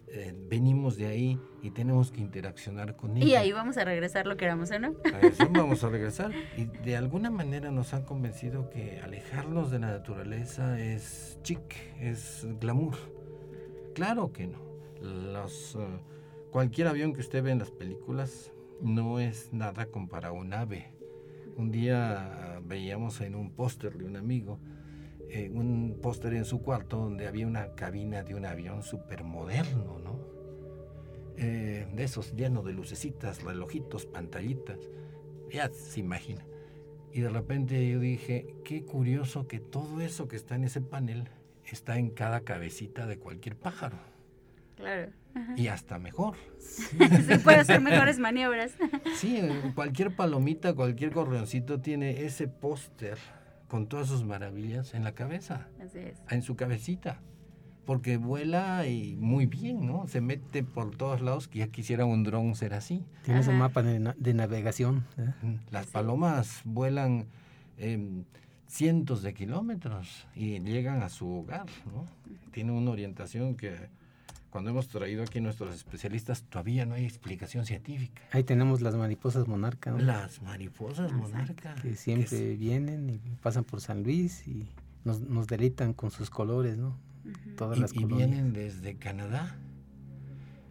eh, 0.07 0.35
venimos 0.47 0.97
de 0.97 1.07
ahí 1.07 1.39
y 1.63 1.71
tenemos 1.71 2.11
que 2.11 2.21
interaccionar 2.21 2.95
con 2.95 3.17
ella. 3.17 3.25
Y 3.25 3.35
ahí 3.35 3.51
vamos 3.51 3.75
a 3.77 3.85
regresar 3.85 4.27
lo 4.27 4.37
que 4.37 4.45
éramos, 4.45 4.69
¿no? 4.79 4.95
A 5.11 5.19
eso 5.21 5.49
vamos 5.49 5.83
a 5.83 5.89
regresar. 5.89 6.31
Y 6.55 6.65
de 6.65 6.95
alguna 6.95 7.31
manera 7.31 7.71
nos 7.71 7.95
han 7.95 8.03
convencido 8.03 8.69
que 8.69 9.01
alejarnos 9.01 9.71
de 9.71 9.79
la 9.79 9.87
naturaleza 9.87 10.79
es 10.79 11.39
chic, 11.41 11.75
es 11.99 12.47
glamour. 12.61 12.95
Claro 13.95 14.31
que 14.31 14.45
no. 14.45 14.59
Los, 15.01 15.75
eh, 15.75 15.87
cualquier 16.51 16.87
avión 16.87 17.13
que 17.13 17.21
usted 17.21 17.41
ve 17.41 17.49
en 17.49 17.59
las 17.59 17.71
películas 17.71 18.51
no 18.79 19.19
es 19.19 19.51
nada 19.53 19.87
comparado 19.87 20.35
a 20.35 20.37
un 20.37 20.53
ave 20.53 20.96
un 21.57 21.71
día 21.71 22.61
veíamos 22.63 23.19
en 23.21 23.35
un 23.35 23.51
póster 23.51 23.97
de 23.97 24.05
un 24.05 24.15
amigo, 24.15 24.59
eh, 25.29 25.49
un 25.49 25.97
póster 26.01 26.33
en 26.33 26.45
su 26.45 26.61
cuarto 26.61 26.97
donde 26.97 27.27
había 27.27 27.47
una 27.47 27.73
cabina 27.73 28.23
de 28.23 28.35
un 28.35 28.45
avión 28.45 28.83
súper 28.83 29.23
moderno, 29.23 29.99
¿no? 30.03 30.19
Eh, 31.37 31.87
de 31.93 32.03
esos 32.03 32.33
llenos 32.35 32.65
de 32.65 32.73
lucecitas, 32.73 33.43
relojitos, 33.43 34.05
pantallitas, 34.05 34.79
ya 35.51 35.69
se 35.69 35.99
imagina. 35.99 36.45
Y 37.11 37.21
de 37.21 37.29
repente 37.29 37.89
yo 37.89 37.99
dije, 37.99 38.55
qué 38.63 38.83
curioso 38.83 39.47
que 39.47 39.59
todo 39.59 40.01
eso 40.01 40.27
que 40.27 40.35
está 40.35 40.55
en 40.55 40.65
ese 40.65 40.81
panel 40.81 41.29
está 41.65 41.97
en 41.97 42.09
cada 42.09 42.41
cabecita 42.41 43.07
de 43.07 43.17
cualquier 43.17 43.55
pájaro. 43.55 43.97
Claro. 44.75 45.11
Y 45.55 45.67
hasta 45.67 45.99
mejor. 45.99 46.35
Se 46.57 47.39
puede 47.43 47.57
hacer 47.57 47.81
mejores 47.81 48.19
maniobras. 48.19 48.71
sí, 49.15 49.41
cualquier 49.75 50.15
palomita, 50.15 50.73
cualquier 50.73 51.11
gorrioncito 51.11 51.79
tiene 51.79 52.25
ese 52.25 52.47
póster 52.47 53.17
con 53.67 53.87
todas 53.87 54.07
sus 54.07 54.23
maravillas 54.23 54.93
en 54.93 55.03
la 55.03 55.13
cabeza. 55.13 55.67
Así 55.83 55.99
es. 55.99 56.17
En 56.29 56.41
su 56.41 56.55
cabecita. 56.55 57.19
Porque 57.85 58.17
vuela 58.17 58.85
y 58.85 59.15
muy 59.15 59.45
bien, 59.45 59.85
¿no? 59.85 60.07
Se 60.07 60.19
mete 60.19 60.61
por 60.61 60.95
todos 60.95 61.21
lados, 61.21 61.47
que 61.47 61.59
ya 61.59 61.67
quisiera 61.67 62.03
un 62.03 62.23
dron 62.23 62.53
ser 62.55 62.73
así. 62.73 63.05
Tienes 63.23 63.47
un 63.47 63.57
mapa 63.57 63.81
de, 63.81 64.33
navegación. 64.33 65.05
¿eh? 65.17 65.31
Las 65.71 65.87
palomas 65.87 66.61
vuelan 66.65 67.27
em, 67.77 68.25
cientos 68.67 69.23
de 69.23 69.33
kilómetros 69.33 70.27
y 70.35 70.59
llegan 70.59 71.01
a 71.01 71.09
su 71.09 71.29
hogar, 71.29 71.67
¿no? 71.85 72.05
Tiene 72.51 72.73
una 72.73 72.91
orientación 72.91 73.55
que 73.55 73.89
cuando 74.49 74.71
hemos 74.71 74.87
traído 74.87 75.23
aquí 75.23 75.41
nuestros 75.41 75.75
especialistas, 75.75 76.43
todavía 76.43 76.85
no 76.85 76.95
hay 76.95 77.05
explicación 77.05 77.65
científica. 77.65 78.21
Ahí 78.31 78.43
tenemos 78.43 78.81
las 78.81 78.95
mariposas 78.95 79.47
monarca. 79.47 79.91
Las 79.91 80.41
mariposas 80.41 81.11
monarca. 81.11 81.75
Que 81.75 81.95
siempre 81.95 82.55
vienen 82.55 83.09
y 83.09 83.17
pasan 83.41 83.63
por 83.63 83.81
San 83.81 84.03
Luis 84.03 84.47
y 84.47 84.67
nos, 85.03 85.19
nos 85.21 85.47
deleitan 85.47 85.93
con 85.93 86.11
sus 86.11 86.29
colores, 86.29 86.77
¿no? 86.77 86.97
Todas 87.57 87.77
las 87.77 87.93
y 87.93 88.05
vienen 88.05 88.53
desde 88.53 88.95
Canadá. 88.95 89.57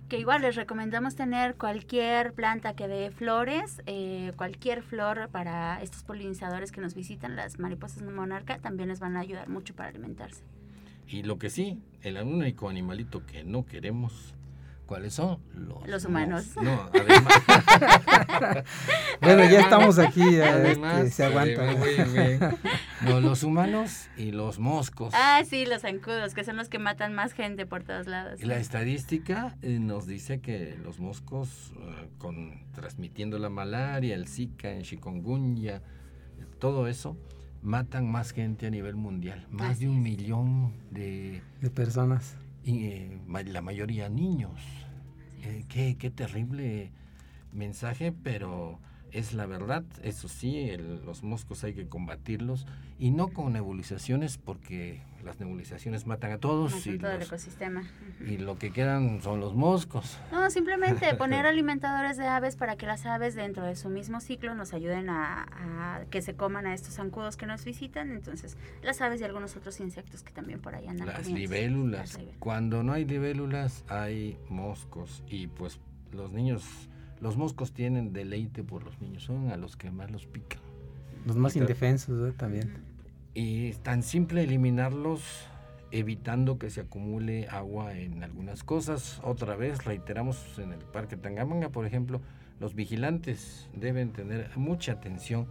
Que 0.08 0.18
igual 0.20 0.42
les 0.42 0.54
recomendamos 0.54 1.16
tener 1.16 1.56
cualquier 1.56 2.32
planta 2.32 2.74
que 2.74 2.86
dé 2.86 3.10
flores, 3.10 3.82
eh, 3.86 4.32
cualquier 4.36 4.82
flor 4.82 5.28
para 5.30 5.82
estos 5.82 6.04
polinizadores 6.04 6.70
que 6.70 6.80
nos 6.80 6.94
visitan, 6.94 7.34
las 7.34 7.58
mariposas 7.58 8.02
monarca, 8.04 8.58
también 8.58 8.88
les 8.88 9.00
van 9.00 9.16
a 9.16 9.20
ayudar 9.20 9.48
mucho 9.48 9.74
para 9.74 9.88
alimentarse. 9.88 10.44
Y 11.08 11.22
lo 11.22 11.38
que 11.38 11.50
sí, 11.50 11.78
el 12.02 12.16
único 12.18 12.68
animalito 12.68 13.24
que 13.26 13.44
no 13.44 13.64
queremos, 13.64 14.34
¿cuáles 14.86 15.14
son? 15.14 15.38
Los, 15.86 16.04
humanos. 16.04 16.56
no, 16.60 16.90
además. 16.92 18.64
bueno, 19.20 19.44
ya 19.44 19.60
estamos 19.60 19.98
aquí, 19.98 20.22
este, 20.36 21.10
se 21.10 21.24
aguanta. 21.24 21.74
No, 23.02 23.20
los 23.20 23.44
humanos 23.44 24.08
y 24.16 24.32
los 24.32 24.58
moscos. 24.58 25.12
Ah, 25.14 25.42
sí, 25.48 25.64
los 25.64 25.82
zancudos, 25.82 26.34
que 26.34 26.42
son 26.42 26.56
los 26.56 26.68
que 26.68 26.78
matan 26.78 27.14
más 27.14 27.32
gente 27.34 27.66
por 27.66 27.84
todos 27.84 28.06
lados. 28.06 28.42
La 28.42 28.58
estadística 28.58 29.56
eh, 29.62 29.78
nos 29.78 30.06
dice 30.06 30.40
que 30.40 30.76
los 30.82 30.98
moscos, 30.98 31.72
eh, 31.78 32.08
con 32.18 32.64
transmitiendo 32.72 33.38
la 33.38 33.48
malaria, 33.48 34.14
el 34.14 34.26
Zika, 34.26 34.70
el 34.72 34.82
chikungunya, 34.82 35.82
todo 36.58 36.88
eso, 36.88 37.16
matan 37.66 38.08
más 38.08 38.30
gente 38.30 38.68
a 38.68 38.70
nivel 38.70 38.94
mundial, 38.94 39.44
más 39.50 39.80
de 39.80 39.88
un 39.88 40.00
millón 40.00 40.72
de, 40.92 41.42
personas. 41.74 42.36
Y 42.62 42.86
eh, 42.86 43.18
la 43.46 43.60
mayoría 43.60 44.08
niños. 44.08 44.60
Eh, 45.42 45.64
qué, 45.68 45.96
qué, 45.98 46.10
terrible 46.10 46.92
mensaje, 47.52 48.12
pero 48.12 48.78
es 49.10 49.34
la 49.34 49.46
verdad. 49.46 49.84
Eso 50.04 50.28
sí, 50.28 50.70
los 50.76 51.24
moscos 51.24 51.64
hay 51.64 51.74
que 51.74 51.88
combatirlos 51.88 52.66
y 53.00 53.10
no 53.10 53.28
con 53.28 53.52
nebulizaciones 53.52 54.38
porque 54.38 55.02
las 55.26 55.40
nebulizaciones 55.40 56.06
matan 56.06 56.30
a 56.30 56.38
todos. 56.38 56.86
y 56.86 56.98
todo 56.98 57.10
el 57.10 57.22
ecosistema. 57.22 57.82
Y 58.24 58.38
lo 58.38 58.58
que 58.58 58.70
quedan 58.70 59.20
son 59.20 59.40
los 59.40 59.54
moscos. 59.54 60.16
No, 60.32 60.48
simplemente 60.50 61.14
poner 61.18 61.44
alimentadores 61.44 62.16
de 62.16 62.26
aves 62.26 62.56
para 62.56 62.76
que 62.76 62.86
las 62.86 63.04
aves 63.04 63.34
dentro 63.34 63.66
de 63.66 63.76
su 63.76 63.90
mismo 63.90 64.20
ciclo 64.20 64.54
nos 64.54 64.72
ayuden 64.72 65.10
a, 65.10 66.04
que 66.10 66.22
se 66.22 66.34
coman 66.34 66.66
a 66.66 66.74
estos 66.74 66.94
zancudos 66.94 67.36
que 67.36 67.46
nos 67.46 67.64
visitan. 67.64 68.12
Entonces, 68.12 68.56
las 68.82 69.00
aves 69.02 69.20
y 69.20 69.24
algunos 69.24 69.56
otros 69.56 69.80
insectos 69.80 70.22
que 70.22 70.32
también 70.32 70.60
por 70.60 70.74
ahí 70.74 70.86
andan. 70.86 71.08
Las 71.08 71.26
libélulas. 71.26 72.18
Cuando 72.38 72.82
no 72.82 72.92
hay 72.92 73.04
libélulas, 73.04 73.84
hay 73.88 74.38
moscos. 74.48 75.24
Y 75.28 75.48
pues 75.48 75.80
los 76.12 76.32
niños, 76.32 76.88
los 77.20 77.36
moscos 77.36 77.72
tienen 77.72 78.12
deleite 78.12 78.62
por 78.62 78.84
los 78.84 79.00
niños, 79.00 79.24
son 79.24 79.50
a 79.50 79.56
los 79.56 79.76
que 79.76 79.90
más 79.90 80.10
los 80.10 80.26
pican. 80.26 80.60
Los 81.26 81.36
más 81.36 81.56
indefensos 81.56 82.36
también. 82.36 82.85
Y 83.36 83.68
es 83.68 83.80
tan 83.80 84.02
simple 84.02 84.44
eliminarlos 84.44 85.20
evitando 85.90 86.58
que 86.58 86.70
se 86.70 86.80
acumule 86.80 87.48
agua 87.50 87.92
en 87.92 88.24
algunas 88.24 88.64
cosas. 88.64 89.20
Otra 89.22 89.56
vez, 89.56 89.84
reiteramos 89.84 90.58
en 90.58 90.72
el 90.72 90.78
Parque 90.78 91.18
Tangamanga, 91.18 91.68
por 91.68 91.84
ejemplo, 91.84 92.22
los 92.60 92.74
vigilantes 92.74 93.68
deben 93.74 94.14
tener 94.14 94.56
mucha 94.56 94.92
atención 94.92 95.48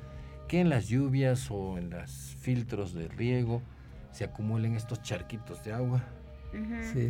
que 0.48 0.62
en 0.62 0.70
las 0.70 0.88
lluvias 0.88 1.52
o 1.52 1.78
en 1.78 1.92
los 1.92 2.10
filtros 2.40 2.96
de 2.96 3.08
riego 3.08 3.62
se 4.10 4.24
acumulen 4.24 4.74
estos 4.74 5.04
charquitos 5.04 5.64
de 5.64 5.74
agua 5.74 6.04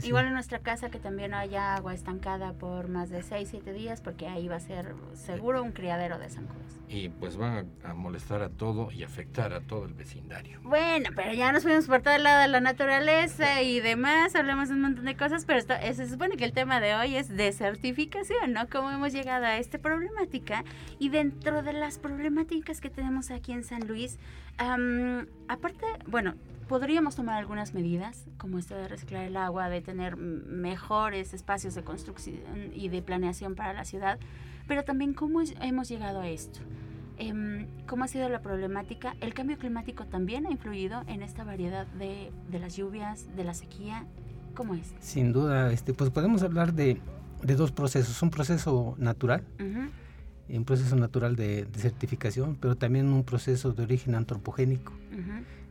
Igual 0.03 0.27
en 0.27 0.33
nuestra 0.33 0.59
casa 0.59 0.89
que 0.89 0.99
también 0.99 1.33
haya 1.33 1.75
agua 1.75 1.93
estancada 1.93 2.53
por 2.53 2.87
más 2.87 3.09
de 3.09 3.23
6, 3.23 3.47
7 3.49 3.73
días 3.73 4.01
porque 4.01 4.27
ahí 4.27 4.47
va 4.47 4.55
a 4.55 4.59
ser 4.59 4.93
seguro 5.13 5.63
un 5.63 5.71
criadero 5.71 6.17
de 6.17 6.29
zancudos. 6.29 6.79
Y 6.87 7.09
pues 7.09 7.39
va 7.39 7.65
a 7.83 7.93
molestar 7.93 8.41
a 8.41 8.49
todo 8.49 8.91
y 8.91 9.03
afectar 9.03 9.53
a 9.53 9.61
todo 9.61 9.85
el 9.85 9.93
vecindario. 9.93 10.59
Bueno, 10.63 11.09
pero 11.15 11.33
ya 11.33 11.51
nos 11.51 11.63
fuimos 11.63 11.87
por 11.87 12.01
todo 12.01 12.15
el 12.15 12.23
lado 12.23 12.41
de 12.41 12.47
la 12.47 12.59
naturaleza 12.59 13.61
y 13.61 13.79
demás, 13.79 14.35
hablamos 14.35 14.69
de 14.69 14.75
un 14.75 14.81
montón 14.81 15.05
de 15.05 15.15
cosas, 15.15 15.45
pero 15.45 15.59
esto, 15.59 15.73
se 15.93 16.09
supone 16.09 16.37
que 16.37 16.45
el 16.45 16.53
tema 16.53 16.79
de 16.79 16.95
hoy 16.95 17.15
es 17.15 17.29
desertificación, 17.29 18.53
¿no? 18.53 18.67
Cómo 18.69 18.91
hemos 18.91 19.13
llegado 19.13 19.45
a 19.45 19.57
esta 19.57 19.77
problemática 19.77 20.63
y 20.99 21.09
dentro 21.09 21.63
de 21.63 21.73
las 21.73 21.97
problemáticas 21.97 22.81
que 22.81 22.89
tenemos 22.89 23.31
aquí 23.31 23.51
en 23.51 23.63
San 23.63 23.87
Luis, 23.87 24.17
aparte, 24.57 25.85
bueno, 26.07 26.35
podríamos 26.68 27.16
tomar 27.16 27.38
algunas 27.38 27.74
medidas, 27.74 28.26
como 28.38 28.57
esto 28.57 28.76
de 28.76 28.88
reciclar 28.88 29.26
el 29.26 29.38
agua, 29.38 29.70
de 29.70 29.82
tener 29.82 30.18
mejores 30.18 31.34
espacios 31.34 31.76
de 31.76 31.84
construcción 31.84 32.72
y 32.74 32.89
de 32.89 33.01
planeación 33.01 33.55
para 33.55 33.74
la 33.74 33.86
ciudad, 33.86 34.20
pero 34.68 34.84
también 34.84 35.13
cómo 35.13 35.41
hemos 35.61 35.89
llegado 35.89 36.22
a 36.22 36.28
esto. 36.28 36.59
Em, 37.18 37.68
¿Cómo 37.88 38.03
ha 38.03 38.07
sido 38.07 38.28
la 38.28 38.41
problemática? 38.41 39.16
El 39.22 39.34
cambio 39.34 39.57
climático 39.57 40.05
también 40.05 40.45
ha 40.47 40.51
influido 40.51 41.03
en 41.07 41.22
esta 41.22 41.43
variedad 41.43 41.88
de, 41.88 42.32
de 42.49 42.59
las 42.59 42.76
lluvias, 42.76 43.34
de 43.38 43.43
la 43.45 43.53
sequía. 43.53 44.05
¿Cómo 44.53 44.76
es? 44.76 44.93
Sin 44.99 45.32
duda, 45.32 45.72
este, 45.72 45.93
pues 45.93 46.09
podemos 46.09 46.43
hablar 46.43 46.74
de, 46.74 46.99
de 47.41 47.55
dos 47.55 47.72
procesos. 47.72 48.22
Un 48.22 48.32
proceso 48.32 48.95
natural, 48.97 49.43
un 50.49 50.66
proceso 50.66 50.95
natural 50.95 51.36
de, 51.36 51.68
certificación, 51.76 52.57
pero 52.59 52.76
también 52.76 53.07
un 53.07 53.24
proceso 53.24 53.72
de 53.72 53.84
origen 53.84 54.16
antropogénico. 54.16 54.93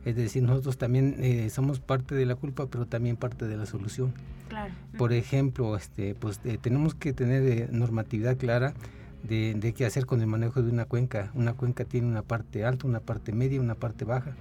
Es 0.05 0.15
decir, 0.15 0.43
nosotros 0.43 0.77
también 0.77 1.15
eh, 1.19 1.49
somos 1.49 1.79
parte 1.79 2.13
de 2.13 2.27
la 2.27 2.35
culpa, 2.35 2.67
pero 2.67 2.85
también 2.85 3.17
parte 3.17 3.47
de 3.47 3.57
la 3.57 3.65
solución. 3.65 4.13
Claro. 4.47 4.71
Por 4.97 5.11
ejemplo, 5.13 5.75
este, 5.75 6.13
pues 6.13 6.39
eh, 6.45 6.59
tenemos 6.61 6.93
que 6.93 7.11
tener 7.11 7.41
eh, 7.43 7.67
normatividad 7.71 8.37
clara 8.37 8.75
de, 9.23 9.55
de, 9.55 9.73
qué 9.73 9.83
hacer 9.83 10.05
con 10.05 10.21
el 10.21 10.27
manejo 10.27 10.61
de 10.61 10.69
una 10.69 10.85
cuenca. 10.85 11.31
Una 11.33 11.53
cuenca 11.53 11.85
tiene 11.85 12.07
una 12.07 12.21
parte 12.21 12.63
alta, 12.63 12.85
una 12.85 12.99
parte 12.99 13.33
media, 13.33 13.59
una 13.59 13.73
parte 13.73 14.05
baja. 14.05 14.35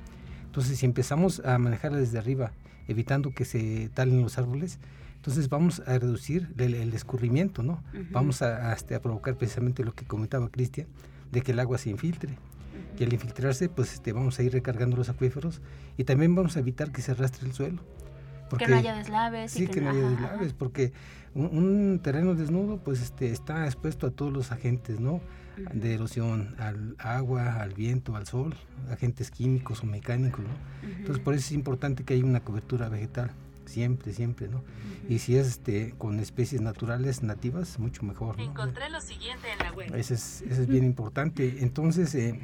Entonces, 0.45 0.79
si 0.79 0.85
empezamos 0.85 1.41
a 1.41 1.57
manejarla 1.57 1.97
desde 1.97 2.19
arriba, 2.19 2.53
evitando 2.87 3.33
que 3.35 3.47
se 3.47 3.89
talen 3.95 4.21
los 4.21 4.37
árboles, 4.37 4.79
entonces 5.17 5.49
vamos 5.49 5.81
a 5.87 5.99
reducir 5.99 6.53
el, 6.59 6.93
escurrimiento, 6.93 7.63
¿no? 7.63 7.83
Vamos 8.11 8.43
a, 8.43 8.75
este, 8.75 8.95
a, 8.95 9.01
provocar 9.01 9.37
precisamente 9.37 9.83
lo 9.83 9.95
que 9.95 10.05
comentaba 10.05 10.51
Cristian, 10.51 10.87
de 11.33 11.41
que 11.41 11.53
el 11.53 11.61
agua 11.61 11.79
se 11.79 11.89
infiltre 11.89 12.37
y 12.99 13.05
al 13.05 13.13
infiltrarse, 13.13 13.69
pues 13.69 13.95
este, 13.95 14.13
vamos 14.13 14.39
a 14.39 14.43
ir 14.43 14.53
recargando 14.53 14.97
los 14.97 15.09
acuíferos 15.09 15.61
y 15.97 16.05
también 16.05 16.35
vamos 16.35 16.57
a 16.57 16.61
evitar 16.61 16.93
que 16.93 17.03
se 17.03 17.13
arrastre 17.13 17.47
el 17.47 17.55
suelo. 17.55 17.83
Porque, 18.49 18.67
que 18.67 18.71
no 18.71 18.77
haya 18.77 18.95
deslaves. 18.95 19.53
Sí, 19.53 19.67
que, 19.67 19.81
no 19.81 19.91
haya 19.91 20.11
deslaves, 20.11 20.53
porque 20.53 20.93
un, 21.35 22.01
terreno 22.03 22.35
desnudo 22.35 22.79
pues 22.79 23.01
este, 23.01 23.31
está 23.31 23.65
expuesto 23.67 24.07
a 24.07 24.11
todos 24.11 24.33
los 24.33 24.53
agentes, 24.53 25.01
¿no? 25.01 25.21
De 25.73 25.95
erosión, 25.95 26.55
al 26.59 26.97
agua, 26.99 27.63
al 27.63 27.75
viento, 27.75 28.17
al 28.17 28.27
sol, 28.27 28.55
agentes 28.91 29.31
químicos 29.31 29.83
o 29.83 29.87
mecánicos, 29.87 30.45
¿no? 30.45 30.89
Entonces 30.99 31.23
por 31.23 31.35
eso 31.35 31.47
es 31.47 31.53
importante 31.53 32.05
que 32.05 32.15
haya 32.15 32.25
una 32.25 32.41
cobertura 32.41 32.89
vegetal, 32.89 33.31
siempre, 33.65 34.13
siempre, 34.13 34.49
¿no? 34.49 34.63
Y 35.09 35.19
si 35.19 35.37
es 35.37 35.47
este, 35.47 35.95
con 35.97 36.19
especies 36.19 36.61
naturales, 36.61 37.23
nativas, 37.23 37.79
mucho 37.79 38.03
mejor. 38.05 38.41
Encontré 38.41 38.91
lo 38.91 39.01
siguiente 39.01 39.49
en 39.53 39.59
la 39.59 39.73
web. 39.73 39.95
Eso 39.95 40.15
es, 40.15 40.43
eso 40.43 40.63
es 40.63 40.67
bien 40.67 40.85
importante. 40.85 41.59
Entonces, 41.61 42.15
eh, 42.15 42.41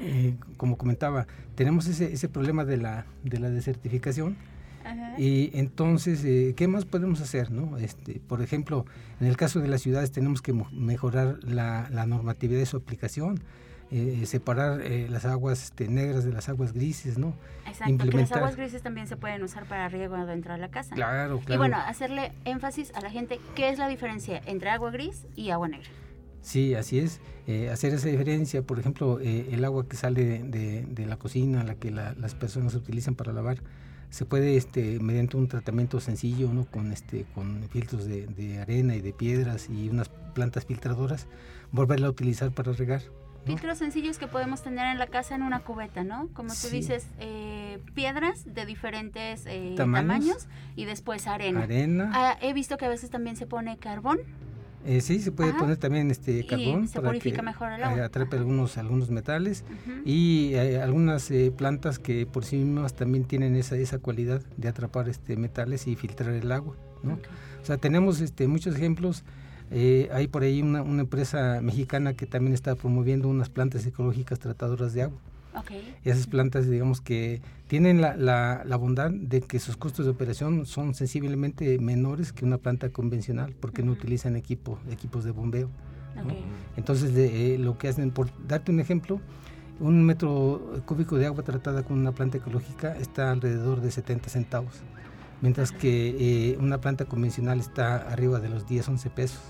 eh, 0.00 0.34
como 0.56 0.76
comentaba, 0.76 1.26
tenemos 1.54 1.86
ese, 1.86 2.12
ese 2.12 2.28
problema 2.28 2.64
de 2.64 2.76
la, 2.76 3.06
de 3.22 3.38
la 3.38 3.50
desertificación. 3.50 4.36
Y 5.16 5.50
entonces, 5.58 6.22
eh, 6.24 6.52
¿qué 6.56 6.68
más 6.68 6.84
podemos 6.84 7.22
hacer? 7.22 7.50
No? 7.50 7.78
Este, 7.78 8.20
por 8.28 8.42
ejemplo, 8.42 8.84
en 9.18 9.26
el 9.26 9.36
caso 9.36 9.60
de 9.60 9.68
las 9.68 9.80
ciudades 9.80 10.12
tenemos 10.12 10.42
que 10.42 10.52
mejorar 10.72 11.38
la, 11.42 11.88
la 11.90 12.04
normatividad 12.04 12.60
de 12.60 12.66
su 12.66 12.76
aplicación, 12.76 13.40
eh, 13.90 14.24
separar 14.26 14.82
las 15.08 15.24
aguas 15.24 15.62
este, 15.64 15.88
negras 15.88 16.24
de 16.24 16.32
las 16.32 16.50
aguas 16.50 16.74
grises, 16.74 17.16
¿no? 17.16 17.34
Exacto, 17.66 18.10
que 18.10 18.16
las 18.18 18.32
aguas 18.32 18.56
grises 18.56 18.82
también 18.82 19.06
se 19.06 19.16
pueden 19.16 19.42
usar 19.42 19.64
para 19.64 19.88
riego 19.88 20.16
dentro 20.26 20.52
de 20.52 20.58
la 20.58 20.68
casa. 20.68 20.94
Claro, 20.94 21.38
claro. 21.38 21.54
Y 21.54 21.56
bueno, 21.56 21.78
hacerle 21.78 22.32
énfasis 22.44 22.92
a 22.94 23.00
la 23.00 23.10
gente, 23.10 23.40
¿qué 23.54 23.70
es 23.70 23.78
la 23.78 23.88
diferencia 23.88 24.42
entre 24.44 24.68
agua 24.68 24.90
gris 24.90 25.26
y 25.34 25.48
agua 25.48 25.68
negra? 25.68 25.88
Sí, 26.44 26.74
así 26.74 26.98
es. 26.98 27.20
Eh, 27.46 27.70
hacer 27.70 27.94
esa 27.94 28.08
diferencia, 28.08 28.62
por 28.62 28.78
ejemplo, 28.78 29.18
eh, 29.20 29.48
el 29.52 29.64
agua 29.64 29.88
que 29.88 29.96
sale 29.96 30.42
de, 30.42 31.06
la 31.06 31.16
cocina, 31.16 31.64
la 31.64 31.74
que 31.74 31.90
las 31.90 32.34
personas 32.34 32.74
utilizan 32.74 33.14
para 33.14 33.32
lavar, 33.32 33.58
se 34.10 34.26
puede, 34.26 34.56
este, 34.56 35.00
mediante 35.00 35.38
un 35.38 35.48
tratamiento 35.48 36.00
sencillo, 36.00 36.52
¿no? 36.52 36.66
con, 36.66 36.92
este, 36.92 37.24
con 37.34 37.66
filtros 37.70 38.06
de, 38.06 38.58
arena 38.60 38.94
y 38.94 39.00
de 39.00 39.12
piedras 39.14 39.68
y 39.70 39.88
unas 39.88 40.10
plantas 40.34 40.66
filtradoras, 40.66 41.26
volverla 41.72 42.08
a 42.08 42.10
utilizar 42.10 42.52
para 42.52 42.72
regar. 42.72 43.00
Filtros 43.46 43.78
sencillos 43.78 44.18
que 44.18 44.26
podemos 44.26 44.62
tener 44.62 44.86
en 44.86 44.98
la 44.98 45.06
casa 45.06 45.34
en 45.34 45.42
una 45.42 45.60
cubeta, 45.60 46.04
¿no? 46.04 46.28
Como 46.34 46.52
tú 46.54 46.68
dices, 46.68 47.06
eh, 47.20 47.78
piedras 47.94 48.44
de 48.54 48.66
diferentes 48.66 49.44
tamaños. 49.76 50.46
y 50.76 50.84
después 50.84 51.26
arena. 51.26 51.62
Arena. 51.62 52.10
Ah, 52.14 52.38
he 52.40 52.52
visto 52.52 52.76
que 52.76 52.84
a 52.84 52.88
veces 52.88 53.10
también 53.10 53.36
se 53.36 53.46
pone 53.46 53.76
carbón 53.78 54.20
eh, 54.86 55.00
sí, 55.00 55.18
se 55.20 55.32
puede 55.32 55.54
poner 55.54 55.78
también 55.78 56.10
este 56.10 56.44
carbón 56.46 56.88
para 56.88 57.18
que 57.18 57.42
mejor 57.42 57.72
el 57.72 57.82
agua. 57.82 58.04
atrape 58.04 58.36
algunos, 58.36 58.76
algunos 58.76 59.10
metales 59.10 59.64
y 60.04 60.54
hay 60.54 60.74
algunas 60.74 61.30
eh, 61.30 61.52
plantas 61.56 61.98
que 61.98 62.26
por 62.26 62.44
sí 62.44 62.56
mismas 62.56 62.94
también 62.94 63.24
tienen 63.24 63.56
esa, 63.56 63.76
esa 63.76 63.98
cualidad 63.98 64.42
de 64.56 64.68
atrapar 64.68 65.08
este 65.08 65.36
metales 65.36 65.86
y 65.86 65.96
filtrar 65.96 66.30
el 66.34 66.52
agua. 66.52 66.76
¿no? 67.02 67.14
O 67.62 67.66
sea, 67.66 67.78
tenemos 67.78 68.20
este, 68.20 68.46
muchos 68.46 68.76
ejemplos. 68.76 69.24
Eh, 69.70 70.10
hay 70.12 70.28
por 70.28 70.42
ahí 70.42 70.60
una, 70.60 70.82
una 70.82 71.00
empresa 71.02 71.60
mexicana 71.62 72.12
que 72.12 72.26
también 72.26 72.52
está 72.52 72.74
promoviendo 72.74 73.28
unas 73.28 73.48
plantas 73.48 73.86
ecológicas 73.86 74.38
tratadoras 74.38 74.92
de 74.92 75.02
agua. 75.02 75.18
Y 76.04 76.10
esas 76.10 76.26
plantas, 76.26 76.68
digamos 76.68 77.00
que 77.00 77.40
tienen 77.74 78.00
la, 78.00 78.14
la, 78.16 78.76
bondad 78.76 79.10
de 79.10 79.40
que 79.40 79.58
sus 79.58 79.76
costos 79.76 80.04
de 80.04 80.12
operación 80.12 80.64
son 80.64 80.94
sensiblemente 80.94 81.76
menores 81.80 82.32
que 82.32 82.44
una 82.44 82.56
planta 82.56 82.90
convencional 82.90 83.52
porque 83.58 83.82
no 83.82 83.90
utilizan 83.90 84.36
equipo, 84.36 84.78
equipos 84.92 85.24
de 85.24 85.32
bombeo. 85.32 85.68
Entonces, 86.76 87.10
eh, 87.16 87.56
lo 87.58 87.76
que 87.76 87.88
hacen, 87.88 88.12
por 88.12 88.28
darte 88.46 88.70
un 88.70 88.78
ejemplo, 88.78 89.20
un 89.80 90.06
metro 90.06 90.80
cúbico 90.86 91.16
de 91.16 91.26
agua 91.26 91.42
tratada 91.42 91.82
con 91.82 91.98
una 91.98 92.12
planta 92.12 92.38
ecológica 92.38 92.96
está 92.96 93.32
alrededor 93.32 93.80
de 93.80 93.90
70 93.90 94.28
centavos, 94.28 94.74
mientras 95.40 95.72
que 95.72 96.52
eh, 96.52 96.56
una 96.60 96.80
planta 96.80 97.06
convencional 97.06 97.58
está 97.58 97.96
arriba 97.96 98.38
de 98.38 98.50
los 98.50 98.68
10, 98.68 98.88
11 98.88 99.10
pesos. 99.10 99.40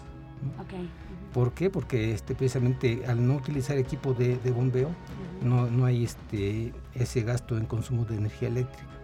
¿Por 1.32 1.52
qué? 1.52 1.68
Porque 1.68 2.12
este, 2.12 2.34
precisamente 2.34 3.04
al 3.06 3.26
no 3.26 3.34
utilizar 3.34 3.76
equipo 3.76 4.14
de, 4.14 4.36
bombeo, 4.50 4.90
no, 5.42 5.66
no, 5.66 5.84
hay 5.84 6.04
este, 6.04 6.72
ese 6.94 7.22
gasto 7.22 7.58
en 7.58 7.66
consumo 7.66 8.04
de 8.04 8.16
energía 8.16 8.48
eléctrica. 8.48 8.94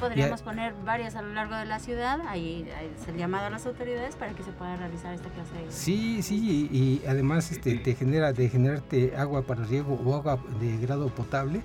Podríamos 0.00 0.42
poner 0.42 0.74
varias 0.84 1.16
a 1.16 1.22
lo 1.22 1.32
largo 1.32 1.56
de 1.56 1.66
la 1.66 1.78
ciudad, 1.78 2.20
ahí 2.28 2.68
es 3.00 3.08
el 3.08 3.16
llamado 3.16 3.46
a 3.46 3.50
las 3.50 3.66
autoridades 3.66 4.14
para 4.14 4.32
que 4.32 4.42
se 4.42 4.52
pueda 4.52 4.76
realizar 4.76 5.12
esta 5.14 5.28
clase 5.30 5.54
de... 5.54 5.72
Sí, 5.72 6.22
sí, 6.22 6.68
y, 6.70 7.02
además 7.06 7.50
este, 7.50 7.76
te 7.76 7.94
genera, 7.94 8.32
de 8.32 8.48
generarte 8.48 9.16
agua 9.16 9.42
para 9.42 9.64
riego 9.64 9.98
o 10.04 10.14
agua 10.14 10.38
de 10.60 10.76
grado 10.76 11.08
potable, 11.08 11.62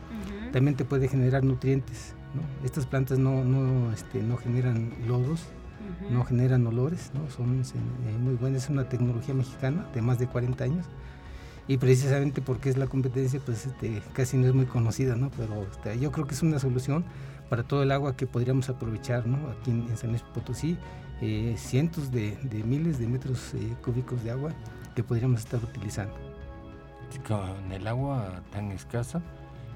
también 0.52 0.76
te 0.76 0.86
puede 0.86 1.08
generar 1.08 1.44
nutrientes. 1.44 2.16
Estas 2.64 2.86
plantas 2.88 3.20
no, 3.20 3.44
no, 3.44 3.92
este, 3.94 4.24
no 4.24 4.38
generan 4.38 4.92
lodos, 5.08 5.42
no 6.10 6.24
generan 6.26 6.66
olores, 6.68 7.12
¿no? 7.14 7.30
son 7.30 7.62
eh, 7.62 8.18
muy 8.20 8.36
buenas, 8.36 8.64
es 8.64 8.70
una 8.70 8.90
tecnología 8.90 9.34
mexicana 9.34 9.88
de 9.94 10.02
más 10.02 10.20
de 10.20 10.28
40 10.28 10.64
años 10.64 10.86
y 11.68 11.78
precisamente 11.78 12.42
porque 12.42 12.70
es 12.70 12.78
la 12.78 12.88
competencia 12.88 13.40
pues 13.44 13.66
este, 13.66 14.02
casi 14.14 14.38
no 14.38 14.48
es 14.48 14.54
muy 14.54 14.66
conocida, 14.66 15.16
¿no? 15.16 15.32
pero 15.38 15.64
este, 15.64 16.00
yo 16.00 16.12
creo 16.12 16.28
que 16.28 16.34
es 16.34 16.42
una 16.42 16.60
solución 16.60 17.06
para 17.50 17.64
todo 17.64 17.84
el 17.84 17.92
agua 17.92 18.16
que 18.16 18.28
podríamos 18.28 18.70
aprovechar 18.70 19.28
¿no? 19.28 19.38
aquí 19.50 19.72
en, 19.72 19.96
San 19.98 20.10
Luis 20.10 20.24
Potosí, 20.24 20.78
eh, 21.22 21.56
cientos 21.58 22.12
de, 22.12 22.38
miles 22.66 23.00
de 23.00 23.08
metros 23.08 23.54
eh, 23.54 23.76
cúbicos 23.84 24.24
de 24.24 24.32
agua 24.32 24.52
que 24.96 25.04
podríamos 25.04 25.42
estar 25.42 25.64
utilizando. 25.64 26.14
Con 27.28 27.72
el 27.72 27.88
agua 27.88 28.42
tan 28.52 28.72
escasa 28.72 29.22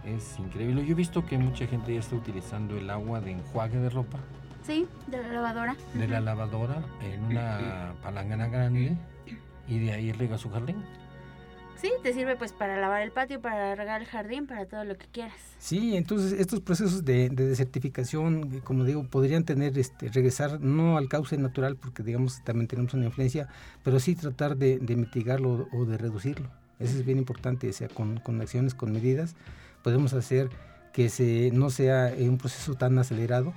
es 0.03 0.39
increíble. 0.39 0.83
Yo 0.85 0.93
he 0.93 0.95
visto 0.95 1.23
que 1.25 1.37
mucha 1.37 1.67
gente 1.67 1.93
ya 1.93 1.99
está 1.99 2.15
utilizando 2.15 2.75
el 2.75 2.89
agua 2.89 3.21
de 3.21 3.31
enjuague 3.31 3.77
de 3.77 3.89
ropa 3.89 4.17
Sí, 4.67 4.85
de 5.07 5.23
la 5.23 5.29
lavadora. 5.29 5.77
De 5.93 6.07
la 6.09 6.19
lavadora 6.19 6.83
en 7.01 7.23
una 7.23 7.93
palangana 8.03 8.49
grande 8.49 8.97
y 9.65 9.79
de 9.79 9.93
ahí 9.93 10.11
riega 10.11 10.37
su 10.37 10.49
jardín. 10.49 10.83
Sí, 11.77 11.89
te 12.03 12.11
sirve 12.11 12.35
pues 12.35 12.51
para 12.51 12.75
lavar 12.75 13.01
el 13.01 13.11
patio, 13.11 13.39
para 13.39 13.75
regar 13.75 14.01
el 14.01 14.07
jardín, 14.07 14.45
para 14.45 14.65
todo 14.65 14.83
lo 14.83 14.97
que 14.97 15.05
quieras. 15.05 15.37
Sí, 15.57 15.95
entonces 15.95 16.33
estos 16.33 16.59
procesos 16.59 17.05
de, 17.05 17.29
desertificación, 17.29 18.55
eh, 18.55 18.61
como 18.61 18.83
digo, 18.83 19.05
podrían 19.05 19.45
tener, 19.45 19.77
este, 19.77 20.09
regresar 20.09 20.59
no 20.59 20.97
al 20.97 21.07
cauce 21.07 21.37
natural, 21.37 21.77
porque 21.77 22.03
digamos 22.03 22.43
también 22.43 22.67
tenemos 22.67 22.93
una 22.93 23.05
influencia, 23.05 23.47
pero 23.85 24.01
sí 24.01 24.15
tratar 24.15 24.57
de, 24.57 24.79
mitigarlo 24.97 25.69
o 25.71 25.85
de 25.85 25.97
reducirlo. 25.97 26.49
Eso 26.79 26.97
es 26.97 27.05
bien 27.05 27.19
importante, 27.19 27.69
o 27.69 27.73
sea, 27.73 27.87
con, 27.87 28.19
con 28.19 28.41
acciones, 28.41 28.73
con 28.73 28.91
medidas, 28.91 29.37
podemos 29.81 30.11
hacer 30.11 30.49
que 30.91 31.09
se, 31.09 31.51
no 31.53 31.69
sea 31.69 32.11
un 32.19 32.37
proceso 32.39 32.73
tan 32.73 32.97
acelerado, 32.97 33.53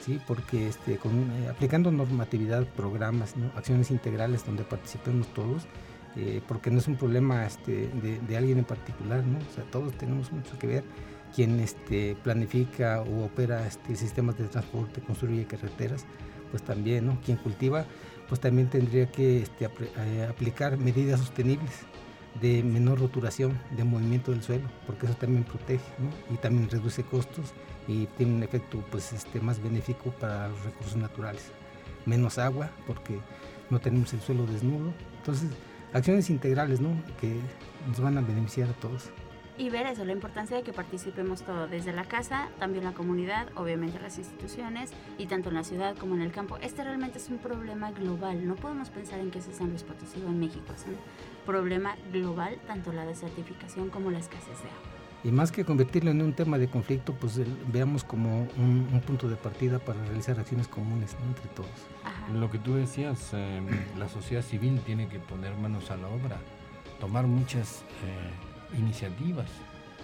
sí, 0.00 0.20
porque 0.26 0.68
este, 0.68 0.94
eh, 0.94 1.48
aplicando 1.48 1.90
normatividad, 1.90 2.66
programas, 2.66 3.34
acciones 3.56 3.90
integrales 3.90 4.44
donde 4.44 4.64
participemos 4.64 5.26
todos, 5.28 5.66
eh, 6.16 6.40
porque 6.48 6.70
no 6.70 6.78
es 6.78 6.88
un 6.88 6.96
problema 6.96 7.46
este, 7.46 7.88
de, 7.88 8.36
alguien 8.36 8.58
en 8.58 8.64
particular, 8.64 9.24
¿no? 9.24 9.38
O 9.38 9.54
sea, 9.54 9.64
todos 9.70 9.92
tenemos 9.96 10.32
mucho 10.32 10.58
que 10.58 10.66
ver. 10.66 10.84
Quien 11.34 11.60
este, 11.60 12.16
planifica 12.24 13.02
o 13.02 13.24
opera 13.24 13.66
este, 13.66 13.94
sistemas 13.94 14.36
de 14.36 14.48
transporte, 14.48 15.00
construye 15.00 15.46
carreteras, 15.46 16.04
pues 16.50 16.62
también, 16.64 17.06
¿no? 17.06 17.20
Quien 17.24 17.36
cultiva, 17.36 17.84
pues 18.28 18.40
también 18.40 18.68
tendría 18.68 19.06
que 19.06 19.42
este, 19.42 19.66
eh, 19.66 20.26
aplicar 20.28 20.76
medidas 20.76 21.20
sostenibles 21.20 21.86
de 22.40 22.62
menor 22.62 23.00
roturación, 23.00 23.58
de 23.76 23.84
movimiento 23.84 24.30
del 24.30 24.42
suelo, 24.42 24.68
porque 24.86 25.06
eso 25.06 25.14
también 25.16 25.44
protege, 25.44 25.84
¿no? 25.98 26.34
Y 26.34 26.38
también 26.38 26.68
reduce 26.70 27.02
costos 27.02 27.52
y 27.88 28.06
tiene 28.16 28.34
un 28.34 28.42
efecto 28.42 28.84
pues 28.90 29.12
este 29.12 29.40
más 29.40 29.62
benéfico 29.62 30.10
para 30.12 30.48
los 30.48 30.62
recursos 30.64 30.96
naturales. 30.96 31.50
Menos 32.06 32.38
agua 32.38 32.70
porque 32.86 33.18
no 33.68 33.80
tenemos 33.80 34.12
el 34.12 34.20
suelo 34.20 34.46
desnudo. 34.46 34.92
Entonces, 35.18 35.50
acciones 35.92 36.30
integrales, 36.30 36.80
¿no? 36.80 36.90
Que 37.20 37.36
nos 37.88 38.00
van 38.00 38.18
a 38.18 38.20
beneficiar 38.20 38.68
a 38.68 38.74
todos. 38.74 39.10
Y 39.58 39.68
ver 39.68 39.86
eso, 39.86 40.06
la 40.06 40.12
importancia 40.12 40.56
de 40.56 40.62
que 40.62 40.72
participemos 40.72 41.42
todo, 41.42 41.66
desde 41.66 41.92
la 41.92 42.04
casa, 42.04 42.48
también 42.58 42.82
la 42.82 42.92
comunidad, 42.92 43.48
obviamente 43.56 44.00
las 44.00 44.16
instituciones, 44.16 44.90
y 45.18 45.26
tanto 45.26 45.50
en 45.50 45.56
la 45.56 45.64
ciudad 45.64 45.94
como 45.98 46.14
en 46.14 46.22
el 46.22 46.32
campo. 46.32 46.56
Este 46.62 46.82
realmente 46.82 47.18
es 47.18 47.28
un 47.28 47.36
problema 47.36 47.90
global, 47.90 48.48
no 48.48 48.56
podemos 48.56 48.88
pensar 48.88 49.20
en 49.20 49.30
que 49.30 49.38
es 49.38 49.44
San 49.52 49.68
Luis 49.68 49.82
Potosí 49.82 50.22
o 50.26 50.28
en 50.28 50.40
México, 50.40 50.64
un 50.88 50.96
problema 51.50 51.96
global, 52.12 52.58
tanto 52.66 52.92
la 52.92 53.04
desertificación 53.04 53.90
como 53.90 54.10
la 54.10 54.18
escasez 54.20 54.62
de 54.62 54.68
agua. 54.68 54.90
Y 55.22 55.30
más 55.30 55.52
que 55.52 55.64
convertirlo 55.64 56.12
en 56.12 56.22
un 56.22 56.32
tema 56.32 56.56
de 56.58 56.68
conflicto, 56.68 57.12
pues 57.12 57.40
veamos 57.66 58.04
como 58.04 58.48
un, 58.56 59.02
punto 59.06 59.28
de 59.28 59.36
partida 59.36 59.78
para 59.78 60.02
realizar 60.04 60.38
acciones 60.38 60.68
comunes 60.68 61.16
entre 61.28 61.46
todos. 61.54 61.70
Lo 62.32 62.50
que 62.50 62.58
tú 62.58 62.74
decías, 62.74 63.34
em, 63.34 63.66
la 63.98 64.08
sociedad 64.08 64.42
civil 64.42 64.80
tiene 64.86 65.08
que 65.08 65.18
poner 65.18 65.54
manos 65.56 65.90
a 65.90 65.96
la 65.96 66.08
obra, 66.08 66.38
tomar 67.00 67.26
muchas 67.26 67.82
eh, 68.04 68.78
iniciativas. 68.78 69.48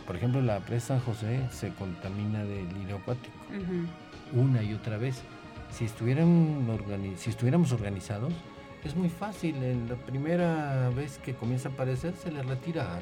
Por 0.07 0.17
ejemplo, 0.17 0.43
la 0.43 0.61
presa 0.61 0.99
San 0.99 1.01
José 1.01 1.49
se 1.51 1.73
contamina 1.75 2.45
del 2.45 2.69
lirio 2.75 2.97
acuático 2.97 3.37
una 4.33 4.63
y 4.63 4.75
otra 4.75 4.99
vez. 4.99 5.23
Si, 5.71 5.85
estuvieran 5.85 6.67
si 7.17 7.31
estuviéramos 7.31 7.73
organizados, 7.73 8.33
es 8.85 8.95
muy 8.95 9.09
fácil. 9.09 9.57
En 9.63 9.89
la 9.89 9.97
primera 9.97 10.91
vez 10.91 11.19
que 11.19 11.35
comienza 11.35 11.69
a 11.69 11.73
aparecer, 11.73 12.15
se 12.15 12.31
le 12.31 12.43
retira. 12.43 13.01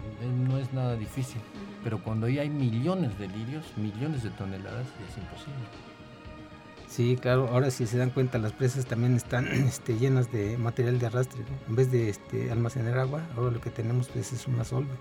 No 0.49 0.59
es 0.59 0.73
nada 0.73 0.97
difícil. 0.97 1.41
Pero 1.83 2.03
cuando 2.03 2.29
ya 2.29 2.43
hay 2.43 2.51
millones 2.51 3.19
de 3.19 3.29
lirios, 3.29 3.67
millones 3.77 4.23
de 4.23 4.31
toneladas, 4.31 4.87
es 4.87 5.19
imposible. 5.19 5.65
Sí, 6.89 7.19
claro. 7.21 7.49
Ahora 7.49 7.71
si 7.71 7.87
se 7.87 7.99
dan 7.99 8.11
cuenta, 8.11 8.39
las 8.39 8.53
presas 8.53 8.87
también 8.87 9.15
están 9.17 9.47
este, 9.67 9.99
llenas 9.99 10.31
de 10.31 10.57
material 10.57 10.99
de 10.99 11.07
arrastre. 11.07 11.43
En 11.69 11.77
vez 11.77 11.91
de 11.91 12.09
este, 12.09 12.51
almacenar 12.51 12.99
agua, 12.99 13.23
ahora 13.37 13.51
lo 13.51 13.61
que 13.61 13.71
tenemos 13.71 14.09
pues, 14.09 14.33
es 14.33 14.47
una 14.47 14.65
solve. 14.65 14.93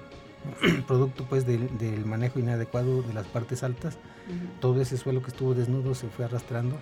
Producto 0.88 1.26
pues 1.30 1.46
del, 1.46 1.70
manejo 2.06 2.40
inadecuado 2.40 3.02
de 3.02 3.14
las 3.14 3.28
partes 3.28 3.64
altas. 3.64 3.98
Todo 4.60 4.82
ese 4.82 4.98
suelo 4.98 5.22
que 5.22 5.30
estuvo 5.30 5.54
desnudo 5.54 5.96
se 5.96 6.08
fue 6.08 6.26
arrastrando 6.26 6.78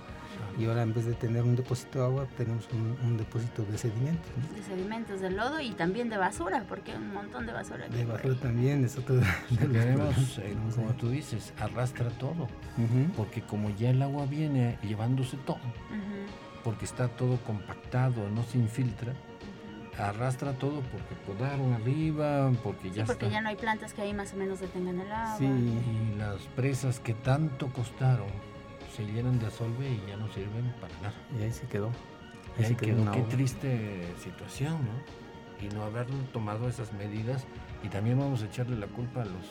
y 0.58 0.66
ahora 0.66 0.84
en 0.84 0.94
vez 0.94 1.06
de 1.06 1.14
tener 1.14 1.44
un 1.44 1.56
depósito 1.56 2.00
de 2.00 2.06
agua, 2.06 2.28
tenemos 2.38 2.68
un, 2.74 3.18
depósito 3.18 3.64
de 3.64 3.78
sedimentos. 3.78 4.32
De 4.56 4.64
sedimentos, 4.64 5.22
de 5.22 5.32
lodo 5.32 5.60
y 5.60 5.72
también 5.72 6.10
de 6.10 6.18
basura, 6.18 6.66
porque 6.68 6.96
un 6.96 7.14
montón 7.14 7.46
de 7.46 7.54
basura. 7.54 7.88
De 7.88 8.06
basura 8.06 8.36
también, 8.36 8.84
eso 8.86 9.02
todo. 9.02 9.22
Tenemos, 9.60 10.38
eh, 10.40 10.56
como 10.76 10.94
tú 10.94 11.10
dices, 11.10 11.54
arrastra 11.60 12.10
todo, 12.10 12.48
porque 13.16 13.42
como 13.42 13.70
ya 13.72 13.90
el 13.90 14.02
agua 14.02 14.26
viene 14.26 14.78
llevándose 14.84 15.38
todo, 15.38 15.60
porque 16.64 16.86
está 16.86 17.08
todo 17.08 17.38
compactado, 17.38 18.30
no 18.30 18.44
se 18.44 18.58
infiltra, 18.58 19.14
arrastra 19.98 20.54
todo 20.54 20.82
porque 20.82 21.16
podaron 21.26 21.74
arriba, 21.74 22.52
porque 22.64 22.92
ya 22.92 23.06
porque 23.06 23.30
ya 23.30 23.42
no 23.42 23.50
hay 23.50 23.56
plantas 23.56 23.94
que 23.94 24.02
ahí 24.02 24.14
más 24.14 24.34
o 24.34 24.38
menos 24.38 24.60
detengan 24.60 25.00
el 25.00 25.12
agua. 25.12 25.38
Sí, 25.38 25.46
y 25.46 26.18
las 26.18 26.42
presas 26.56 27.00
que 27.00 27.14
tanto 27.14 27.68
costaron 27.68 28.51
se 28.96 29.06
llenan 29.06 29.40
de 29.40 29.48
asolve 29.48 29.90
y 29.90 30.04
ya 30.08 30.18
no 30.18 30.28
sirven 30.32 30.74
para 30.80 30.94
nada. 31.02 31.14
Y 31.40 31.44
ahí 31.44 31.52
se 31.52 31.68
quedó. 31.68 31.92
Ahí, 32.58 32.66
se 32.66 32.76
quedó. 32.76 33.12
Qué 33.12 33.22
triste 33.22 34.14
situación, 34.20 34.74
¿no? 34.74 35.66
Y 35.66 35.70
no 35.74 35.84
haber 35.84 36.08
tomado 36.34 36.68
esas 36.68 36.92
medidas. 36.94 37.46
Y 37.84 37.90
también 37.90 38.20
vamos 38.20 38.42
a 38.44 38.46
echarle 38.46 38.78
la 38.78 38.88
culpa 38.88 39.22
a 39.22 39.26
los 39.26 39.46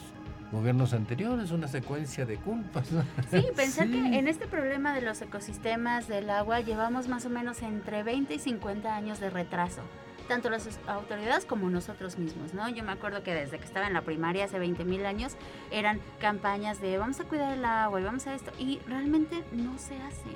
gobiernos 0.52 0.92
anteriores, 0.92 1.52
una 1.52 1.68
secuencia 1.68 2.26
de 2.26 2.36
culpas. 2.36 2.88
Sí, 3.30 3.46
pensar 3.56 3.88
que 3.88 4.18
en 4.18 4.28
este 4.28 4.46
problema 4.46 4.94
de 4.94 5.02
los 5.02 5.22
ecosistemas 5.22 6.08
del 6.08 6.28
agua 6.30 6.60
llevamos 6.60 7.08
más 7.08 7.24
o 7.26 7.30
menos 7.30 7.62
entre 7.62 8.02
20 8.02 8.34
y 8.34 8.38
50 8.38 8.94
años 8.94 9.20
de 9.20 9.30
retraso 9.30 9.82
tanto 10.30 10.48
las 10.48 10.78
autoridades 10.86 11.44
como 11.44 11.68
nosotros 11.70 12.16
mismos, 12.16 12.54
¿no? 12.54 12.68
Yo 12.68 12.84
me 12.84 12.92
acuerdo 12.92 13.24
que 13.24 13.34
desde 13.34 13.58
que 13.58 13.64
estaba 13.64 13.88
en 13.88 13.94
la 13.94 14.02
primaria 14.02 14.44
hace 14.44 14.60
20 14.60 14.84
mil 14.84 15.04
años 15.04 15.32
eran 15.72 16.00
campañas 16.20 16.80
de 16.80 16.98
vamos 16.98 17.18
a 17.18 17.24
cuidar 17.24 17.52
el 17.52 17.64
agua 17.64 18.00
y 18.00 18.04
vamos 18.04 18.28
a 18.28 18.34
esto 18.36 18.52
y 18.56 18.78
realmente 18.86 19.42
no 19.50 19.76
se 19.76 19.96
hace. 19.96 20.30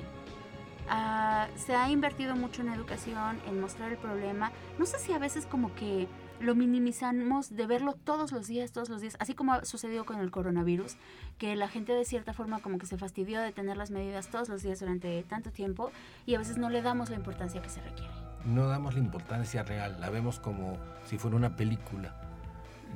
Ah, 0.88 1.46
se 1.54 1.76
ha 1.76 1.88
invertido 1.90 2.34
mucho 2.34 2.62
en 2.62 2.70
educación, 2.70 3.40
en 3.46 3.60
mostrar 3.60 3.92
el 3.92 3.96
problema. 3.96 4.50
No 4.80 4.84
sé 4.84 4.98
si 4.98 5.12
a 5.12 5.18
veces 5.20 5.46
como 5.46 5.72
que 5.76 6.08
lo 6.40 6.56
minimizamos 6.56 7.54
de 7.54 7.64
verlo 7.68 7.92
todos 7.92 8.32
los 8.32 8.48
días, 8.48 8.72
todos 8.72 8.88
los 8.88 9.00
días, 9.00 9.16
así 9.20 9.34
como 9.34 9.52
ha 9.52 9.64
sucedido 9.64 10.04
con 10.04 10.18
el 10.18 10.32
coronavirus, 10.32 10.96
que 11.38 11.54
la 11.54 11.68
gente 11.68 11.92
de 11.92 12.04
cierta 12.04 12.32
forma 12.32 12.58
como 12.58 12.78
que 12.78 12.86
se 12.86 12.98
fastidió 12.98 13.40
de 13.40 13.52
tener 13.52 13.76
las 13.76 13.92
medidas 13.92 14.26
todos 14.26 14.48
los 14.48 14.60
días 14.60 14.80
durante 14.80 15.22
tanto 15.22 15.52
tiempo 15.52 15.92
y 16.26 16.34
a 16.34 16.38
veces 16.38 16.58
no 16.58 16.68
le 16.68 16.82
damos 16.82 17.10
la 17.10 17.16
importancia 17.16 17.62
que 17.62 17.68
se 17.68 17.80
requiere 17.80 18.23
no 18.46 18.68
damos 18.68 18.94
la 18.94 19.00
importancia 19.00 19.62
real, 19.62 19.96
la 20.00 20.10
vemos 20.10 20.40
como 20.40 20.76
si 21.06 21.18
fuera 21.18 21.36
una 21.36 21.56
película. 21.56 22.14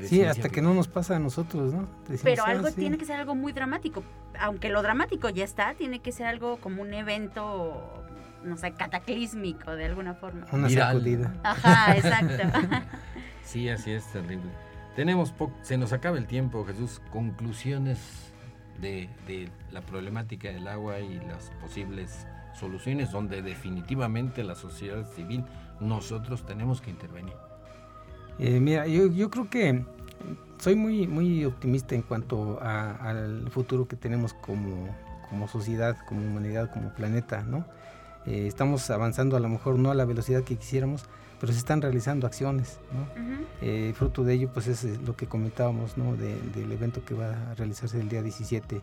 Sí, 0.05 0.23
hasta 0.23 0.49
que 0.49 0.63
no 0.63 0.75
nos 0.75 0.87
pasa 0.87 1.17
a 1.17 1.19
nosotros, 1.19 1.75
¿no? 1.75 1.89
Pero 2.23 2.45
ah, 2.45 2.51
algo 2.51 2.71
tiene 2.71 2.99
que 2.99 3.05
ser 3.05 3.17
algo 3.17 3.35
muy 3.35 3.53
dramático. 3.53 4.05
Aunque 4.39 4.69
lo 4.69 4.83
dramático 4.83 5.29
ya 5.29 5.45
está, 5.45 5.75
tiene 5.75 6.01
que 6.01 6.13
ser 6.13 6.27
algo 6.27 6.59
como 6.59 6.83
un 6.83 6.95
evento, 6.95 8.05
no 8.45 8.57
sé, 8.57 8.73
cataclísmico 8.73 9.75
de 9.75 9.87
alguna 9.87 10.15
forma. 10.15 10.47
Una 10.53 10.71
sacudida. 10.71 11.35
Ajá, 11.43 11.97
exacto. 11.97 12.59
sí, 13.45 13.69
así 13.69 13.91
es 13.91 14.05
terrible. 14.13 14.51
Tenemos 14.95 15.35
se 15.63 15.77
nos 15.79 15.93
acaba 15.93 16.17
el 16.19 16.27
tiempo, 16.27 16.65
Jesús. 16.65 17.01
Conclusiones 17.11 17.99
de, 18.81 19.09
de 19.27 19.49
la 19.73 19.81
problemática 19.81 20.49
del 20.49 20.69
agua 20.69 21.01
y 21.01 21.19
las 21.27 21.51
posibles 21.61 22.27
soluciones 22.59 23.13
donde 23.13 23.43
definitivamente 23.43 24.45
la 24.45 24.55
sociedad 24.55 25.05
civil, 25.15 25.45
nosotros 25.81 26.45
tenemos 26.45 26.81
que 26.81 26.91
intervenir. 26.91 27.35
Eh, 28.39 28.61
mira, 28.61 28.87
yo, 28.87 29.31
creo 29.31 29.49
que 29.51 29.85
soy 30.59 30.77
muy, 30.77 31.07
muy 31.07 31.45
optimista 31.45 31.95
en 31.95 32.03
cuanto 32.03 32.61
al 32.61 33.49
futuro 33.51 33.89
que 33.89 33.97
tenemos 33.97 34.35
como, 34.35 34.89
como 35.29 35.49
sociedad, 35.49 35.97
como 36.07 36.21
humanidad, 36.23 36.71
como 36.73 36.93
planeta, 36.95 37.43
¿no? 37.43 37.65
Eh, 38.27 38.47
estamos 38.47 38.91
avanzando 38.91 39.37
a 39.37 39.41
lo 39.41 39.49
mejor 39.49 39.79
no 39.79 39.91
a 39.91 39.95
la 39.95 40.05
velocidad 40.05 40.45
que 40.45 40.57
quisiéramos, 40.57 41.05
pero 41.41 41.53
se 41.53 41.59
están 41.59 41.81
realizando 41.81 42.27
acciones, 42.27 42.79
eh, 43.63 43.93
fruto 43.97 44.25
de 44.25 44.35
ello, 44.35 44.51
pues 44.53 44.67
es 44.67 45.01
lo 45.03 45.17
que 45.17 45.27
comentábamos, 45.27 45.97
¿no? 45.97 46.17
del 46.17 46.73
evento 46.73 47.05
que 47.05 47.15
va 47.15 47.51
a 47.51 47.55
realizarse 47.55 48.01
el 48.01 48.09
día 48.09 48.23
17. 48.23 48.83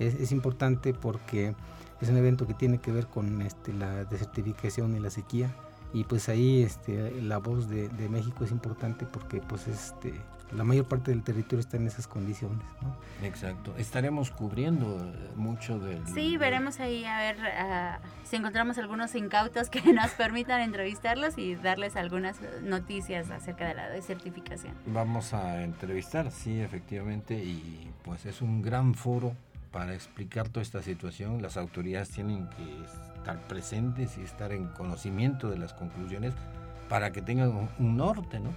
Es, 0.00 0.14
es 0.14 0.32
importante 0.32 0.92
porque 0.92 1.54
es 2.00 2.08
un 2.08 2.16
evento 2.16 2.46
que 2.46 2.54
tiene 2.54 2.78
que 2.78 2.90
ver 2.90 3.06
con 3.06 3.42
este, 3.42 3.72
la 3.72 4.04
desertificación 4.04 4.96
y 4.96 5.00
la 5.00 5.10
sequía 5.10 5.54
y 5.92 6.04
pues 6.04 6.28
ahí 6.28 6.62
este, 6.62 7.20
la 7.20 7.38
voz 7.38 7.68
de, 7.68 7.88
México 8.08 8.44
es 8.44 8.52
importante 8.52 9.06
porque 9.06 9.40
pues 9.40 9.66
este, 9.66 10.14
la 10.52 10.62
mayor 10.62 10.86
parte 10.86 11.10
del 11.10 11.22
territorio 11.22 11.60
está 11.60 11.76
en 11.76 11.86
esas 11.86 12.06
condiciones. 12.06 12.64
¿no? 12.80 12.96
Exacto, 13.26 13.74
estaremos 13.76 14.30
cubriendo 14.30 14.98
mucho 15.34 15.78
del... 15.80 16.06
Sí, 16.06 16.36
veremos 16.36 16.78
ahí 16.78 17.04
a 17.04 17.18
ver 17.18 17.36
si 18.24 18.36
encontramos 18.36 18.78
algunos 18.78 19.14
incautos 19.16 19.68
que 19.68 19.80
nos 19.92 20.12
permitan 20.12 20.60
entrevistarlos 20.60 21.38
y 21.38 21.56
darles 21.56 21.96
algunas 21.96 22.36
noticias 22.62 23.30
acerca 23.30 23.66
de 23.66 23.74
la 23.74 23.88
desertificación. 23.90 24.74
Vamos 24.86 25.34
a 25.34 25.62
entrevistar, 25.62 26.30
sí, 26.30 26.60
efectivamente, 26.60 27.34
y 27.34 27.90
pues 28.04 28.26
es 28.26 28.42
un 28.42 28.62
gran 28.62 28.94
foro 28.94 29.34
para 29.70 29.94
explicar 29.94 30.48
toda 30.48 30.62
esta 30.62 30.82
situación, 30.82 31.42
las 31.42 31.56
autoridades 31.56 32.10
tienen 32.10 32.48
que 32.50 32.84
estar 33.16 33.40
presentes 33.46 34.18
y 34.18 34.22
estar 34.22 34.52
en 34.52 34.68
conocimiento 34.68 35.50
de 35.50 35.58
las 35.58 35.74
conclusiones 35.74 36.34
para 36.88 37.12
que 37.12 37.22
tengan 37.22 37.68
un 37.78 37.96
norte, 37.96 38.40
¿no? 38.40 38.50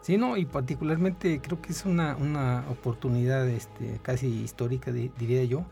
Sí, 0.00 0.16
no, 0.16 0.36
y 0.36 0.46
particularmente 0.46 1.40
creo 1.40 1.60
que 1.60 1.72
es 1.72 1.84
una, 1.84 2.16
una 2.16 2.64
oportunidad 2.70 3.46
este, 3.48 3.98
casi 4.02 4.28
histórica, 4.28 4.92
diría 4.92 5.44
yo, 5.44 5.64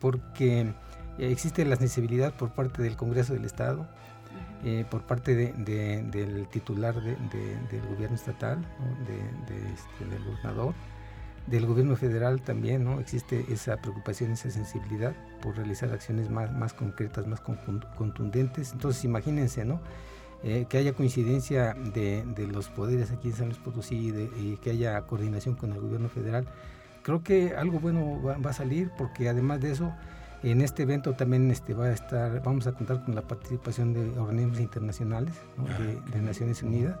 porque 0.00 0.74
existe 1.18 1.64
la 1.64 1.76
sensibilidad 1.76 2.34
por 2.34 2.50
parte 2.50 2.82
del 2.82 2.96
Congreso 2.96 3.32
del 3.32 3.44
Estado, 3.44 3.88
eh, 4.64 4.84
por 4.90 5.02
parte 5.02 5.34
del 5.34 6.48
titular 6.48 6.94
del 7.00 7.86
gobierno 7.88 8.16
estatal, 8.16 8.58
este, 9.48 10.04
del 10.04 10.24
gobernador, 10.24 10.74
del 11.46 11.66
gobierno 11.66 11.96
federal 11.96 12.42
también, 12.42 12.84
¿no? 12.84 13.00
Existe 13.00 13.44
esa 13.50 13.76
preocupación, 13.78 14.32
esa 14.32 14.50
sensibilidad 14.50 15.14
por 15.42 15.56
realizar 15.56 15.92
acciones 15.92 16.30
más, 16.30 16.52
más 16.52 16.72
concretas, 16.72 17.26
más 17.26 17.40
contundentes. 17.40 18.72
Entonces, 18.72 19.04
imagínense, 19.04 19.64
¿no? 19.64 19.80
Eh, 20.42 20.66
que 20.68 20.78
haya 20.78 20.94
coincidencia 20.94 21.74
de, 21.74 22.24
de, 22.24 22.46
los 22.46 22.68
poderes 22.68 23.10
aquí 23.10 23.28
en 23.28 23.34
San 23.34 23.46
Luis 23.48 23.58
Potosí 23.58 24.14
y 24.38 24.56
que 24.56 24.70
haya 24.70 24.98
coordinación 25.02 25.54
con 25.54 25.72
el 25.72 25.80
gobierno 25.80 26.08
federal. 26.08 26.46
Creo 27.02 27.22
que 27.22 27.54
algo 27.56 27.78
bueno 27.80 28.22
va, 28.22 28.50
a 28.50 28.52
salir 28.52 28.90
porque 28.96 29.28
además 29.28 29.60
de 29.60 29.72
eso, 29.72 29.92
en 30.42 30.60
este 30.60 30.82
evento 30.82 31.14
también 31.14 31.50
este, 31.50 31.74
va 31.74 31.86
a 31.86 31.92
estar, 31.92 32.42
vamos 32.42 32.66
a 32.66 32.72
contar 32.72 33.04
con 33.04 33.14
la 33.14 33.22
participación 33.22 33.92
de 33.92 34.18
organismos 34.18 34.60
internacionales 34.60 35.34
ah, 35.58 35.78
de, 36.12 36.20
Naciones 36.22 36.62
Unidas. 36.62 36.96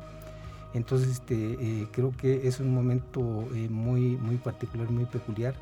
Entonces, 0.72 1.08
este, 1.08 1.34
eh, 1.34 1.88
creo 1.90 2.12
que 2.16 2.46
es 2.46 2.60
un 2.60 2.72
momento 2.72 3.48
eh, 3.54 3.68
muy, 3.68 4.16
muy 4.16 4.36
particular, 4.36 4.88
muy 4.90 5.04
peculiar 5.04 5.54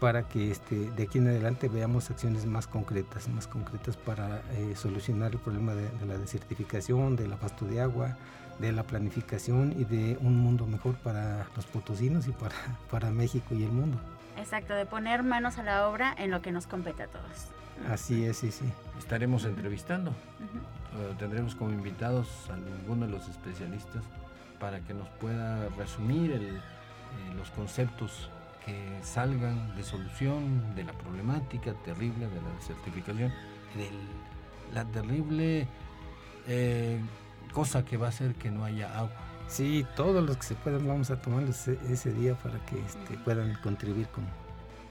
para 0.00 0.28
que 0.28 0.50
este, 0.50 0.90
de 0.90 1.04
aquí 1.04 1.18
en 1.18 1.28
adelante 1.28 1.68
veamos 1.68 2.10
acciones 2.10 2.46
más 2.46 2.66
concretas, 2.66 3.28
más 3.28 3.46
concretas 3.46 3.96
para 3.96 4.42
eh, 4.52 4.74
solucionar 4.76 5.32
el 5.32 5.38
problema 5.38 5.74
de, 5.74 5.88
la 6.06 6.18
desertificación, 6.18 7.16
del 7.16 7.32
abasto 7.32 7.64
de 7.64 7.80
agua, 7.80 8.16
de 8.58 8.70
la 8.72 8.84
planificación 8.84 9.74
y 9.76 9.84
de 9.84 10.16
un 10.20 10.36
mundo 10.36 10.66
mejor 10.66 10.94
para 10.96 11.46
los 11.56 11.64
potosinos 11.66 12.28
y 12.28 12.32
para, 12.32 12.54
para 12.90 13.10
México 13.10 13.54
y 13.54 13.64
el 13.64 13.72
mundo. 13.72 13.98
Exacto, 14.36 14.74
de 14.74 14.84
poner 14.84 15.22
manos 15.22 15.58
a 15.58 15.62
la 15.62 15.88
obra 15.88 16.14
en 16.18 16.30
lo 16.30 16.42
que 16.42 16.52
nos 16.52 16.66
compete 16.66 17.04
a 17.04 17.06
todos. 17.06 17.48
Así 17.88 18.24
es, 18.24 18.36
sí, 18.36 18.52
sí. 18.52 18.64
Estaremos 18.98 19.44
entrevistando. 19.44 20.12
Tendremos 21.18 21.56
como 21.56 21.72
invitados 21.72 22.28
a 22.48 22.54
alguno 22.54 23.06
de 23.06 23.12
los 23.12 23.28
especialistas 23.28 24.04
para 24.64 24.80
que 24.80 24.94
nos 24.94 25.06
pueda 25.20 25.68
resumir 25.76 26.32
el, 26.32 26.56
eh, 26.56 26.60
los 27.36 27.50
conceptos 27.50 28.30
que 28.64 28.98
salgan 29.02 29.76
de 29.76 29.82
solución 29.82 30.74
de 30.74 30.84
la 30.84 30.94
problemática 30.94 31.74
terrible 31.84 32.26
de 32.28 32.40
la 32.40 32.48
desertificación, 32.58 33.30
de 33.74 33.90
la 34.72 34.86
terrible 34.86 35.68
eh, 36.48 36.98
cosa 37.52 37.84
que 37.84 37.98
va 37.98 38.06
a 38.06 38.08
hacer 38.08 38.36
que 38.36 38.50
no 38.50 38.64
haya 38.64 38.98
agua. 38.98 39.12
Sí, 39.48 39.86
todos 39.96 40.24
los 40.24 40.38
que 40.38 40.44
se 40.44 40.54
puedan 40.54 40.88
vamos 40.88 41.10
a 41.10 41.20
tomar 41.20 41.42
ese, 41.44 42.12
día 42.14 42.34
para 42.36 42.58
que 42.64 42.80
este, 42.80 43.18
puedan 43.18 43.56
contribuir 43.62 44.08
con, 44.08 44.24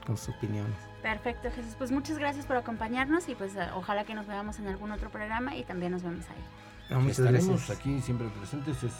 con 0.06 0.16
sus 0.16 0.36
opiniones. 0.36 0.76
Perfecto, 1.02 1.50
Jesús. 1.50 1.74
Pues 1.76 1.90
muchas 1.90 2.16
gracias 2.16 2.46
por 2.46 2.56
acompañarnos 2.56 3.28
y 3.28 3.34
pues 3.34 3.56
eh, 3.56 3.66
ojalá 3.74 4.04
que 4.04 4.14
nos 4.14 4.28
veamos 4.28 4.56
en 4.60 4.68
algún 4.68 4.92
otro 4.92 5.10
programa 5.10 5.56
y 5.56 5.64
también 5.64 5.90
nos 5.90 6.04
vemos 6.04 6.24
ahí. 6.30 6.63
Estaremos 7.08 7.70
aquí 7.70 8.00
siempre 8.00 8.28
presentes, 8.28 8.82
es 8.82 8.92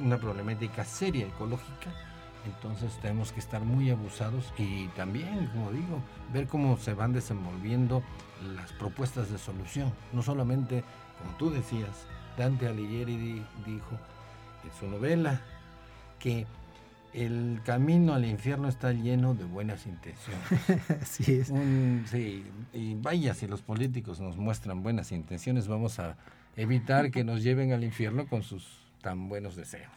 una 0.00 0.18
problemática 0.18 0.84
seria 0.84 1.26
ecológica, 1.26 1.90
entonces 2.46 2.92
tenemos 3.00 3.32
que 3.32 3.40
estar 3.40 3.62
muy 3.62 3.90
abusados 3.90 4.52
y 4.58 4.88
también, 4.88 5.46
como 5.48 5.72
digo, 5.72 6.02
ver 6.32 6.46
cómo 6.46 6.76
se 6.76 6.94
van 6.94 7.12
desenvolviendo 7.12 8.02
las 8.54 8.72
propuestas 8.72 9.30
de 9.30 9.38
solución, 9.38 9.92
no 10.12 10.22
solamente, 10.22 10.84
como 11.18 11.36
tú 11.38 11.50
decías, 11.50 12.06
Dante 12.36 12.68
Alighieri 12.68 13.42
dijo 13.66 13.98
en 14.64 14.70
su 14.78 14.86
novela 14.86 15.40
que 16.18 16.46
el 17.14 17.60
camino 17.64 18.14
al 18.14 18.24
infierno 18.26 18.68
está 18.68 18.92
lleno 18.92 19.34
de 19.34 19.44
buenas 19.44 19.86
intenciones. 19.86 20.42
Así 21.02 21.40
es. 21.40 21.52
sí, 22.10 22.44
y 22.72 22.94
vaya, 22.94 23.34
si 23.34 23.46
los 23.46 23.62
políticos 23.62 24.20
nos 24.20 24.36
muestran 24.36 24.82
buenas 24.82 25.10
intenciones, 25.10 25.66
vamos 25.66 25.98
a 25.98 26.16
evitar 26.58 27.10
que 27.10 27.24
nos 27.24 27.42
lleven 27.42 27.72
al 27.72 27.84
infierno 27.84 28.26
con 28.26 28.42
sus 28.42 28.66
tan 29.00 29.28
buenos 29.28 29.56
deseos. 29.56 29.92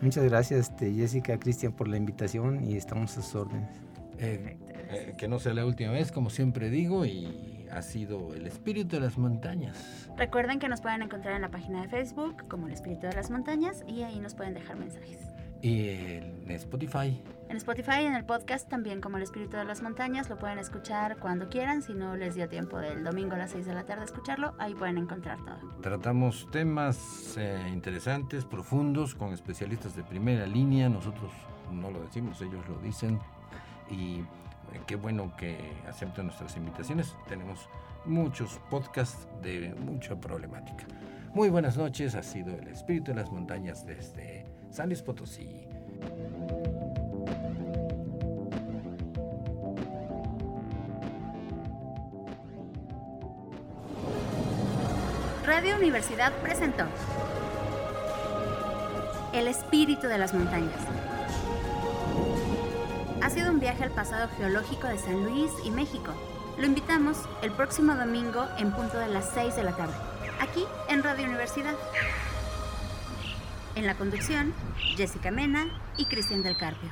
Muchas 0.00 0.24
gracias, 0.24 0.70
este, 0.70 0.92
Jessica, 0.92 1.38
Cristian, 1.38 1.72
por 1.72 1.86
la 1.86 1.96
invitación 1.96 2.68
y 2.68 2.76
estamos 2.76 3.16
a 3.16 3.22
sus 3.22 3.34
órdenes. 3.36 3.70
Eh, 4.18 4.58
eh, 4.90 5.14
que 5.16 5.28
no 5.28 5.38
sea 5.38 5.54
la 5.54 5.64
última 5.64 5.92
vez, 5.92 6.12
como 6.12 6.28
siempre 6.28 6.68
digo, 6.68 7.06
y 7.06 7.66
ha 7.70 7.80
sido 7.82 8.34
el 8.34 8.46
espíritu 8.46 8.96
de 8.96 9.00
las 9.00 9.16
montañas. 9.16 10.10
Recuerden 10.16 10.58
que 10.58 10.68
nos 10.68 10.80
pueden 10.80 11.02
encontrar 11.02 11.36
en 11.36 11.42
la 11.42 11.50
página 11.50 11.80
de 11.80 11.88
Facebook 11.88 12.48
como 12.48 12.66
el 12.66 12.74
espíritu 12.74 13.06
de 13.06 13.14
las 13.14 13.30
montañas 13.30 13.84
y 13.86 14.02
ahí 14.02 14.18
nos 14.18 14.34
pueden 14.34 14.54
dejar 14.54 14.76
mensajes. 14.76 15.31
Y 15.62 15.88
en 15.88 16.50
Spotify. 16.50 17.22
En 17.48 17.56
Spotify, 17.56 18.04
en 18.04 18.14
el 18.14 18.24
podcast 18.24 18.68
también 18.68 19.00
como 19.00 19.16
el 19.16 19.22
espíritu 19.22 19.56
de 19.56 19.64
las 19.64 19.80
montañas, 19.80 20.28
lo 20.28 20.36
pueden 20.36 20.58
escuchar 20.58 21.18
cuando 21.18 21.48
quieran, 21.48 21.82
si 21.82 21.94
no 21.94 22.16
les 22.16 22.34
dio 22.34 22.48
tiempo 22.48 22.78
del 22.78 23.04
domingo 23.04 23.34
a 23.34 23.38
las 23.38 23.52
6 23.52 23.66
de 23.66 23.74
la 23.74 23.84
tarde 23.84 24.04
escucharlo, 24.04 24.54
ahí 24.58 24.74
pueden 24.74 24.98
encontrar 24.98 25.38
todo. 25.44 25.58
Tratamos 25.80 26.48
temas 26.50 27.36
eh, 27.38 27.60
interesantes, 27.72 28.44
profundos, 28.44 29.14
con 29.14 29.32
especialistas 29.32 29.94
de 29.94 30.02
primera 30.02 30.46
línea, 30.46 30.88
nosotros 30.88 31.30
no 31.70 31.92
lo 31.92 32.02
decimos, 32.02 32.40
ellos 32.42 32.68
lo 32.68 32.78
dicen 32.78 33.20
y 33.88 34.24
qué 34.86 34.96
bueno 34.96 35.32
que 35.36 35.58
acepten 35.88 36.26
nuestras 36.26 36.56
invitaciones. 36.56 37.14
Tenemos 37.28 37.68
muchos 38.04 38.60
podcasts 38.68 39.28
de 39.42 39.74
mucha 39.74 40.18
problemática. 40.18 40.86
Muy 41.34 41.50
buenas 41.50 41.76
noches, 41.76 42.14
ha 42.14 42.22
sido 42.22 42.54
el 42.56 42.68
espíritu 42.68 43.12
de 43.12 43.18
las 43.18 43.30
montañas 43.30 43.86
desde 43.86 44.41
San 44.72 44.88
Luis 44.88 45.02
Potosí. 45.02 45.68
Radio 55.44 55.76
Universidad 55.76 56.32
presentó 56.42 56.84
El 59.32 59.46
espíritu 59.46 60.08
de 60.08 60.18
las 60.18 60.32
montañas 60.34 60.80
ha 63.22 63.30
sido 63.30 63.52
un 63.52 63.60
viaje 63.60 63.84
al 63.84 63.92
pasado 63.92 64.28
geológico 64.36 64.88
de 64.88 64.98
San 64.98 65.24
Luis 65.24 65.52
y 65.64 65.70
México. 65.70 66.12
Lo 66.58 66.66
invitamos 66.66 67.18
el 67.40 67.52
próximo 67.52 67.94
domingo 67.94 68.48
en 68.58 68.72
punto 68.72 68.98
de 68.98 69.06
las 69.06 69.30
6 69.32 69.54
de 69.54 69.62
la 69.62 69.76
tarde, 69.76 69.94
aquí 70.40 70.64
en 70.88 71.04
Radio 71.04 71.26
Universidad. 71.26 71.74
En 73.74 73.86
la 73.86 73.94
conducción, 73.94 74.52
Jessica 74.96 75.30
Mena 75.30 75.66
y 75.96 76.04
Cristian 76.04 76.42
del 76.42 76.56
Carpio. 76.56 76.90